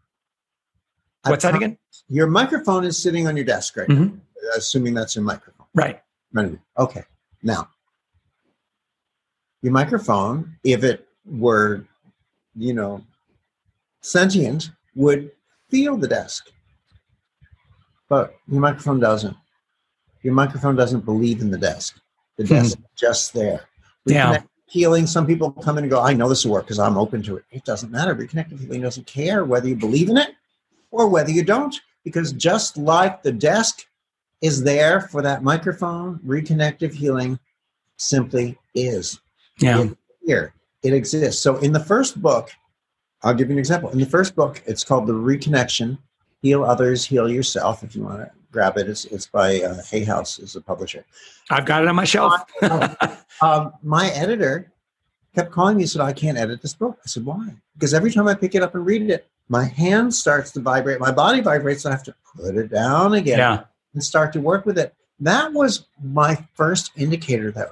I 1.25 1.29
what's 1.31 1.43
that 1.43 1.55
again? 1.55 1.77
Your 2.07 2.27
microphone 2.27 2.83
is 2.85 3.01
sitting 3.01 3.27
on 3.27 3.35
your 3.35 3.45
desk 3.45 3.75
right 3.77 3.89
now, 3.89 3.95
Mhm. 3.95 4.19
assuming 4.55 4.93
that's 4.93 5.15
your 5.15 5.23
microphone. 5.25 5.65
Right. 5.73 6.01
Right. 6.31 6.57
Okay. 6.77 7.03
Now, 7.43 7.69
your 9.63 9.71
microphone, 9.71 10.55
if 10.63 10.83
it 10.83 11.07
were, 11.25 11.85
you 12.55 12.73
know, 12.73 13.01
sentient, 14.01 14.69
would 14.93 15.31
feel 15.69 15.97
the 15.97 16.07
desk. 16.07 16.51
But 18.09 18.35
your 18.47 18.59
microphone 18.59 18.99
doesn't. 18.99 19.35
Your 20.21 20.33
microphone 20.33 20.75
doesn't 20.75 21.05
believe 21.05 21.41
in 21.41 21.49
the 21.49 21.57
desk. 21.57 21.99
The 22.37 22.43
Hmm. 22.43 22.53
desk 22.55 22.77
is 22.77 22.85
just 22.95 23.33
there. 23.33 23.61
Yeah. 24.05 24.43
Healing, 24.67 25.07
some 25.07 25.25
people 25.25 25.51
come 25.51 25.77
in 25.77 25.85
and 25.85 25.91
go, 25.91 26.01
I 26.01 26.13
know 26.13 26.27
this 26.27 26.43
will 26.45 26.53
work 26.53 26.65
because 26.65 26.79
I'm 26.79 26.97
open 26.97 27.23
to 27.23 27.37
it. 27.37 27.45
It 27.51 27.63
doesn't 27.63 27.91
matter. 27.91 28.13
Reconnective 28.15 28.59
healing 28.59 28.81
doesn't 28.81 29.07
care 29.07 29.45
whether 29.45 29.67
you 29.67 29.75
believe 29.75 30.09
in 30.09 30.17
it 30.17 30.31
or 30.91 31.07
whether 31.07 31.31
you 31.31 31.43
don't, 31.43 31.75
because 32.03 32.33
just 32.33 32.75
like 32.77 33.23
the 33.23 33.31
desk 33.31 33.85
is 34.41 34.63
there 34.63 35.01
for 35.01 35.21
that 35.21 35.43
microphone, 35.43 36.19
reconnective 36.19 36.91
healing 36.93 37.39
simply 37.97 38.57
is 38.75 39.19
Yeah. 39.59 39.89
here. 40.25 40.53
It 40.83 40.93
exists. 40.93 41.41
So 41.41 41.57
in 41.57 41.71
the 41.71 41.79
first 41.79 42.21
book, 42.21 42.51
I'll 43.23 43.33
give 43.33 43.47
you 43.47 43.53
an 43.53 43.59
example. 43.59 43.89
In 43.89 43.99
the 43.99 44.05
first 44.05 44.35
book, 44.35 44.61
it's 44.65 44.83
called 44.83 45.07
The 45.07 45.13
Reconnection 45.13 45.97
Heal 46.41 46.63
Others, 46.63 47.05
Heal 47.05 47.29
Yourself. 47.29 47.83
If 47.83 47.95
you 47.95 48.03
want 48.03 48.19
to 48.19 48.31
grab 48.51 48.77
it, 48.77 48.89
it's, 48.89 49.05
it's 49.05 49.27
by 49.27 49.61
uh, 49.61 49.81
Hay 49.89 50.03
House, 50.03 50.39
is 50.39 50.53
the 50.53 50.61
publisher. 50.61 51.05
I've 51.49 51.65
got 51.65 51.83
it 51.83 51.87
on 51.87 51.95
my 51.95 52.05
shelf. 52.05 52.41
Um, 53.41 53.73
my 53.81 54.09
editor 54.11 54.71
kept 55.35 55.51
calling 55.51 55.75
me 55.75 55.83
and 55.83 55.89
said, 55.89 56.01
I 56.01 56.13
can't 56.13 56.37
edit 56.37 56.61
this 56.61 56.75
book. 56.75 56.97
I 57.03 57.07
said, 57.07 57.25
why? 57.25 57.55
Because 57.73 57.93
every 57.93 58.11
time 58.11 58.27
I 58.27 58.35
pick 58.35 58.55
it 58.55 58.61
up 58.61 58.75
and 58.75 58.85
read 58.85 59.09
it, 59.09 59.27
my 59.49 59.65
hand 59.65 60.13
starts 60.13 60.51
to 60.51 60.61
vibrate, 60.61 60.99
my 60.99 61.11
body 61.11 61.41
vibrates, 61.41 61.85
I 61.85 61.91
have 61.91 62.03
to 62.03 62.15
put 62.35 62.55
it 62.55 62.71
down 62.71 63.15
again 63.15 63.39
yeah. 63.39 63.63
and 63.93 64.03
start 64.03 64.31
to 64.33 64.39
work 64.39 64.65
with 64.65 64.77
it. 64.77 64.93
That 65.19 65.51
was 65.51 65.87
my 66.01 66.37
first 66.53 66.91
indicator 66.95 67.51
that 67.51 67.69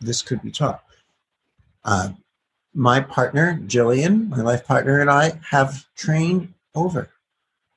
this 0.00 0.22
could 0.22 0.42
be 0.42 0.50
taught. 0.50 0.82
Uh, 1.88 2.10
my 2.74 3.00
partner, 3.00 3.58
Jillian, 3.66 4.28
my 4.28 4.42
life 4.42 4.66
partner, 4.66 5.00
and 5.00 5.10
I 5.10 5.40
have 5.48 5.86
trained 5.96 6.52
over 6.74 7.08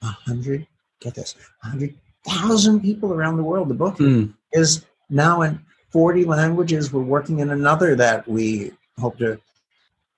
a 0.01 0.05
hundred, 0.07 0.67
get 0.99 1.15
this, 1.15 1.33
a 1.63 1.67
hundred 1.69 1.95
thousand 2.27 2.81
people 2.81 3.13
around 3.13 3.37
the 3.37 3.43
world. 3.43 3.69
The 3.69 3.73
book 3.73 3.99
Mm. 3.99 4.33
is 4.51 4.85
now 5.09 5.43
in 5.43 5.61
40 5.91 6.25
languages. 6.25 6.91
We're 6.91 7.03
working 7.03 7.39
in 7.39 7.51
another 7.51 7.95
that 7.95 8.27
we 8.27 8.73
hope 8.99 9.17
to 9.19 9.39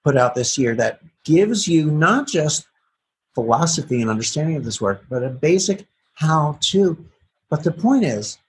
put 0.04 0.18
out 0.18 0.34
this 0.34 0.58
year 0.58 0.74
that 0.74 1.00
gives 1.24 1.68
you 1.68 1.92
not 1.92 2.28
just 2.28 2.66
philosophy 3.36 4.02
and 4.02 4.10
understanding 4.10 4.56
of 4.56 4.66
this 4.66 4.82
work, 4.82 5.06
but 5.08 5.22
a 5.24 5.30
basic 5.30 5.86
how 6.16 6.58
to. 6.62 6.98
But 7.48 7.64
the 7.64 7.72
point 7.72 8.06
is, 8.06 8.40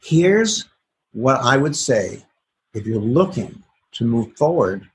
here's 0.00 0.66
what 1.12 1.40
I 1.40 1.56
would 1.56 1.74
say 1.74 2.24
if 2.74 2.86
you're 2.86 3.00
looking 3.00 3.63
to 3.94 4.04
move 4.04 4.36
forward 4.36 4.88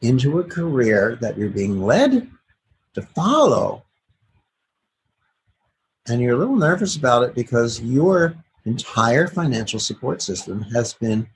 into 0.00 0.38
a 0.38 0.44
career 0.44 1.16
that 1.20 1.36
you're 1.36 1.50
being 1.50 1.82
led 1.82 2.30
to 2.94 3.02
follow, 3.02 3.82
and 6.08 6.20
you're 6.20 6.34
a 6.34 6.38
little 6.38 6.56
nervous 6.56 6.96
about 6.96 7.22
it 7.22 7.34
because 7.34 7.80
your 7.80 8.34
entire 8.64 9.26
financial 9.26 9.80
support 9.80 10.22
system 10.22 10.62
has 10.62 10.92
been 10.94 11.28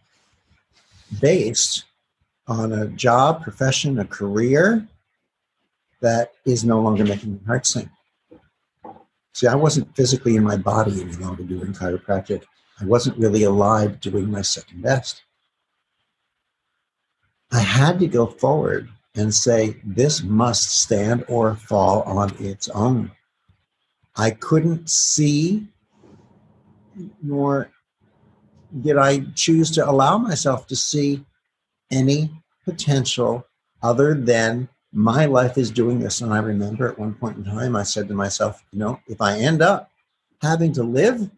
based 1.21 1.85
on 2.47 2.73
a 2.73 2.87
job, 2.89 3.43
profession, 3.43 3.99
a 3.99 4.05
career 4.05 4.87
that 6.01 6.33
is 6.47 6.65
no 6.65 6.81
longer 6.81 7.05
making 7.05 7.31
your 7.33 7.47
heart 7.47 7.67
sing. 7.67 7.91
See, 9.35 9.47
I 9.47 9.55
wasn't 9.55 9.95
physically 9.97 10.37
in 10.37 10.43
my 10.43 10.57
body 10.57 11.01
any 11.01 11.13
longer 11.13 11.45
doing 11.45 11.73
chiropractic. 11.73 12.43
I 12.81 12.85
wasn't 12.85 13.19
really 13.19 13.45
alive 13.45 14.01
doing 14.01 14.31
my 14.31 14.43
second 14.43 14.83
best. 14.83 15.23
I 17.53 17.61
had 17.61 17.99
to 18.01 18.07
go 18.07 18.27
forward 18.27 18.89
and 19.15 19.35
say, 19.35 19.77
this 19.85 20.23
must 20.23 20.83
stand 20.83 21.25
or 21.29 21.57
fall 21.57 22.03
on 22.03 22.35
its 22.39 22.69
own. 22.69 23.11
I 24.17 24.31
couldn't 24.31 24.89
see, 24.89 25.67
nor 27.23 27.71
did 28.83 28.97
I 28.97 29.21
choose 29.35 29.71
to 29.73 29.89
allow 29.89 30.19
myself 30.19 30.67
to 30.69 30.77
see 30.77 31.25
any 31.91 32.31
potential 32.65 33.47
other 33.83 34.15
than 34.15 34.69
my 34.93 35.25
life 35.25 35.59
is 35.59 35.71
doing 35.71 35.99
this. 35.99 36.21
And 36.21 36.33
I 36.33 36.39
remember 36.39 36.89
at 36.89 36.99
one 36.99 37.15
point 37.15 37.39
in 37.39 37.45
time, 37.45 37.75
I 37.75 37.83
said 37.83 38.09
to 38.09 38.15
myself, 38.15 38.63
you 38.73 38.79
know, 38.79 39.01
if 39.07 39.21
I 39.21 39.39
end 39.39 39.63
up 39.63 39.91
having 40.43 40.73
to 40.75 40.83
live 40.83 41.31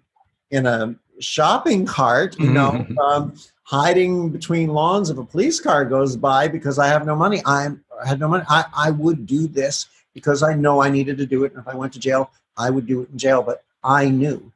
in 0.51 0.67
a 0.67 0.95
shopping 1.23 1.87
cart, 1.87 2.39
you 2.39 2.51
know, 2.51 2.73
Mhm. 2.73 2.99
um, 2.99 3.35
hiding 3.65 4.29
between 4.31 4.69
lawns 4.69 5.09
if 5.09 5.19
a 5.19 5.25
police 5.25 5.61
car 5.61 5.85
goes 5.85 6.17
by 6.17 6.49
because 6.49 6.79
I 6.79 6.89
have 6.89 7.07
no 7.07 7.17
money, 7.17 7.43
I'm, 7.47 7.83
I 8.03 8.09
had 8.09 8.21
no 8.21 8.29
money, 8.29 8.45
I, 8.49 8.65
I 8.75 8.91
would 8.91 9.27
do 9.27 9.47
this 9.47 9.87
because 10.15 10.43
I 10.43 10.55
know 10.55 10.83
I 10.83 10.91
needed 10.91 11.17
to 11.19 11.27
do 11.27 11.45
it. 11.45 11.53
And 11.53 11.61
if 11.61 11.69
I 11.69 11.75
went 11.75 11.93
to 11.95 11.99
jail, 11.99 12.31
I 12.57 12.69
would 12.71 12.87
do 12.87 13.03
it 13.03 13.11
in 13.11 13.19
jail. 13.19 13.43
But 13.43 13.65
I 13.83 14.09
knew 14.09 14.53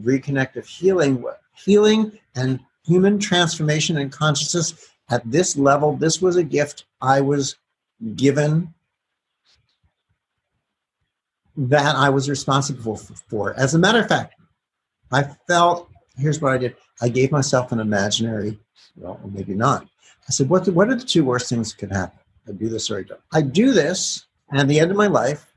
reconnective 0.00 0.66
healing, 0.66 1.24
healing 1.54 2.12
and 2.36 2.60
human 2.84 3.18
transformation 3.18 3.98
and 3.98 4.12
consciousness 4.12 4.90
at 5.08 5.28
this 5.28 5.56
level, 5.56 5.96
this 5.96 6.22
was 6.22 6.36
a 6.36 6.44
gift 6.44 6.84
I 7.00 7.20
was 7.20 7.56
given 8.14 8.72
that 11.56 11.96
I 11.96 12.08
was 12.08 12.30
responsible 12.30 12.96
for. 12.96 13.54
As 13.54 13.74
a 13.74 13.78
matter 13.78 13.98
of 13.98 14.08
fact, 14.08 14.34
I 15.12 15.24
felt 15.48 15.89
here's 16.16 16.40
what 16.40 16.52
I 16.52 16.58
did 16.58 16.76
I 17.00 17.08
gave 17.08 17.32
myself 17.32 17.72
an 17.72 17.80
imaginary, 17.80 18.58
well, 18.96 19.20
maybe 19.32 19.54
not. 19.54 19.86
I 20.28 20.32
said, 20.32 20.48
what, 20.48 20.64
the, 20.64 20.72
what 20.72 20.88
are 20.88 20.94
the 20.94 21.04
two 21.04 21.24
worst 21.24 21.48
things 21.48 21.70
that 21.70 21.78
could 21.78 21.92
happen? 21.92 22.18
I 22.48 22.52
do 22.52 22.68
this 22.68 22.90
or 22.90 22.98
I 22.98 23.02
don't. 23.02 23.20
I 23.32 23.42
do 23.42 23.72
this, 23.72 24.26
and 24.50 24.60
at 24.60 24.68
the 24.68 24.80
end 24.80 24.90
of 24.90 24.96
my 24.96 25.06
life, 25.06 25.52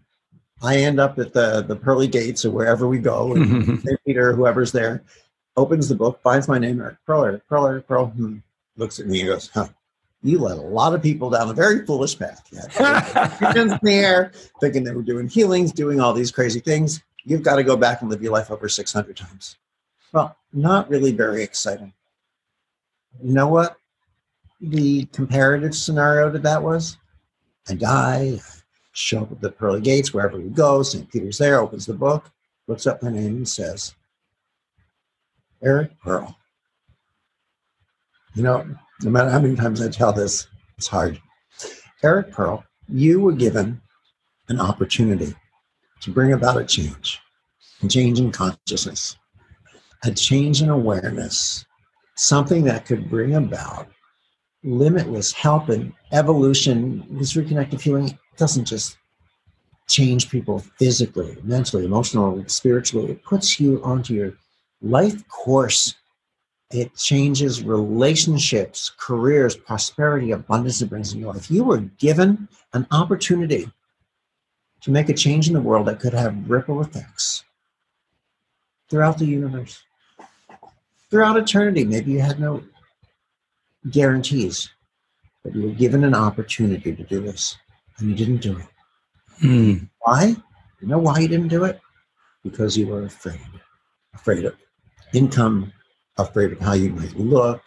I 0.62 0.78
end 0.78 1.00
up 1.00 1.20
at 1.20 1.34
the, 1.34 1.62
the 1.62 1.76
pearly 1.76 2.08
gates 2.08 2.46
or 2.46 2.52
wherever 2.52 2.88
we 2.88 3.00
go, 3.00 3.34
and. 3.34 3.84
Peter, 4.06 4.34
whoever's 4.34 4.72
there, 4.72 5.04
opens 5.58 5.90
the 5.90 5.96
book, 5.96 6.22
finds 6.22 6.48
my 6.48 6.58
name, 6.58 6.82
Eric 6.82 6.98
Pearl, 7.06 7.26
Eric 7.26 7.88
Pearl, 7.88 8.08
hmm, 8.08 8.38
looks 8.78 9.00
at 9.00 9.08
me 9.08 9.22
and 9.22 9.30
goes, 9.30 9.50
huh, 9.54 9.68
you 10.24 10.40
led 10.40 10.58
a 10.58 10.62
lot 10.62 10.94
of 10.94 11.02
people 11.02 11.30
down 11.30 11.50
a 11.50 11.54
very 11.54 11.86
foolish 11.86 12.18
path. 12.18 12.42
Hands 12.78 13.72
in 13.72 13.80
the 13.82 13.94
air, 13.94 14.32
thinking 14.62 14.84
they 14.84 14.94
were 14.94 15.02
doing 15.04 15.28
healings, 15.28 15.72
doing 15.72 16.00
all 16.00 16.14
these 16.14 16.32
crazy 16.32 16.60
things. 16.60 17.04
You've 17.26 17.44
got 17.44 17.58
to 17.58 17.64
go 17.64 17.76
back 17.76 18.02
and 18.02 18.10
live 18.10 18.22
your 18.22 18.32
life 18.32 18.50
over 18.50 18.68
600 18.68 19.16
times. 19.16 19.58
Well, 20.14 20.38
not 20.54 20.90
really 20.90 21.12
very 21.12 21.42
exciting. 21.42 21.92
You 23.22 23.34
know 23.34 23.48
what 23.48 23.78
the 24.62 25.06
comparative 25.06 25.76
scenario 25.76 26.32
to 26.32 26.40
that 26.40 26.62
was? 26.62 26.98
I 27.68 27.74
die, 27.74 28.40
show 28.94 29.24
up 29.24 29.32
at 29.32 29.42
the 29.42 29.52
pearly 29.52 29.82
gates, 29.82 30.14
wherever 30.14 30.38
we 30.38 30.50
go. 30.50 30.84
St. 30.84 31.10
Peter's 31.12 31.38
there, 31.40 31.60
opens 31.60 31.86
the 31.86 31.94
book, 31.94 32.30
looks 32.68 32.88
up 32.88 33.02
my 33.02 33.12
name 33.12 33.38
and 33.38 33.50
says, 33.50 33.96
Eric 35.62 36.00
Pearl. 36.00 36.38
You 38.36 38.44
know, 38.44 38.68
no 39.02 39.10
matter 39.10 39.30
how 39.30 39.40
many 39.40 39.56
times 39.56 39.82
I 39.82 39.90
tell 39.90 40.14
this, 40.14 40.48
it's 40.78 40.88
hard. 40.88 41.20
Eric 42.04 42.32
Pearl, 42.32 42.64
you 42.88 43.20
were 43.20 43.34
given 43.34 43.82
an 44.50 44.60
opportunity 44.60 45.34
to 46.02 46.12
bring 46.12 46.34
about 46.34 46.58
a 46.58 46.66
change, 46.66 47.20
a 47.82 47.88
change 47.88 48.20
in 48.20 48.32
consciousness, 48.32 49.18
a 50.04 50.12
change 50.12 50.62
in 50.62 50.70
awareness, 50.70 51.66
something 52.16 52.64
that 52.66 52.86
could 52.86 53.10
bring 53.10 53.36
about 53.36 53.88
limitless 54.64 55.32
help 55.32 55.70
and 55.70 55.94
evolution. 56.12 57.06
This 57.12 57.34
reconnective 57.34 57.82
healing 57.82 58.18
doesn't 58.38 58.66
just 58.66 58.98
change 59.88 60.30
people 60.30 60.60
physically, 60.78 61.38
mentally, 61.44 61.86
emotionally, 61.86 62.46
spiritually. 62.48 63.12
It 63.12 63.24
puts 63.24 63.60
you 63.60 63.82
onto 63.84 64.14
your 64.14 64.34
life 64.82 65.28
course. 65.28 65.96
It 66.72 66.96
changes 66.96 67.64
relationships, 67.64 68.92
careers, 68.98 69.56
prosperity, 69.56 70.32
abundance 70.32 70.82
it 70.82 70.90
brings 70.90 71.14
in 71.14 71.20
your 71.20 71.34
life. 71.34 71.52
You 71.52 71.64
were 71.64 71.80
given 72.00 72.48
an 72.74 72.88
opportunity 72.92 73.70
to 74.82 74.92
make 74.92 75.10
a 75.10 75.14
change 75.14 75.48
in 75.48 75.54
the 75.54 75.62
world 75.62 75.88
that 75.88 76.00
could 76.00 76.14
have 76.14 76.50
ripple 76.50 76.82
effects 76.82 77.44
throughout 78.90 79.18
the 79.18 79.26
universe, 79.26 79.84
throughout 81.14 81.38
eternity. 81.38 81.86
Maybe 81.86 82.14
you 82.14 82.22
had 82.22 82.40
no 82.40 82.64
guarantees 83.92 84.70
but 85.44 85.54
you 85.54 85.64
were 85.64 85.76
given 85.76 86.04
an 86.04 86.16
opportunity 86.16 86.96
to 86.96 87.04
do 87.04 87.22
this 87.22 87.56
and 88.00 88.10
you 88.10 88.16
didn't 88.16 88.42
do 88.42 88.58
it. 88.58 88.66
Mm. 89.42 89.90
Why? 90.00 90.36
You 90.82 90.88
know 90.88 90.98
why 90.98 91.20
you 91.20 91.28
didn't 91.28 91.50
do 91.50 91.66
it? 91.66 91.80
Because 92.44 92.78
you 92.78 92.88
were 92.88 93.04
afraid. 93.04 93.40
Afraid 94.16 94.46
of 94.46 94.56
income, 95.14 95.72
afraid 96.18 96.54
of 96.54 96.60
how 96.60 96.74
you 96.74 96.90
might 96.90 97.16
look, 97.16 97.62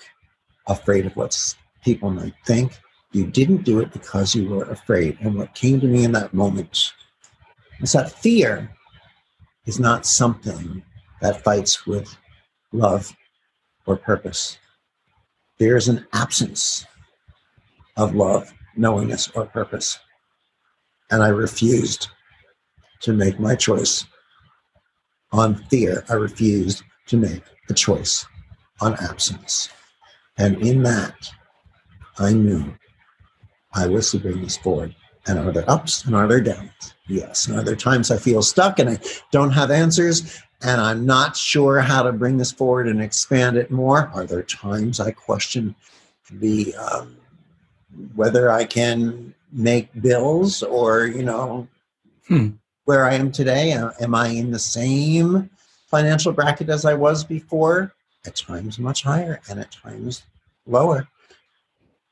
afraid 0.67 1.07
of 1.07 1.15
what 1.15 1.55
people 1.85 2.11
might 2.11 2.35
think. 2.47 2.73
You 3.13 3.27
didn't 3.27 3.65
do 3.65 3.79
it 3.81 3.93
because 3.93 4.35
you 4.35 4.49
were 4.49 4.65
afraid. 4.65 5.19
And 5.21 5.37
what 5.37 5.55
came 5.55 5.81
to 5.81 5.87
me 5.87 6.05
in 6.05 6.13
that 6.13 6.35
moment 6.35 6.93
is 7.81 7.93
that 7.93 8.11
fear 8.11 8.71
is 9.67 9.79
not 9.79 10.07
something 10.07 10.83
that 11.21 11.45
fights 11.45 11.87
with 11.87 12.17
love 12.73 13.15
or 13.87 13.97
purpose. 13.97 14.59
There 15.59 15.77
is 15.77 15.89
an 15.89 16.07
absence 16.13 16.85
of 17.97 18.15
love, 18.15 18.53
knowingness, 18.77 19.29
or 19.35 19.47
purpose. 19.47 19.99
And 21.11 21.23
I 21.23 21.29
refused 21.29 22.09
to 23.01 23.13
make 23.13 23.41
my 23.41 23.55
choice 23.55 24.05
on 25.33 25.57
fear. 25.71 26.05
I 26.09 26.15
refused 26.15 26.83
to 27.07 27.17
make 27.17 27.43
a 27.71 27.75
choice 27.75 28.27
on 28.81 28.95
absence. 28.97 29.69
And 30.39 30.61
in 30.61 30.83
that, 30.83 31.15
I 32.19 32.33
knew 32.33 32.75
I 33.73 33.87
was 33.87 34.11
to 34.11 34.19
bring 34.19 34.43
this 34.43 34.57
forward. 34.57 34.95
And 35.27 35.39
are 35.39 35.53
there 35.53 35.69
ups 35.69 36.05
and 36.05 36.15
are 36.15 36.29
there 36.29 36.41
downs? 36.41 36.95
Yes. 37.09 37.47
And 37.47 37.59
are 37.59 37.63
there 37.63 37.77
times 37.77 38.11
I 38.11 38.17
feel 38.17 38.43
stuck 38.43 38.79
and 38.79 38.91
I 38.91 38.99
don't 39.33 39.51
have 39.51 39.71
answers 39.71 40.41
and 40.63 40.81
I'm 40.81 41.05
not 41.05 41.37
sure 41.37 41.81
how 41.81 42.03
to 42.03 42.13
bring 42.13 42.39
this 42.39 42.53
forward 42.53 42.89
and 42.89 43.03
expand 43.03 43.57
it 43.57 43.71
more? 43.71 44.11
Are 44.15 44.25
there 44.25 44.43
times 44.43 45.01
I 45.01 45.11
question 45.11 45.75
the 46.31 46.75
um, 46.77 47.17
whether 48.15 48.51
I 48.51 48.65
can 48.65 49.35
make 49.53 49.89
bills 50.03 50.63
or, 50.63 51.07
you 51.07 51.23
know, 51.23 51.69
Hmm. 52.29 52.49
where 52.85 53.05
I 53.05 53.15
am 53.15 53.31
today? 53.31 53.73
Uh, 53.73 53.93
Am 54.01 54.15
I 54.15 54.29
in 54.29 54.51
the 54.51 54.59
same 54.59 55.49
financial 55.87 56.33
bracket 56.33 56.69
as 56.69 56.85
I 56.85 56.95
was 56.95 57.23
before? 57.23 57.93
At 58.27 58.35
times 58.35 58.81
much 58.81 59.05
higher 59.05 59.41
and 59.49 59.61
at 59.61 59.71
times 59.71 60.25
lower. 60.67 61.07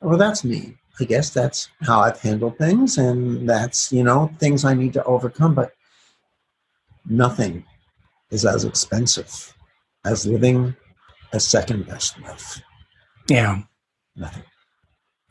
Well, 0.01 0.19
that's 0.19 0.45
me. 0.45 0.77
I 1.01 1.05
guess 1.05 1.31
that's 1.31 1.69
how 1.81 2.01
I've 2.01 2.21
handled 2.21 2.57
things, 2.57 2.99
and 2.99 3.49
that's, 3.49 3.93
you 3.93 4.05
know, 4.05 4.31
things 4.39 4.65
I 4.65 4.75
need 4.75 4.93
to 4.93 5.03
overcome. 5.05 5.55
But 5.55 5.75
nothing 7.05 7.65
is 8.35 8.45
as 8.45 8.65
expensive 8.65 9.55
as 10.05 10.27
living 10.27 10.75
a 11.33 11.41
second 11.41 11.87
best 11.87 12.21
life. 12.21 12.61
Yeah. 13.29 13.63
Nothing. 14.17 14.43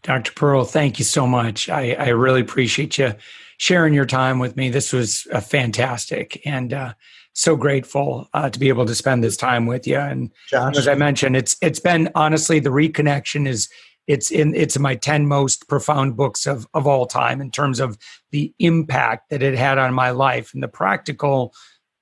Dr. 0.02 0.32
Pearl, 0.34 0.66
thank 0.66 1.00
you 1.00 1.06
so 1.06 1.28
much. 1.28 1.70
I, 1.70 1.94
I 1.94 2.10
really 2.10 2.42
appreciate 2.42 2.98
you 2.98 3.14
sharing 3.58 3.94
your 3.94 4.06
time 4.06 4.40
with 4.40 4.58
me. 4.58 4.70
This 4.70 4.92
was 4.92 5.28
uh, 5.32 5.40
fantastic 5.40 6.42
and 6.46 6.74
uh, 6.74 6.94
so 7.34 7.56
grateful 7.56 8.28
uh, 8.34 8.50
to 8.50 8.60
be 8.60 8.70
able 8.70 8.86
to 8.86 8.96
spend 8.96 9.24
this 9.24 9.38
time 9.38 9.66
with 9.66 9.88
you. 9.88 9.98
And 9.98 10.32
Josh, 10.50 10.78
as 10.78 10.88
I 10.88 10.96
mentioned, 10.96 11.38
it's 11.38 11.56
it's 11.62 11.80
been 11.80 12.10
honestly 12.16 12.60
the 12.60 12.70
reconnection 12.70 13.48
is 13.48 13.70
it's 14.08 14.32
in 14.32 14.54
it's 14.56 14.76
in 14.76 14.82
my 14.82 14.96
10 14.96 15.28
most 15.28 15.70
profound 15.70 16.18
books 16.18 16.46
of 16.46 16.68
of 16.74 16.86
all 16.86 17.06
time 17.06 17.40
in 17.40 17.52
terms 17.52 17.80
of 17.80 17.98
the 18.32 18.54
impact 18.60 19.30
that 19.30 19.42
it 19.42 19.58
had 19.58 19.78
on 19.78 19.94
my 19.94 20.10
life 20.10 20.54
and 20.54 20.62
the 20.62 20.68
practical 20.68 21.54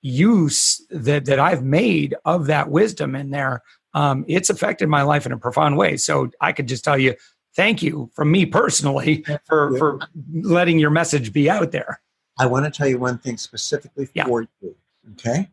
use 0.02 0.82
that 0.90 1.26
that 1.26 1.40
I've 1.40 1.64
made 1.64 2.16
of 2.26 2.48
that 2.48 2.70
wisdom 2.70 3.16
in 3.16 3.30
there. 3.32 3.62
Um, 3.94 4.26
it's 4.28 4.50
affected 4.50 4.90
my 4.90 5.02
life 5.04 5.26
in 5.26 5.32
a 5.32 5.38
profound 5.38 5.78
way. 5.78 5.98
So 5.98 6.30
I 6.40 6.52
could 6.54 6.68
just 6.68 6.84
tell 6.84 6.98
you, 6.98 7.16
thank 7.56 7.82
you 7.84 8.10
from 8.14 8.32
me 8.32 8.46
personally 8.46 9.24
for 9.46 9.78
for 9.78 10.00
letting 10.34 10.80
your 10.80 10.90
message 10.92 11.34
be 11.34 11.50
out 11.50 11.72
there. 11.72 12.02
I 12.40 12.46
want 12.48 12.66
to 12.66 12.72
tell 12.72 12.88
you 12.88 12.98
one 12.98 13.18
thing 13.18 13.38
specifically 13.38 14.10
Yeah. 14.14 14.26
for 14.26 14.42
you. 14.62 14.76
Okay. 15.14 15.50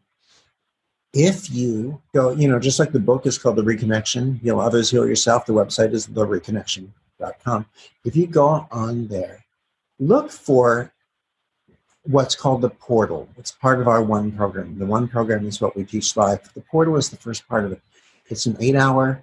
If 1.15 1.51
you 1.51 2.01
go, 2.15 2.33
you 2.33 2.49
know, 2.49 2.59
just 2.59 2.79
like 2.79 2.93
the 2.93 3.01
book 3.01 3.27
is 3.27 3.39
called 3.39 3.57
The 3.57 3.63
Reconnection, 3.63 4.41
Heal 4.41 4.61
Others, 4.61 4.91
Heal 4.91 5.07
Yourself, 5.07 5.47
the 5.47 5.55
website 5.55 5.93
is 5.93 6.07
thereconnection.com. 6.07 7.67
If 8.05 8.15
you 8.15 8.27
go 8.27 8.69
on 8.71 9.09
there, 9.09 9.45
look 9.99 10.31
for 10.31 10.93
what's 12.09 12.35
called 12.35 12.63
the 12.63 12.71
portal. 12.71 13.29
It's 13.37 13.53
part 13.53 13.81
of 13.81 13.87
our 13.87 14.03
one 14.03 14.33
program. 14.33 14.79
The 14.79 14.87
one 14.87 15.09
program 15.09 15.47
is 15.47 15.61
what 15.61 15.77
we 15.77 15.85
teach 15.85 16.17
live. 16.17 16.53
The 16.55 16.63
portal 16.63 16.97
is 16.97 17.11
the 17.11 17.19
first 17.19 17.47
part 17.47 17.67
of 17.67 17.73
it. 17.73 17.83
It's 18.31 18.47
an 18.47 18.57
eight 18.61 18.75
hour 18.75 19.23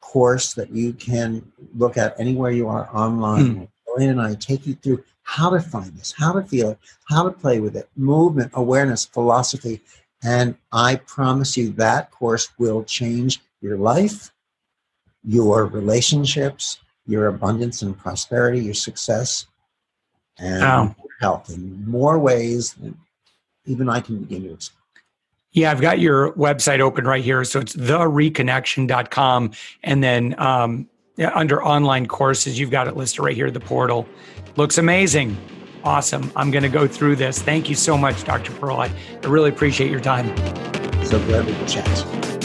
course 0.00 0.54
that 0.54 0.70
you 0.70 0.92
can 0.92 1.52
look 1.76 1.96
at 1.96 2.18
anywhere 2.18 2.50
you 2.50 2.66
are 2.66 2.88
online. 2.92 3.54
Hmm. 3.54 3.64
Go 3.86 3.96
and 4.02 4.20
I 4.20 4.34
take 4.34 4.66
you 4.66 4.74
through 4.74 5.04
how 5.22 5.50
to 5.50 5.60
find 5.60 5.96
this, 5.96 6.12
how 6.16 6.32
to 6.32 6.42
feel 6.42 6.70
it, 6.70 6.78
how 7.08 7.22
to 7.22 7.30
play 7.30 7.60
with 7.60 7.76
it, 7.76 7.88
movement, 7.96 8.50
awareness, 8.54 9.04
philosophy. 9.04 9.80
And 10.24 10.56
I 10.72 10.96
promise 10.96 11.56
you 11.56 11.70
that 11.72 12.10
course 12.10 12.48
will 12.58 12.82
change 12.82 13.40
your 13.60 13.78
life, 13.78 14.32
your 15.22 15.66
relationships, 15.66 16.80
your 17.06 17.28
abundance 17.28 17.82
and 17.82 17.96
prosperity, 17.96 18.60
your 18.60 18.74
success, 18.74 19.46
and 20.38 20.60
your 20.60 20.94
health 21.20 21.50
in 21.50 21.88
more 21.88 22.18
ways 22.18 22.74
than 22.74 22.96
even 23.66 23.88
I 23.88 24.00
can 24.00 24.18
begin 24.18 24.42
to 24.44 24.52
explain. 24.54 24.76
Yeah, 25.52 25.72
I've 25.72 25.80
got 25.80 25.98
your 25.98 26.32
website 26.34 26.80
open 26.80 27.04
right 27.04 27.24
here. 27.24 27.42
So 27.44 27.60
it's 27.60 27.74
thereconnection.com. 27.74 29.50
And 29.82 30.02
then 30.02 30.34
um, 30.38 30.88
under 31.18 31.62
online 31.62 32.06
courses, 32.06 32.58
you've 32.58 32.70
got 32.70 32.86
it 32.86 32.96
listed 32.96 33.20
right 33.20 33.34
here, 33.34 33.50
the 33.50 33.60
portal. 33.60 34.06
Looks 34.56 34.78
amazing. 34.78 35.36
Awesome. 35.82 36.30
I'm 36.36 36.50
going 36.50 36.62
to 36.62 36.68
go 36.68 36.86
through 36.86 37.16
this. 37.16 37.42
Thank 37.42 37.68
you 37.68 37.74
so 37.74 37.96
much, 37.96 38.22
Dr. 38.24 38.52
Pearl. 38.52 38.76
I, 38.76 38.92
I 39.22 39.26
really 39.26 39.50
appreciate 39.50 39.90
your 39.90 40.00
time. 40.00 40.28
So 41.04 41.18
glad 41.26 41.46
we 41.46 41.54
could 41.54 41.68
chat. 41.68 42.39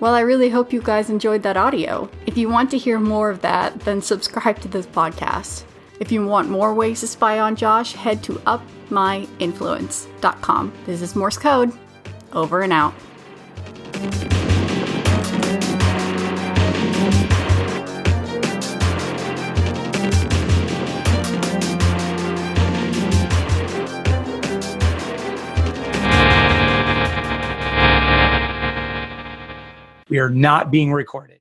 Well, 0.00 0.14
I 0.14 0.20
really 0.20 0.48
hope 0.48 0.72
you 0.72 0.80
guys 0.80 1.10
enjoyed 1.10 1.42
that 1.42 1.58
audio. 1.58 2.08
If 2.24 2.38
you 2.38 2.48
want 2.48 2.70
to 2.70 2.78
hear 2.78 2.98
more 2.98 3.28
of 3.28 3.42
that, 3.42 3.78
then 3.80 4.00
subscribe 4.00 4.58
to 4.60 4.68
this 4.68 4.86
podcast. 4.86 5.64
If 6.00 6.10
you 6.10 6.26
want 6.26 6.48
more 6.48 6.72
ways 6.72 7.00
to 7.00 7.06
spy 7.06 7.38
on 7.38 7.54
Josh, 7.54 7.92
head 7.92 8.22
to 8.24 8.36
upmyinfluence.com. 8.46 10.72
This 10.86 11.02
is 11.02 11.14
Morse 11.14 11.36
Code. 11.36 11.78
Over 12.32 12.62
and 12.62 12.72
out. 12.72 12.94
We 30.10 30.18
are 30.18 30.30
not 30.30 30.70
being 30.70 30.92
recorded. 30.92 31.38